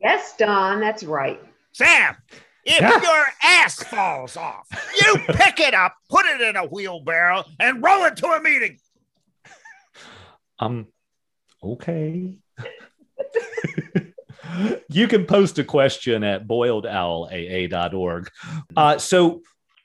Yes, 0.00 0.34
Don, 0.36 0.80
that's 0.80 1.04
right. 1.04 1.40
Sam, 1.72 2.16
if 2.64 2.80
yeah. 2.80 3.00
your 3.00 3.24
ass 3.42 3.82
falls 3.82 4.36
off, 4.36 4.66
you 5.00 5.16
pick 5.28 5.60
it 5.60 5.74
up, 5.74 5.94
put 6.08 6.26
it 6.26 6.40
in 6.40 6.56
a 6.56 6.66
wheelbarrow, 6.66 7.44
and 7.58 7.82
roll 7.82 8.04
it 8.04 8.16
to 8.18 8.26
a 8.28 8.40
meeting. 8.40 8.78
Um, 10.58 10.88
okay. 11.62 12.38
you 14.88 15.08
can 15.08 15.26
post 15.26 15.58
a 15.58 15.64
question 15.64 16.24
at 16.24 16.46
boiledowlaa.org. 16.46 18.30
Uh, 18.76 18.98
so 18.98 19.42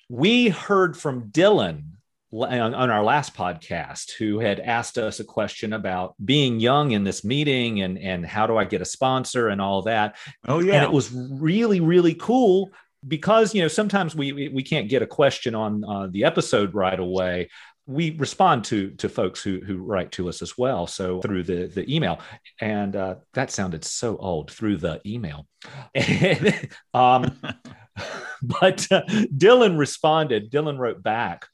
we 0.09 0.49
heard 0.49 0.97
from 0.97 1.29
Dylan 1.29 1.83
on, 2.31 2.73
our 2.89 3.03
last 3.03 3.33
podcast 3.33 4.11
who 4.11 4.39
had 4.39 4.59
asked 4.59 4.97
us 4.97 5.19
a 5.19 5.23
question 5.23 5.73
about 5.73 6.15
being 6.23 6.59
young 6.59 6.91
in 6.91 7.03
this 7.03 7.23
meeting 7.23 7.81
and 7.81 7.97
and 7.97 8.25
how 8.25 8.45
do 8.45 8.57
I 8.57 8.65
get 8.65 8.81
a 8.81 8.85
sponsor 8.85 9.47
and 9.47 9.61
all 9.61 9.83
that. 9.83 10.15
Oh 10.47 10.59
yeah, 10.59 10.75
and 10.75 10.83
it 10.83 10.91
was 10.91 11.11
really 11.13 11.79
really 11.79 12.13
cool 12.13 12.71
because 13.07 13.53
you 13.53 13.61
know 13.61 13.67
sometimes 13.67 14.15
we 14.15 14.31
we, 14.33 14.49
we 14.49 14.63
can't 14.63 14.89
get 14.89 15.01
a 15.01 15.07
question 15.07 15.55
on 15.55 15.83
uh, 15.85 16.07
the 16.09 16.23
episode 16.25 16.73
right 16.73 16.99
away 16.99 17.49
we 17.87 18.11
respond 18.17 18.63
to 18.65 18.91
to 18.91 19.07
folks 19.07 19.41
who 19.41 19.59
who 19.59 19.77
write 19.77 20.11
to 20.11 20.27
us 20.27 20.41
as 20.41 20.57
well 20.57 20.87
so 20.87 21.21
through 21.21 21.43
the 21.43 21.67
the 21.67 21.93
email 21.93 22.19
and 22.61 22.95
uh, 22.95 23.15
that 23.33 23.51
sounded 23.51 23.83
so 23.85 24.17
old 24.17 24.51
through 24.51 24.77
the 24.77 24.99
email 25.05 25.47
um, 26.93 27.39
but 28.41 28.87
uh, 28.91 29.03
dylan 29.37 29.77
responded 29.77 30.51
dylan 30.51 30.77
wrote 30.77 31.03
back 31.03 31.45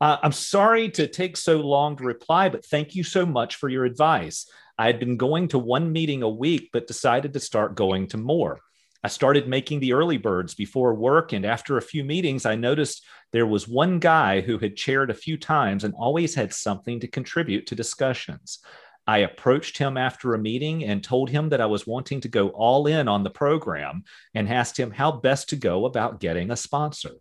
uh, 0.00 0.16
I'm 0.22 0.32
sorry 0.32 0.88
to 0.90 1.06
take 1.06 1.36
so 1.36 1.60
long 1.60 1.96
to 1.96 2.04
reply, 2.04 2.48
but 2.48 2.64
thank 2.64 2.94
you 2.94 3.02
so 3.02 3.26
much 3.26 3.56
for 3.56 3.68
your 3.68 3.84
advice. 3.84 4.48
I 4.78 4.86
had 4.86 5.00
been 5.00 5.16
going 5.16 5.48
to 5.48 5.58
one 5.58 5.92
meeting 5.92 6.22
a 6.22 6.28
week, 6.28 6.70
but 6.72 6.86
decided 6.86 7.32
to 7.32 7.40
start 7.40 7.74
going 7.74 8.08
to 8.08 8.16
more. 8.16 8.60
I 9.04 9.08
started 9.08 9.48
making 9.48 9.80
the 9.80 9.92
early 9.92 10.16
birds 10.16 10.54
before 10.54 10.94
work, 10.94 11.32
and 11.32 11.44
after 11.44 11.76
a 11.76 11.82
few 11.82 12.04
meetings, 12.04 12.46
I 12.46 12.54
noticed 12.54 13.04
there 13.32 13.46
was 13.46 13.68
one 13.68 13.98
guy 13.98 14.40
who 14.40 14.58
had 14.58 14.76
chaired 14.76 15.10
a 15.10 15.14
few 15.14 15.36
times 15.36 15.84
and 15.84 15.94
always 15.94 16.34
had 16.34 16.52
something 16.52 17.00
to 17.00 17.08
contribute 17.08 17.66
to 17.66 17.74
discussions. 17.74 18.60
I 19.06 19.18
approached 19.18 19.78
him 19.78 19.96
after 19.96 20.34
a 20.34 20.38
meeting 20.38 20.84
and 20.84 21.02
told 21.02 21.30
him 21.30 21.50
that 21.50 21.60
I 21.60 21.66
was 21.66 21.86
wanting 21.86 22.20
to 22.22 22.28
go 22.28 22.48
all 22.48 22.86
in 22.86 23.06
on 23.06 23.22
the 23.22 23.30
program 23.30 24.02
and 24.34 24.48
asked 24.48 24.78
him 24.78 24.90
how 24.90 25.12
best 25.12 25.50
to 25.50 25.56
go 25.56 25.84
about 25.84 26.18
getting 26.18 26.50
a 26.50 26.56
sponsor. 26.56 27.12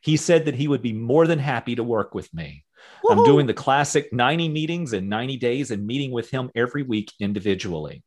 He 0.00 0.16
said 0.16 0.44
that 0.44 0.54
he 0.54 0.68
would 0.68 0.82
be 0.82 0.92
more 0.92 1.26
than 1.26 1.40
happy 1.40 1.74
to 1.74 1.82
work 1.82 2.14
with 2.14 2.32
me. 2.32 2.64
Woo-hoo. 3.02 3.18
I'm 3.18 3.24
doing 3.24 3.46
the 3.46 3.54
classic 3.54 4.12
90 4.12 4.48
meetings 4.48 4.92
in 4.92 5.08
90 5.08 5.36
days 5.38 5.70
and 5.70 5.86
meeting 5.86 6.12
with 6.12 6.30
him 6.30 6.50
every 6.54 6.82
week 6.82 7.12
individually. 7.18 8.04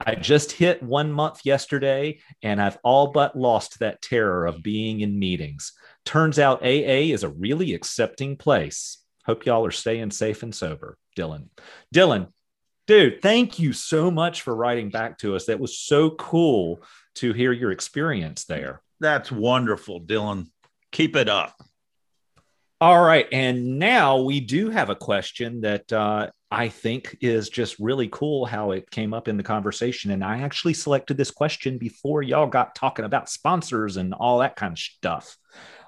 I 0.00 0.14
just 0.14 0.52
hit 0.52 0.82
one 0.82 1.12
month 1.12 1.40
yesterday 1.44 2.20
and 2.42 2.60
I've 2.60 2.78
all 2.82 3.08
but 3.08 3.36
lost 3.36 3.78
that 3.78 4.02
terror 4.02 4.46
of 4.46 4.62
being 4.62 5.00
in 5.00 5.18
meetings. 5.18 5.72
Turns 6.04 6.38
out 6.38 6.62
AA 6.62 7.12
is 7.12 7.22
a 7.22 7.28
really 7.28 7.74
accepting 7.74 8.36
place. 8.36 8.98
Hope 9.24 9.46
y'all 9.46 9.64
are 9.64 9.70
staying 9.70 10.10
safe 10.10 10.42
and 10.42 10.54
sober. 10.54 10.98
Dylan. 11.16 11.48
Dylan, 11.94 12.28
dude, 12.86 13.22
thank 13.22 13.58
you 13.58 13.72
so 13.72 14.10
much 14.10 14.42
for 14.42 14.54
writing 14.54 14.90
back 14.90 15.18
to 15.18 15.36
us. 15.36 15.46
That 15.46 15.60
was 15.60 15.78
so 15.78 16.10
cool 16.10 16.82
to 17.16 17.32
hear 17.32 17.52
your 17.52 17.70
experience 17.70 18.44
there. 18.44 18.82
That's 19.00 19.30
wonderful, 19.30 20.00
Dylan. 20.00 20.48
Keep 20.92 21.16
it 21.16 21.28
up. 21.28 21.54
All 22.80 23.02
right. 23.02 23.26
And 23.32 23.78
now 23.78 24.20
we 24.20 24.40
do 24.40 24.70
have 24.70 24.90
a 24.90 24.96
question 24.96 25.62
that 25.62 25.90
uh, 25.92 26.30
I 26.54 26.68
think 26.68 27.16
is 27.20 27.48
just 27.48 27.80
really 27.80 28.06
cool 28.12 28.46
how 28.46 28.70
it 28.70 28.88
came 28.88 29.12
up 29.12 29.26
in 29.26 29.36
the 29.36 29.42
conversation. 29.42 30.12
And 30.12 30.22
I 30.22 30.42
actually 30.42 30.74
selected 30.74 31.16
this 31.16 31.32
question 31.32 31.78
before 31.78 32.22
y'all 32.22 32.46
got 32.46 32.76
talking 32.76 33.04
about 33.04 33.28
sponsors 33.28 33.96
and 33.96 34.14
all 34.14 34.38
that 34.38 34.54
kind 34.54 34.70
of 34.72 34.78
stuff. 34.78 35.36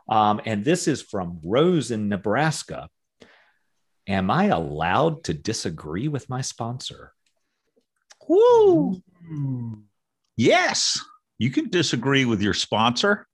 Um, 0.09 0.41
and 0.45 0.65
this 0.65 0.89
is 0.89 1.03
from 1.03 1.39
Rose 1.45 1.93
in 1.93 2.09
Nebraska. 2.09 2.89
Am 4.09 4.29
I 4.29 4.47
allowed 4.47 5.23
to 5.25 5.35
disagree 5.35 6.09
with 6.09 6.29
my 6.29 6.41
sponsor? 6.41 7.13
Woo! 8.29 9.01
Yes, 10.37 10.99
you 11.39 11.53
can 11.53 11.71
disagree 11.71 12.25
with 12.25 12.43
your 12.43 12.55
sponsor. 12.55 13.29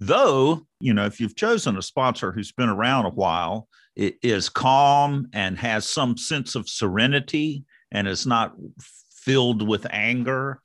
Though, 0.00 0.66
you 0.80 0.94
know, 0.94 1.06
if 1.06 1.20
you've 1.20 1.36
chosen 1.36 1.76
a 1.76 1.82
sponsor 1.82 2.32
who's 2.32 2.50
been 2.50 2.68
around 2.68 3.06
a 3.06 3.10
while, 3.10 3.68
it 3.68 3.85
is 3.96 4.48
calm 4.48 5.28
and 5.32 5.58
has 5.58 5.86
some 5.86 6.16
sense 6.16 6.54
of 6.54 6.68
serenity 6.68 7.64
and 7.90 8.06
is 8.06 8.26
not 8.26 8.54
filled 9.10 9.66
with 9.66 9.86
anger, 9.90 10.60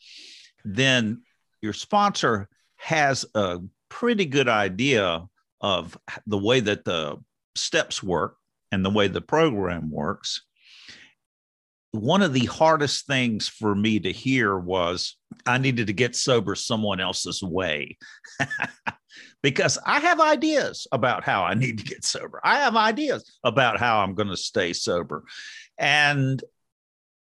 then 0.65 1.21
your 1.61 1.73
sponsor 1.73 2.49
has 2.75 3.25
a 3.35 3.59
pretty 3.89 4.25
good 4.25 4.49
idea 4.49 5.25
of 5.61 5.97
the 6.27 6.37
way 6.37 6.59
that 6.59 6.85
the 6.85 7.17
steps 7.55 8.03
work 8.03 8.35
and 8.71 8.83
the 8.83 8.89
way 8.89 9.07
the 9.07 9.21
program 9.21 9.91
works. 9.91 10.43
One 11.91 12.21
of 12.21 12.33
the 12.33 12.45
hardest 12.45 13.05
things 13.05 13.47
for 13.47 13.75
me 13.75 13.99
to 13.99 14.11
hear 14.11 14.57
was 14.57 15.17
I 15.45 15.57
needed 15.57 15.87
to 15.87 15.93
get 15.93 16.15
sober 16.15 16.55
someone 16.55 16.99
else's 16.99 17.43
way. 17.43 17.97
because 19.41 19.77
I 19.85 19.99
have 19.99 20.19
ideas 20.19 20.87
about 20.91 21.23
how 21.23 21.43
I 21.43 21.53
need 21.53 21.77
to 21.79 21.83
get 21.83 22.03
sober. 22.03 22.39
I 22.43 22.57
have 22.59 22.75
ideas 22.75 23.39
about 23.43 23.79
how 23.79 23.99
I'm 23.99 24.15
going 24.15 24.29
to 24.29 24.37
stay 24.37 24.73
sober. 24.73 25.23
And 25.77 26.43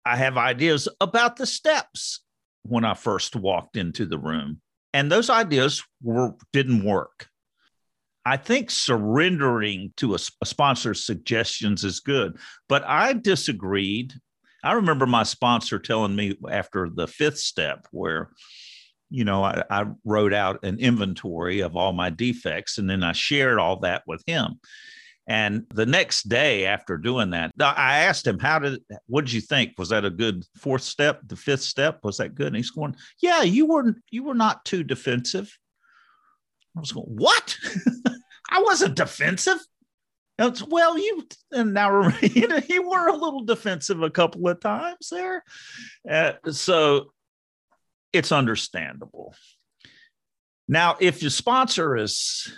I 0.05 0.16
have 0.16 0.36
ideas 0.36 0.88
about 1.01 1.36
the 1.36 1.47
steps 1.47 2.20
when 2.62 2.84
I 2.84 2.95
first 2.95 3.36
walked 3.36 3.76
into 3.76 4.07
the 4.07 4.18
room. 4.18 4.61
And 4.93 5.11
those 5.11 5.30
ideas 5.30 5.84
were 6.03 6.34
didn't 6.53 6.84
work. 6.84 7.28
I 8.24 8.36
think 8.36 8.70
surrendering 8.70 9.93
to 9.97 10.14
a, 10.14 10.18
a 10.43 10.47
sponsor's 10.47 11.05
suggestions 11.05 11.84
is 11.84 12.01
good, 12.01 12.38
but 12.68 12.84
I 12.84 13.14
disagreed. 13.14 14.12
I 14.62 14.72
remember 14.72 15.07
my 15.07 15.22
sponsor 15.22 15.78
telling 15.78 16.14
me 16.14 16.36
after 16.51 16.91
the 16.91 17.07
fifth 17.07 17.38
step, 17.38 17.86
where 17.93 18.30
you 19.11 19.24
know, 19.24 19.42
I, 19.42 19.64
I, 19.68 19.86
wrote 20.04 20.32
out 20.32 20.64
an 20.64 20.78
inventory 20.78 21.61
of 21.61 21.76
all 21.76 21.92
my 21.92 22.11
defects 22.11 22.78
and 22.78 22.88
then 22.88 23.02
I 23.02 23.12
shared 23.12 23.58
all 23.58 23.80
that 23.80 24.02
with 24.06 24.22
him. 24.26 24.61
And 25.26 25.64
the 25.74 25.86
next 25.86 26.28
day 26.28 26.66
after 26.66 26.96
doing 26.96 27.30
that, 27.30 27.52
I 27.61 27.98
asked 27.98 28.26
him, 28.26 28.38
How 28.38 28.58
did, 28.58 28.82
what 29.06 29.24
did 29.24 29.32
you 29.32 29.40
think? 29.40 29.74
Was 29.78 29.90
that 29.90 30.04
a 30.04 30.11
good 30.11 30.44
fourth 30.56 30.82
step? 30.82 31.20
The 31.26 31.36
fifth 31.36 31.62
step? 31.62 32.00
Was 32.02 32.16
that 32.16 32.34
good? 32.34 32.48
And 32.48 32.56
he's 32.56 32.70
going, 32.70 32.96
Yeah, 33.20 33.42
you 33.42 33.66
weren't, 33.66 33.98
you 34.11 34.24
were 34.24 34.34
not 34.34 34.64
too 34.64 34.82
defensive. 34.82 35.56
I 36.76 36.80
was 36.80 36.92
going, 36.92 37.06
What? 37.06 37.56
I 38.50 38.62
wasn't 38.62 38.96
defensive. 38.96 39.58
It's, 40.40 40.66
well, 40.66 40.98
you 40.98 41.28
and 41.52 41.74
now 41.74 42.08
you, 42.22 42.48
know, 42.48 42.61
you 42.68 42.88
were 42.88 43.08
a 43.08 43.16
little 43.16 43.44
defensive 43.44 44.02
a 44.02 44.11
couple 44.11 44.48
of 44.48 44.58
times 44.58 45.11
there. 45.11 45.44
Uh, 46.11 46.32
so 46.50 47.12
it's 48.12 48.32
understandable. 48.32 49.34
Now, 50.68 50.96
if 51.00 51.22
your 51.22 51.30
sponsor 51.30 51.96
is, 51.96 52.52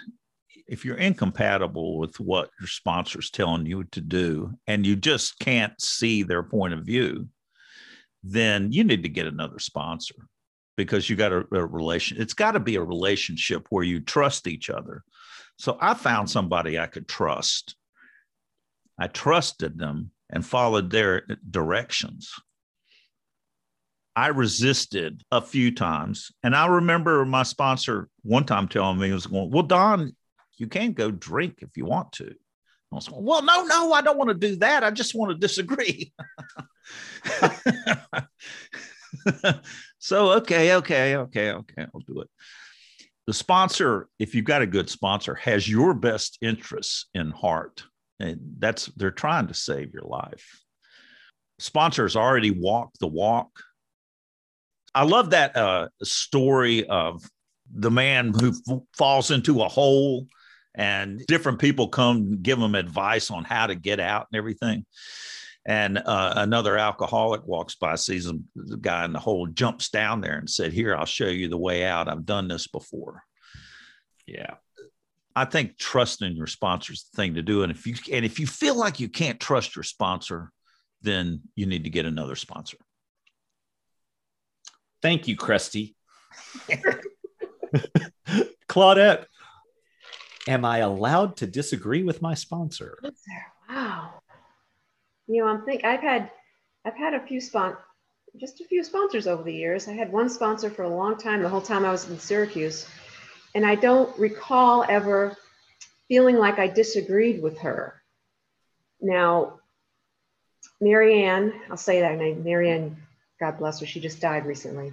if 0.67 0.85
you're 0.85 0.97
incompatible 0.97 1.99
with 1.99 2.21
what 2.21 2.51
your 2.61 2.69
sponsor's 2.69 3.31
telling 3.31 3.67
you 3.67 3.85
to 3.85 4.01
do, 4.01 4.53
and 4.67 4.87
you 4.87 4.97
just 4.97 5.39
can't 5.39 5.79
see 5.81 6.23
their 6.23 6.43
point 6.43 6.75
of 6.75 6.85
view, 6.85 7.29
then 8.23 8.71
you 8.71 8.85
need 8.85 9.03
to 9.03 9.09
get 9.09 9.27
another 9.27 9.59
sponsor 9.59 10.15
because 10.77 11.09
you 11.09 11.17
got 11.17 11.33
a, 11.33 11.47
a 11.53 11.67
relation. 11.67 12.21
It's 12.21 12.35
got 12.35 12.53
to 12.53 12.61
be 12.61 12.77
a 12.77 12.83
relationship 12.83 13.67
where 13.71 13.85
you 13.85 14.01
trust 14.01 14.47
each 14.47 14.71
other. 14.71 15.03
So 15.59 15.77
I 15.81 15.95
found 15.95 16.31
somebody 16.31 16.79
I 16.79 16.87
could 16.87 17.09
trust. 17.09 17.77
I 18.99 19.07
trusted 19.09 19.79
them 19.79 20.11
and 20.31 20.45
followed 20.45 20.91
their 20.91 21.27
directions. 21.51 22.33
I 24.15 24.29
resisted 24.29 25.25
a 25.31 25.41
few 25.41 25.75
times. 25.75 26.33
And 26.43 26.55
I 26.55 26.67
remember 26.67 27.25
my 27.25 27.45
sponsor 27.45 28.09
one 28.23 28.45
time 28.45 28.69
telling 28.69 28.99
me, 28.99 29.07
he 29.09 29.13
was 29.13 29.27
going, 29.27 29.51
Well, 29.51 29.63
Don, 29.63 30.15
you 30.57 30.67
can 30.67 30.93
go 30.93 31.11
drink 31.11 31.59
if 31.59 31.77
you 31.77 31.87
want 31.87 32.13
to. 32.13 32.27
I 32.27 32.95
was 32.95 33.09
going, 33.09 33.25
Well, 33.25 33.43
no, 33.43 33.65
no, 33.65 33.93
I 33.93 34.03
don't 34.03 34.19
want 34.19 34.29
to 34.29 34.35
do 34.35 34.57
that. 34.57 34.85
I 34.85 34.91
just 34.91 35.15
want 35.15 35.33
to 35.33 35.39
disagree. 35.39 36.13
so, 39.99 40.33
okay, 40.33 40.75
okay, 40.77 41.17
okay, 41.17 41.53
okay, 41.53 41.87
I'll 41.95 42.03
do 42.07 42.21
it. 42.21 42.29
The 43.27 43.33
sponsor, 43.33 44.09
if 44.19 44.35
you've 44.35 44.45
got 44.45 44.63
a 44.63 44.67
good 44.67 44.91
sponsor, 44.91 45.37
has 45.37 45.69
your 45.69 45.95
best 45.95 46.39
interests 46.43 47.07
in 47.15 47.31
heart. 47.31 47.85
And 48.21 48.41
that's, 48.59 48.87
they're 48.97 49.11
trying 49.11 49.47
to 49.47 49.55
save 49.55 49.95
your 49.95 50.05
life. 50.05 50.61
Sponsors 51.59 52.17
already 52.17 52.51
walk 52.51 52.91
the 52.99 53.07
walk 53.07 53.63
I 54.95 55.05
love 55.05 55.31
that 55.31 55.57
uh, 55.57 55.89
story 56.03 56.87
of 56.87 57.23
the 57.75 57.91
man 57.91 58.33
who 58.33 58.53
f- 58.69 58.81
falls 58.97 59.31
into 59.31 59.63
a 59.63 59.69
hole 59.69 60.27
and 60.75 61.25
different 61.27 61.59
people 61.59 61.89
come 61.89 62.43
give 62.43 62.59
him 62.59 62.75
advice 62.75 63.31
on 63.31 63.45
how 63.45 63.67
to 63.67 63.75
get 63.75 64.01
out 64.01 64.27
and 64.31 64.39
everything. 64.39 64.85
And 65.65 65.99
uh, 65.99 66.35
another 66.37 66.77
alcoholic 66.77 67.47
walks 67.47 67.77
by, 67.77 67.95
sees 67.95 68.27
him, 68.27 68.49
the 68.57 68.77
guy 68.77 69.05
in 69.05 69.13
the 69.13 69.21
hole, 69.21 69.47
jumps 69.47 69.91
down 69.91 70.21
there 70.21 70.37
and 70.39 70.51
said, 70.51 70.73
Here, 70.73 70.95
I'll 70.95 71.05
show 71.05 71.29
you 71.29 71.49
the 71.49 71.59
way 71.59 71.85
out. 71.85 72.09
I've 72.09 72.27
done 72.27 72.49
this 72.49 72.67
before. 72.67 73.23
Yeah. 74.27 74.55
I 75.37 75.45
think 75.45 75.79
trusting 75.79 76.37
your 76.37 76.49
sponsor 76.49 76.93
is 76.93 77.05
the 77.05 77.17
thing 77.17 77.35
to 77.35 77.43
do. 77.43 77.63
And 77.63 77.71
if 77.71 77.87
you 77.87 77.95
and 78.13 78.25
if 78.25 78.39
you 78.39 78.47
feel 78.47 78.75
like 78.75 79.01
you 79.01 79.09
can't 79.09 79.41
trust 79.41 79.77
your 79.77 79.83
sponsor, 79.83 80.51
then 81.01 81.43
you 81.55 81.67
need 81.67 81.85
to 81.85 81.91
get 81.91 82.07
another 82.07 82.35
sponsor. 82.35 82.77
Thank 85.03 85.29
you, 85.29 85.37
Cresty. 85.37 85.95
Claudette, 88.69 89.27
am 90.47 90.65
I 90.65 90.79
allowed 90.79 91.37
to 91.39 91.47
disagree 91.47 92.05
with 92.05 92.23
my 92.23 92.35
sponsor? 92.35 92.99
Wow. 93.69 94.15
You 95.27 95.43
know, 95.43 95.49
I'm 95.49 95.65
think 95.65 95.85
I've 95.85 96.01
had 96.01 96.31
I've 96.85 96.97
had 96.97 97.15
a 97.15 97.21
few 97.27 97.41
spon 97.41 97.77
just 98.41 98.61
a 98.61 98.65
few 98.65 98.83
sponsors 98.83 99.27
over 99.27 99.43
the 99.43 99.53
years. 99.53 99.89
I 99.89 99.93
had 99.93 100.11
one 100.11 100.31
sponsor 100.31 100.71
for 100.71 100.85
a 100.85 100.89
long 100.89 101.19
time, 101.19 101.43
the 101.43 101.49
whole 101.49 101.61
time 101.61 101.85
I 101.85 101.91
was 101.91 102.09
in 102.09 102.19
Syracuse, 102.19 102.87
and 103.55 103.67
I 103.67 103.75
don't 103.75 104.17
recall 104.19 104.85
ever 104.89 105.37
feeling 106.09 106.39
like 106.39 106.59
I 106.59 106.69
disagreed 106.69 107.43
with 107.43 107.59
her. 107.59 108.03
Now, 109.01 109.61
Marianne, 110.81 111.53
I'll 111.71 111.77
say 111.77 112.01
that 112.01 112.19
name, 112.19 112.43
Marianne 112.43 112.97
God 113.43 113.59
bless 113.59 113.81
her, 113.81 113.87
she 113.87 113.99
just 113.99 114.21
died 114.21 114.47
recently. 114.47 114.93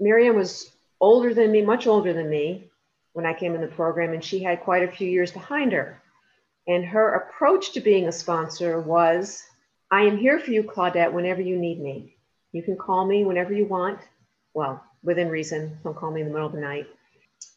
Miriam 0.00 0.34
was 0.34 0.72
older 1.00 1.32
than 1.32 1.52
me, 1.52 1.62
much 1.62 1.86
older 1.86 2.12
than 2.12 2.28
me 2.28 2.68
when 3.12 3.24
I 3.24 3.32
came 3.32 3.54
in 3.54 3.60
the 3.60 3.68
program, 3.68 4.12
and 4.12 4.24
she 4.24 4.42
had 4.42 4.64
quite 4.64 4.82
a 4.82 4.90
few 4.90 5.08
years 5.08 5.30
behind 5.30 5.70
her. 5.70 6.02
And 6.66 6.84
her 6.84 7.14
approach 7.14 7.70
to 7.72 7.80
being 7.80 8.08
a 8.08 8.12
sponsor 8.12 8.80
was 8.80 9.44
I 9.88 10.00
am 10.00 10.18
here 10.18 10.40
for 10.40 10.50
you, 10.50 10.64
Claudette, 10.64 11.12
whenever 11.12 11.42
you 11.42 11.56
need 11.56 11.80
me. 11.80 12.16
You 12.50 12.64
can 12.64 12.76
call 12.76 13.06
me 13.06 13.24
whenever 13.24 13.52
you 13.52 13.66
want. 13.66 14.00
Well, 14.52 14.82
within 15.04 15.28
reason, 15.28 15.78
don't 15.84 15.96
call 15.96 16.10
me 16.10 16.22
in 16.22 16.26
the 16.26 16.32
middle 16.32 16.48
of 16.48 16.54
the 16.54 16.60
night. 16.60 16.88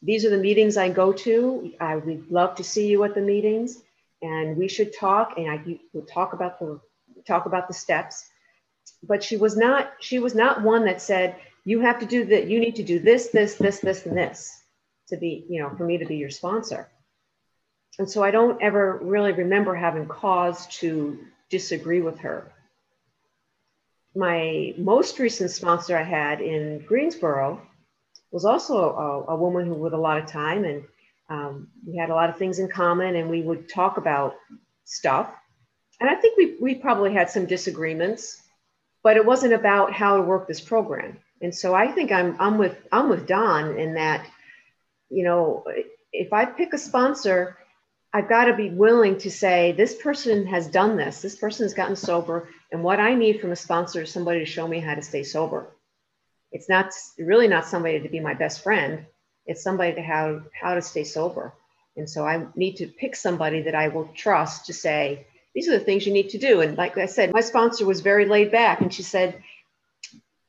These 0.03 0.25
are 0.25 0.29
the 0.29 0.37
meetings 0.37 0.77
I 0.77 0.89
go 0.89 1.11
to. 1.11 1.73
I 1.79 1.95
would 1.95 2.31
love 2.31 2.53
to 2.57 2.63
see 2.63 2.85
you 2.85 3.03
at 3.03 3.15
the 3.15 3.21
meetings, 3.21 3.81
and 4.21 4.57
we 4.57 4.67
should 4.67 4.95
talk. 4.95 5.39
And 5.39 5.49
I 5.49 5.79
would 5.93 6.07
talk 6.07 6.33
about 6.33 6.59
the 6.59 6.79
talk 7.25 7.47
about 7.47 7.67
the 7.67 7.73
steps 7.73 8.29
but 9.03 9.23
she 9.23 9.37
was 9.37 9.55
not 9.57 9.91
she 9.99 10.19
was 10.19 10.35
not 10.35 10.61
one 10.61 10.85
that 10.85 11.01
said 11.01 11.35
you 11.65 11.81
have 11.81 11.99
to 11.99 12.05
do 12.05 12.25
that 12.25 12.47
you 12.47 12.59
need 12.59 12.75
to 12.75 12.83
do 12.83 12.99
this 12.99 13.27
this 13.27 13.55
this 13.55 13.79
this 13.79 14.05
and 14.05 14.17
this 14.17 14.63
to 15.07 15.17
be 15.17 15.45
you 15.49 15.61
know 15.61 15.69
for 15.75 15.85
me 15.85 15.97
to 15.97 16.05
be 16.05 16.17
your 16.17 16.29
sponsor. 16.29 16.89
And 17.99 18.09
so 18.09 18.23
i 18.23 18.31
don't 18.31 18.61
ever 18.61 18.99
really 19.01 19.31
remember 19.31 19.75
having 19.75 20.07
cause 20.07 20.67
to 20.79 21.19
disagree 21.49 22.01
with 22.01 22.19
her. 22.19 22.51
My 24.15 24.73
most 24.77 25.19
recent 25.19 25.51
sponsor 25.51 25.97
i 25.97 26.03
had 26.03 26.41
in 26.41 26.79
greensboro 26.87 27.61
was 28.31 28.45
also 28.45 28.75
a, 28.77 29.33
a 29.33 29.35
woman 29.35 29.65
who 29.65 29.73
with 29.73 29.93
a 29.93 29.97
lot 29.97 30.17
of 30.17 30.25
time 30.27 30.65
and 30.65 30.83
um, 31.29 31.67
we 31.85 31.97
had 31.97 32.09
a 32.09 32.15
lot 32.15 32.29
of 32.29 32.37
things 32.37 32.59
in 32.59 32.69
common 32.69 33.17
and 33.17 33.29
we 33.29 33.41
would 33.41 33.67
talk 33.67 33.97
about 33.97 34.35
stuff. 34.85 35.33
And 35.99 36.09
i 36.09 36.15
think 36.15 36.37
we, 36.37 36.55
we 36.61 36.75
probably 36.75 37.13
had 37.13 37.29
some 37.29 37.45
disagreements 37.45 38.43
but 39.07 39.15
it 39.15 39.25
wasn't 39.25 39.53
about 39.53 39.93
how 39.93 40.17
to 40.17 40.21
work 40.21 40.49
this 40.49 40.59
program. 40.59 41.17
And 41.41 41.55
so 41.55 41.73
I 41.73 41.87
think 41.87 42.11
I'm 42.11 42.35
I'm 42.41 42.57
with 42.57 42.75
I'm 42.91 43.07
with 43.07 43.25
Don 43.25 43.79
in 43.79 43.93
that, 43.93 44.27
you 45.09 45.23
know, 45.23 45.63
if 46.11 46.33
I 46.33 46.43
pick 46.43 46.73
a 46.73 46.77
sponsor, 46.77 47.57
I've 48.11 48.27
got 48.27 48.45
to 48.47 48.53
be 48.57 48.69
willing 48.69 49.17
to 49.19 49.31
say 49.31 49.71
this 49.71 49.95
person 49.95 50.45
has 50.47 50.67
done 50.67 50.97
this. 50.97 51.21
This 51.21 51.37
person 51.37 51.63
has 51.63 51.73
gotten 51.73 51.95
sober, 51.95 52.49
and 52.69 52.83
what 52.83 52.99
I 52.99 53.15
need 53.15 53.39
from 53.39 53.53
a 53.53 53.55
sponsor 53.55 54.01
is 54.01 54.11
somebody 54.11 54.39
to 54.39 54.45
show 54.45 54.67
me 54.67 54.81
how 54.81 54.95
to 54.95 55.01
stay 55.01 55.23
sober. 55.23 55.69
It's 56.51 56.67
not 56.67 56.91
really 57.17 57.47
not 57.47 57.65
somebody 57.65 58.01
to 58.01 58.09
be 58.09 58.19
my 58.19 58.33
best 58.33 58.61
friend. 58.61 59.05
It's 59.45 59.63
somebody 59.63 59.93
to 59.93 60.01
how 60.01 60.41
how 60.51 60.75
to 60.75 60.81
stay 60.81 61.05
sober. 61.05 61.53
And 61.95 62.09
so 62.09 62.27
I 62.27 62.45
need 62.57 62.75
to 62.81 62.87
pick 62.87 63.15
somebody 63.15 63.61
that 63.61 63.73
I 63.83 63.87
will 63.87 64.09
trust 64.13 64.65
to 64.65 64.73
say, 64.73 65.27
these 65.57 65.67
are 65.67 65.79
the 65.79 65.83
things 65.83 66.05
you 66.05 66.13
need 66.13 66.29
to 66.29 66.37
do. 66.37 66.61
And 66.61 66.77
like 66.77 66.99
I 66.99 67.07
said, 67.07 67.33
my 67.33 67.41
sponsor 67.41 67.83
was 67.83 68.01
very 68.01 68.27
laid 68.27 68.51
back 68.51 68.79
and 68.79 68.93
she 68.93 69.01
said, 69.01 69.41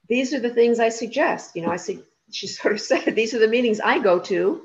these 0.07 0.35
are 0.35 0.39
the 0.39 0.51
things 0.51 0.79
I 0.79 0.91
suggest. 0.91 1.57
You 1.57 1.63
know, 1.63 1.71
I 1.71 1.77
said, 1.77 2.03
she 2.31 2.47
sort 2.59 2.75
of 2.75 2.81
said, 2.83 3.15
these 3.15 3.33
are 3.33 3.39
the 3.39 3.49
meetings 3.49 3.81
I 3.81 4.01
go 4.01 4.19
to. 4.19 4.61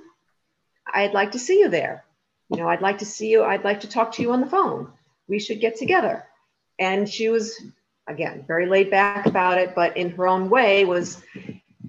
I'd 0.86 1.14
like 1.14 1.32
to 1.32 1.40
see 1.40 1.60
you 1.60 1.70
there. 1.70 2.04
You 2.50 2.58
know, 2.58 2.68
I'd 2.68 2.82
like 2.82 2.98
to 2.98 3.06
see 3.06 3.32
you. 3.32 3.42
I'd 3.42 3.64
like 3.64 3.80
to 3.82 3.88
talk 3.88 4.12
to 4.16 4.22
you 4.22 4.34
on 4.34 4.42
the 4.42 4.50
phone. 4.50 4.92
We 5.30 5.40
should 5.40 5.62
get 5.62 5.78
together. 5.78 6.26
And 6.78 7.08
she 7.08 7.30
was, 7.30 7.58
again, 8.06 8.44
very 8.46 8.66
laid 8.66 8.92
back 8.92 9.26
about 9.26 9.60
it, 9.60 9.74
but 9.74 9.96
in 9.96 10.10
her 10.10 10.28
own 10.28 10.50
way 10.50 10.84
was 10.84 11.24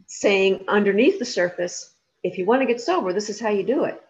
saying 0.07 0.66
underneath 0.68 1.18
the 1.18 1.24
surface, 1.24 1.92
if 2.22 2.38
you 2.38 2.46
want 2.46 2.62
to 2.62 2.66
get 2.66 2.80
sober, 2.80 3.12
this 3.12 3.30
is 3.30 3.40
how 3.40 3.48
you 3.48 3.64
do 3.64 3.82
it. 3.82 4.00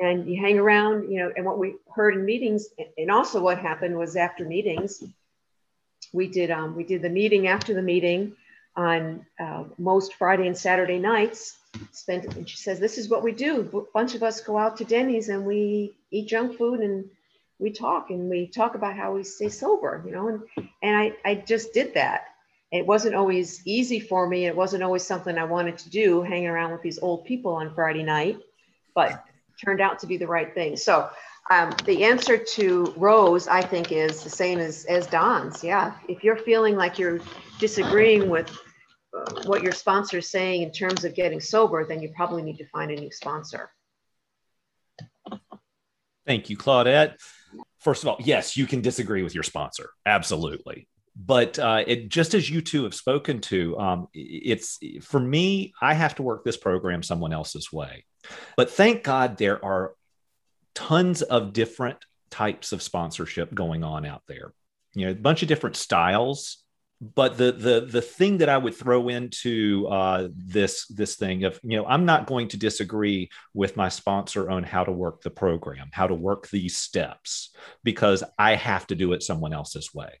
And 0.00 0.28
you 0.28 0.40
hang 0.40 0.58
around, 0.58 1.10
you 1.10 1.18
know, 1.18 1.32
and 1.36 1.44
what 1.44 1.58
we 1.58 1.74
heard 1.92 2.14
in 2.14 2.24
meetings, 2.24 2.68
and 2.96 3.10
also 3.10 3.40
what 3.40 3.58
happened 3.58 3.96
was 3.96 4.14
after 4.14 4.44
meetings, 4.44 5.02
we 6.12 6.28
did 6.28 6.50
um, 6.50 6.76
we 6.76 6.84
did 6.84 7.02
the 7.02 7.10
meeting 7.10 7.48
after 7.48 7.74
the 7.74 7.82
meeting 7.82 8.36
on 8.76 9.26
uh, 9.40 9.64
most 9.76 10.14
Friday 10.14 10.46
and 10.46 10.56
Saturday 10.56 10.98
nights. 10.98 11.56
Spent 11.92 12.24
and 12.36 12.48
she 12.48 12.56
says 12.56 12.80
this 12.80 12.96
is 12.96 13.08
what 13.08 13.22
we 13.22 13.32
do. 13.32 13.68
A 13.74 13.92
bunch 13.92 14.14
of 14.14 14.22
us 14.22 14.40
go 14.40 14.56
out 14.56 14.76
to 14.78 14.84
Denny's 14.84 15.28
and 15.28 15.44
we 15.44 15.96
eat 16.10 16.28
junk 16.28 16.56
food 16.56 16.80
and 16.80 17.04
we 17.58 17.70
talk 17.70 18.10
and 18.10 18.30
we 18.30 18.46
talk 18.46 18.74
about 18.74 18.96
how 18.96 19.14
we 19.14 19.22
stay 19.24 19.48
sober, 19.48 20.02
you 20.06 20.12
know. 20.12 20.28
And 20.28 20.68
and 20.82 20.96
I 20.96 21.12
I 21.24 21.34
just 21.34 21.74
did 21.74 21.94
that. 21.94 22.28
It 22.70 22.86
wasn't 22.86 23.14
always 23.14 23.62
easy 23.66 24.00
for 24.00 24.28
me. 24.28 24.46
It 24.46 24.56
wasn't 24.56 24.82
always 24.82 25.04
something 25.04 25.36
I 25.36 25.44
wanted 25.44 25.78
to 25.78 25.90
do, 25.90 26.22
hanging 26.22 26.48
around 26.48 26.72
with 26.72 26.82
these 26.82 26.98
old 26.98 27.24
people 27.24 27.52
on 27.52 27.74
Friday 27.74 28.02
night. 28.02 28.38
But 28.94 29.24
turned 29.62 29.80
out 29.80 29.98
to 30.00 30.06
be 30.06 30.16
the 30.16 30.26
right 30.26 30.52
thing. 30.54 30.76
So 30.76 31.10
um, 31.50 31.72
the 31.84 32.04
answer 32.04 32.36
to 32.36 32.92
Rose, 32.96 33.48
I 33.48 33.62
think, 33.62 33.90
is 33.92 34.22
the 34.22 34.30
same 34.30 34.58
as, 34.58 34.84
as 34.84 35.06
Don's. 35.06 35.64
Yeah. 35.64 35.94
If 36.08 36.22
you're 36.22 36.36
feeling 36.36 36.76
like 36.76 36.98
you're 36.98 37.20
disagreeing 37.58 38.28
with 38.28 38.50
uh, 39.16 39.42
what 39.46 39.62
your 39.62 39.72
sponsor 39.72 40.18
is 40.18 40.30
saying 40.30 40.62
in 40.62 40.72
terms 40.72 41.04
of 41.04 41.14
getting 41.14 41.40
sober, 41.40 41.86
then 41.86 42.02
you 42.02 42.12
probably 42.14 42.42
need 42.42 42.58
to 42.58 42.66
find 42.68 42.90
a 42.90 42.96
new 42.96 43.10
sponsor. 43.10 43.70
Thank 46.26 46.50
you, 46.50 46.58
Claudette. 46.58 47.14
First 47.80 48.02
of 48.02 48.08
all, 48.10 48.16
yes, 48.20 48.54
you 48.54 48.66
can 48.66 48.82
disagree 48.82 49.22
with 49.22 49.34
your 49.34 49.44
sponsor. 49.44 49.90
Absolutely. 50.04 50.86
But 51.18 51.58
uh, 51.58 51.82
it, 51.84 52.08
just 52.08 52.34
as 52.34 52.48
you 52.48 52.60
two 52.60 52.84
have 52.84 52.94
spoken 52.94 53.40
to, 53.40 53.76
um, 53.78 54.08
it's 54.14 54.78
for 55.02 55.18
me, 55.18 55.74
I 55.80 55.94
have 55.94 56.14
to 56.16 56.22
work 56.22 56.44
this 56.44 56.56
program 56.56 57.02
someone 57.02 57.32
else's 57.32 57.72
way. 57.72 58.04
But 58.56 58.70
thank 58.70 59.02
God 59.02 59.36
there 59.36 59.62
are 59.64 59.94
tons 60.76 61.22
of 61.22 61.52
different 61.52 61.98
types 62.30 62.70
of 62.70 62.82
sponsorship 62.82 63.52
going 63.52 63.82
on 63.82 64.06
out 64.06 64.22
there. 64.28 64.52
You 64.94 65.06
know, 65.06 65.10
a 65.10 65.16
bunch 65.16 65.42
of 65.42 65.48
different 65.48 65.74
styles. 65.74 66.58
But 67.00 67.36
the 67.36 67.52
the 67.52 67.80
the 67.80 68.02
thing 68.02 68.38
that 68.38 68.48
I 68.48 68.58
would 68.58 68.74
throw 68.74 69.08
into 69.08 69.86
uh, 69.88 70.28
this 70.34 70.86
this 70.86 71.14
thing 71.16 71.44
of 71.44 71.58
you 71.62 71.76
know 71.76 71.86
I'm 71.86 72.06
not 72.06 72.26
going 72.26 72.48
to 72.48 72.56
disagree 72.56 73.30
with 73.54 73.76
my 73.76 73.88
sponsor 73.88 74.50
on 74.50 74.64
how 74.64 74.82
to 74.82 74.90
work 74.90 75.22
the 75.22 75.30
program, 75.30 75.90
how 75.92 76.08
to 76.08 76.14
work 76.14 76.48
these 76.48 76.76
steps, 76.76 77.54
because 77.84 78.24
I 78.36 78.56
have 78.56 78.86
to 78.88 78.96
do 78.96 79.12
it 79.12 79.22
someone 79.22 79.52
else's 79.52 79.94
way. 79.94 80.20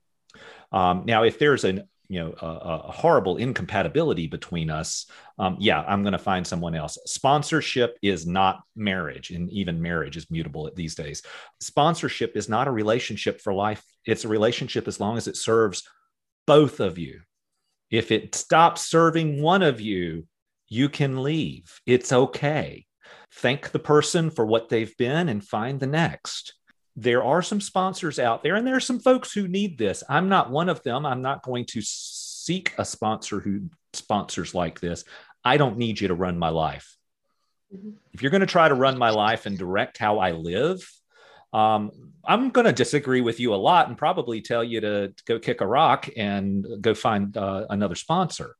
Um, 0.72 1.04
now, 1.06 1.24
if 1.24 1.38
there's 1.38 1.64
an 1.64 1.88
you 2.10 2.20
know 2.20 2.34
a, 2.40 2.46
a 2.86 2.92
horrible 2.92 3.36
incompatibility 3.36 4.26
between 4.26 4.70
us 4.70 5.10
um, 5.38 5.58
yeah 5.60 5.82
i'm 5.82 6.02
going 6.02 6.12
to 6.12 6.18
find 6.18 6.46
someone 6.46 6.74
else. 6.74 6.96
Sponsorship 7.04 7.98
is 8.00 8.26
not 8.26 8.62
marriage 8.74 9.30
and 9.30 9.50
even 9.50 9.82
marriage 9.82 10.16
is 10.16 10.30
mutable 10.30 10.70
these 10.74 10.94
days. 10.94 11.22
Sponsorship 11.60 12.34
is 12.34 12.48
not 12.48 12.66
a 12.66 12.70
relationship 12.70 13.42
for 13.42 13.52
life. 13.52 13.84
It's 14.06 14.24
a 14.24 14.28
relationship 14.28 14.88
as 14.88 14.98
long 14.98 15.18
as 15.18 15.28
it 15.28 15.36
serves 15.36 15.86
both 16.46 16.80
of 16.80 16.96
you. 16.96 17.20
If 17.90 18.10
it 18.10 18.34
stops 18.34 18.86
serving 18.86 19.42
one 19.42 19.62
of 19.62 19.78
you 19.78 20.26
you 20.68 20.88
can 20.88 21.22
leave. 21.22 21.80
It's 21.86 22.12
okay. 22.12 22.86
Thank 23.32 23.70
the 23.70 23.78
person 23.78 24.30
for 24.30 24.46
what 24.46 24.68
they've 24.68 24.96
been 24.96 25.28
and 25.28 25.44
find 25.44 25.80
the 25.80 25.86
next 25.86 26.54
there 27.00 27.22
are 27.22 27.42
some 27.42 27.60
sponsors 27.60 28.18
out 28.18 28.42
there, 28.42 28.56
and 28.56 28.66
there 28.66 28.74
are 28.74 28.80
some 28.80 28.98
folks 28.98 29.32
who 29.32 29.46
need 29.46 29.78
this. 29.78 30.02
I'm 30.08 30.28
not 30.28 30.50
one 30.50 30.68
of 30.68 30.82
them. 30.82 31.06
I'm 31.06 31.22
not 31.22 31.44
going 31.44 31.64
to 31.66 31.80
seek 31.80 32.74
a 32.76 32.84
sponsor 32.84 33.38
who 33.38 33.70
sponsors 33.92 34.52
like 34.52 34.80
this. 34.80 35.04
I 35.44 35.58
don't 35.58 35.78
need 35.78 36.00
you 36.00 36.08
to 36.08 36.14
run 36.14 36.38
my 36.38 36.48
life. 36.48 36.96
Mm-hmm. 37.72 37.90
If 38.12 38.22
you're 38.22 38.32
going 38.32 38.40
to 38.40 38.46
try 38.46 38.68
to 38.68 38.74
run 38.74 38.98
my 38.98 39.10
life 39.10 39.46
and 39.46 39.56
direct 39.56 39.98
how 39.98 40.18
I 40.18 40.32
live, 40.32 40.90
um, 41.52 41.92
I'm 42.24 42.50
going 42.50 42.66
to 42.66 42.72
disagree 42.72 43.20
with 43.20 43.38
you 43.38 43.54
a 43.54 43.56
lot 43.56 43.86
and 43.86 43.96
probably 43.96 44.40
tell 44.40 44.64
you 44.64 44.80
to 44.80 45.14
go 45.24 45.38
kick 45.38 45.60
a 45.60 45.66
rock 45.66 46.08
and 46.16 46.66
go 46.80 46.94
find 46.94 47.36
uh, 47.36 47.66
another 47.70 47.94
sponsor 47.94 48.56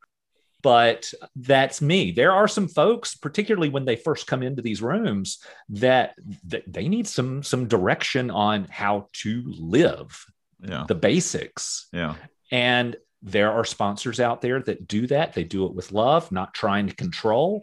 but 0.62 1.12
that's 1.36 1.80
me. 1.80 2.10
There 2.10 2.32
are 2.32 2.48
some 2.48 2.68
folks, 2.68 3.14
particularly 3.14 3.68
when 3.68 3.84
they 3.84 3.96
first 3.96 4.26
come 4.26 4.42
into 4.42 4.62
these 4.62 4.82
rooms, 4.82 5.38
that, 5.70 6.14
that 6.46 6.70
they 6.72 6.88
need 6.88 7.06
some 7.06 7.42
some 7.42 7.68
direction 7.68 8.30
on 8.30 8.66
how 8.70 9.08
to 9.22 9.44
live. 9.46 10.24
Yeah. 10.60 10.84
The 10.88 10.96
basics. 10.96 11.88
Yeah. 11.92 12.16
And 12.50 12.96
there 13.22 13.52
are 13.52 13.64
sponsors 13.64 14.18
out 14.18 14.40
there 14.40 14.60
that 14.62 14.88
do 14.88 15.06
that. 15.08 15.34
They 15.34 15.44
do 15.44 15.66
it 15.66 15.74
with 15.74 15.92
love, 15.92 16.32
not 16.32 16.54
trying 16.54 16.88
to 16.88 16.94
control. 16.94 17.62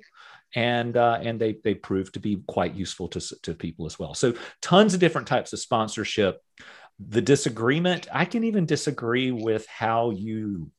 And 0.53 0.95
uh, 0.95 1.19
and 1.21 1.39
they 1.39 1.57
they 1.65 1.73
prove 1.73 2.13
to 2.13 2.21
be 2.21 2.41
quite 2.47 2.75
useful 2.75 3.09
to, 3.09 3.19
to 3.43 3.53
people 3.53 3.85
as 3.85 3.99
well. 3.99 4.13
So 4.13 4.35
tons 4.61 4.93
of 4.93 5.01
different 5.01 5.27
types 5.27 5.51
of 5.51 5.59
sponsorship 5.59 6.41
the 6.97 7.21
disagreement 7.21 8.07
i 8.13 8.23
can 8.23 8.45
even 8.45 8.65
disagree 8.65 9.29
with 9.29 9.67
how 9.67 10.11
you 10.11 10.71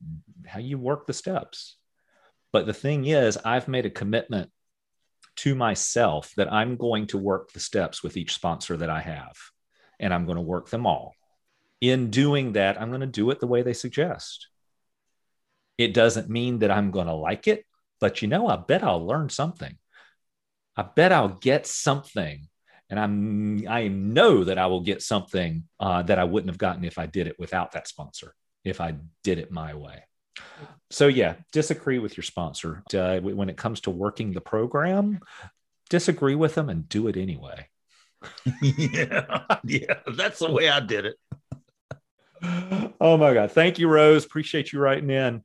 how 0.47 0.59
you 0.59 0.75
work 0.77 1.05
the 1.05 1.13
steps 1.13 1.77
but 2.57 2.65
the 2.65 2.73
thing 2.73 3.05
is, 3.05 3.37
I've 3.37 3.67
made 3.67 3.85
a 3.85 3.91
commitment 3.91 4.49
to 5.35 5.53
myself 5.53 6.33
that 6.37 6.51
I'm 6.51 6.75
going 6.75 7.05
to 7.09 7.19
work 7.19 7.51
the 7.51 7.59
steps 7.59 8.01
with 8.01 8.17
each 8.17 8.33
sponsor 8.33 8.75
that 8.77 8.89
I 8.89 8.99
have, 8.99 9.35
and 9.99 10.11
I'm 10.11 10.25
going 10.25 10.37
to 10.37 10.41
work 10.41 10.71
them 10.71 10.87
all. 10.87 11.13
In 11.81 12.09
doing 12.09 12.53
that, 12.53 12.81
I'm 12.81 12.89
going 12.89 13.01
to 13.01 13.05
do 13.05 13.29
it 13.29 13.39
the 13.39 13.45
way 13.45 13.61
they 13.61 13.73
suggest. 13.73 14.47
It 15.77 15.93
doesn't 15.93 16.31
mean 16.31 16.57
that 16.57 16.71
I'm 16.71 16.89
going 16.89 17.05
to 17.05 17.13
like 17.13 17.47
it, 17.47 17.63
but 17.99 18.23
you 18.23 18.27
know, 18.27 18.47
I 18.47 18.55
bet 18.55 18.83
I'll 18.83 19.05
learn 19.05 19.29
something. 19.29 19.77
I 20.75 20.81
bet 20.81 21.11
I'll 21.11 21.29
get 21.29 21.67
something 21.67 22.47
and 22.89 22.99
I'm 22.99 23.67
I 23.69 23.87
know 23.87 24.45
that 24.45 24.57
I 24.57 24.65
will 24.65 24.81
get 24.81 25.03
something 25.03 25.65
uh, 25.79 26.01
that 26.01 26.17
I 26.17 26.23
wouldn't 26.23 26.49
have 26.49 26.57
gotten 26.57 26.85
if 26.85 26.97
I 26.97 27.05
did 27.05 27.27
it 27.27 27.37
without 27.37 27.73
that 27.73 27.87
sponsor. 27.87 28.33
If 28.63 28.81
I 28.81 28.95
did 29.23 29.37
it 29.37 29.51
my 29.51 29.75
way, 29.75 30.06
so 30.89 31.07
yeah, 31.07 31.35
disagree 31.51 31.99
with 31.99 32.17
your 32.17 32.23
sponsor 32.23 32.83
uh, 32.93 33.19
when 33.19 33.49
it 33.49 33.57
comes 33.57 33.81
to 33.81 33.91
working 33.91 34.33
the 34.33 34.41
program. 34.41 35.19
Disagree 35.89 36.35
with 36.35 36.55
them 36.55 36.69
and 36.69 36.87
do 36.89 37.07
it 37.07 37.17
anyway. 37.17 37.67
yeah, 38.61 39.45
yeah, 39.63 39.99
that's 40.15 40.39
the 40.39 40.51
way 40.51 40.69
I 40.69 40.79
did 40.79 41.05
it. 41.05 41.15
oh 42.99 43.17
my 43.17 43.33
god! 43.33 43.51
Thank 43.51 43.79
you, 43.79 43.87
Rose. 43.87 44.25
Appreciate 44.25 44.73
you 44.73 44.79
writing 44.79 45.09
in. 45.09 45.43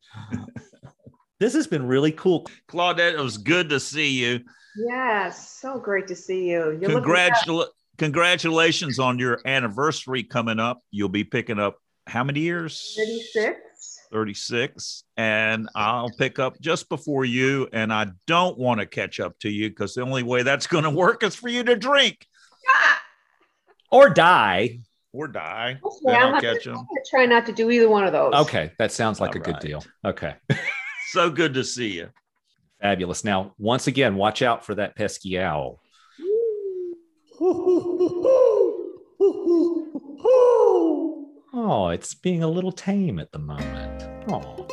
this 1.38 1.54
has 1.54 1.66
been 1.66 1.86
really 1.86 2.12
cool, 2.12 2.46
Claudette. 2.68 3.14
It 3.14 3.20
was 3.20 3.38
good 3.38 3.68
to 3.70 3.80
see 3.80 4.10
you. 4.10 4.40
Yes, 4.76 5.60
so 5.60 5.78
great 5.78 6.06
to 6.08 6.16
see 6.16 6.50
you. 6.50 6.78
Congratula- 6.82 7.68
congratulations 7.98 8.98
on 8.98 9.18
your 9.18 9.40
anniversary 9.44 10.22
coming 10.22 10.58
up. 10.58 10.80
You'll 10.90 11.08
be 11.08 11.24
picking 11.24 11.58
up 11.58 11.78
how 12.06 12.24
many 12.24 12.40
years? 12.40 12.94
36. 12.96 13.60
36 14.12 15.04
and 15.16 15.68
I'll 15.74 16.10
pick 16.10 16.38
up 16.38 16.60
just 16.60 16.88
before 16.88 17.24
you 17.24 17.68
and 17.72 17.92
I 17.92 18.08
don't 18.26 18.58
want 18.58 18.80
to 18.80 18.86
catch 18.86 19.18
up 19.18 19.38
to 19.40 19.48
you 19.48 19.70
because 19.70 19.94
the 19.94 20.02
only 20.02 20.22
way 20.22 20.42
that's 20.42 20.66
going 20.66 20.84
to 20.88 20.90
work 20.90 21.22
is 21.22 21.34
for 21.34 21.48
you 21.48 21.64
to 21.64 21.76
drink 21.76 22.26
or 23.90 24.10
die 24.10 24.80
or 25.12 25.28
die. 25.28 25.78
Okay, 25.84 26.14
I'll 26.14 26.40
catch 26.40 26.64
them. 26.64 26.86
Try 27.10 27.26
not 27.26 27.46
to 27.46 27.52
do 27.52 27.70
either 27.70 27.88
one 27.88 28.04
of 28.04 28.12
those. 28.12 28.34
Okay, 28.34 28.72
that 28.78 28.92
sounds 28.92 29.20
like 29.20 29.34
All 29.34 29.36
a 29.36 29.40
right. 29.40 29.60
good 29.60 29.66
deal. 29.66 29.84
Okay. 30.04 30.34
so 31.08 31.30
good 31.30 31.54
to 31.54 31.64
see 31.64 31.92
you. 31.92 32.08
Fabulous. 32.80 33.24
Now, 33.24 33.54
once 33.58 33.86
again, 33.86 34.16
watch 34.16 34.42
out 34.42 34.64
for 34.64 34.74
that 34.74 34.96
pesky 34.96 35.38
owl. 35.38 35.80
Oh, 41.54 41.88
it's 41.88 42.14
being 42.14 42.42
a 42.42 42.48
little 42.48 42.72
tame 42.72 43.18
at 43.18 43.30
the 43.30 43.38
moment. 43.38 44.04
Oh. 44.28 44.66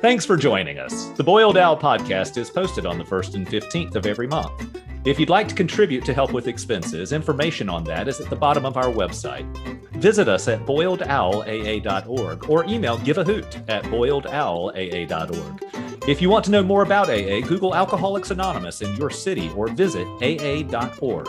Thanks 0.00 0.24
for 0.24 0.36
joining 0.36 0.78
us. 0.78 1.06
The 1.10 1.22
Boiled 1.22 1.56
Owl 1.56 1.78
podcast 1.78 2.36
is 2.36 2.50
posted 2.50 2.84
on 2.84 2.98
the 2.98 3.04
1st 3.04 3.34
and 3.34 3.46
15th 3.46 3.94
of 3.94 4.06
every 4.06 4.26
month. 4.26 4.80
If 5.02 5.18
you'd 5.18 5.30
like 5.30 5.48
to 5.48 5.54
contribute 5.54 6.04
to 6.04 6.12
help 6.12 6.34
with 6.34 6.46
expenses, 6.46 7.12
information 7.12 7.70
on 7.70 7.84
that 7.84 8.06
is 8.06 8.20
at 8.20 8.28
the 8.28 8.36
bottom 8.36 8.66
of 8.66 8.76
our 8.76 8.92
website. 8.92 9.46
Visit 9.92 10.28
us 10.28 10.46
at 10.46 10.66
boiledowlaa.org 10.66 12.50
or 12.50 12.66
email 12.66 12.98
giveahoot 12.98 13.64
at 13.70 13.82
boiledowlaa.org. 13.84 15.64
If 16.06 16.20
you 16.20 16.28
want 16.28 16.44
to 16.46 16.50
know 16.50 16.62
more 16.62 16.82
about 16.82 17.08
AA, 17.08 17.40
Google 17.40 17.74
Alcoholics 17.74 18.30
Anonymous 18.30 18.82
in 18.82 18.94
your 18.96 19.08
city 19.08 19.50
or 19.56 19.68
visit 19.68 20.06
aa.org. 20.22 21.28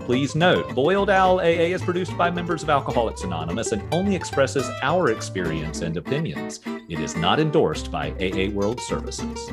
Please 0.00 0.36
note, 0.36 0.72
Boiled 0.76 1.10
Owl 1.10 1.40
AA 1.40 1.72
is 1.74 1.82
produced 1.82 2.16
by 2.16 2.30
members 2.30 2.62
of 2.62 2.70
Alcoholics 2.70 3.24
Anonymous 3.24 3.72
and 3.72 3.82
only 3.92 4.14
expresses 4.14 4.70
our 4.82 5.10
experience 5.10 5.80
and 5.80 5.96
opinions. 5.96 6.60
It 6.88 7.00
is 7.00 7.16
not 7.16 7.40
endorsed 7.40 7.90
by 7.90 8.10
AA 8.20 8.50
World 8.50 8.80
Services. 8.80 9.50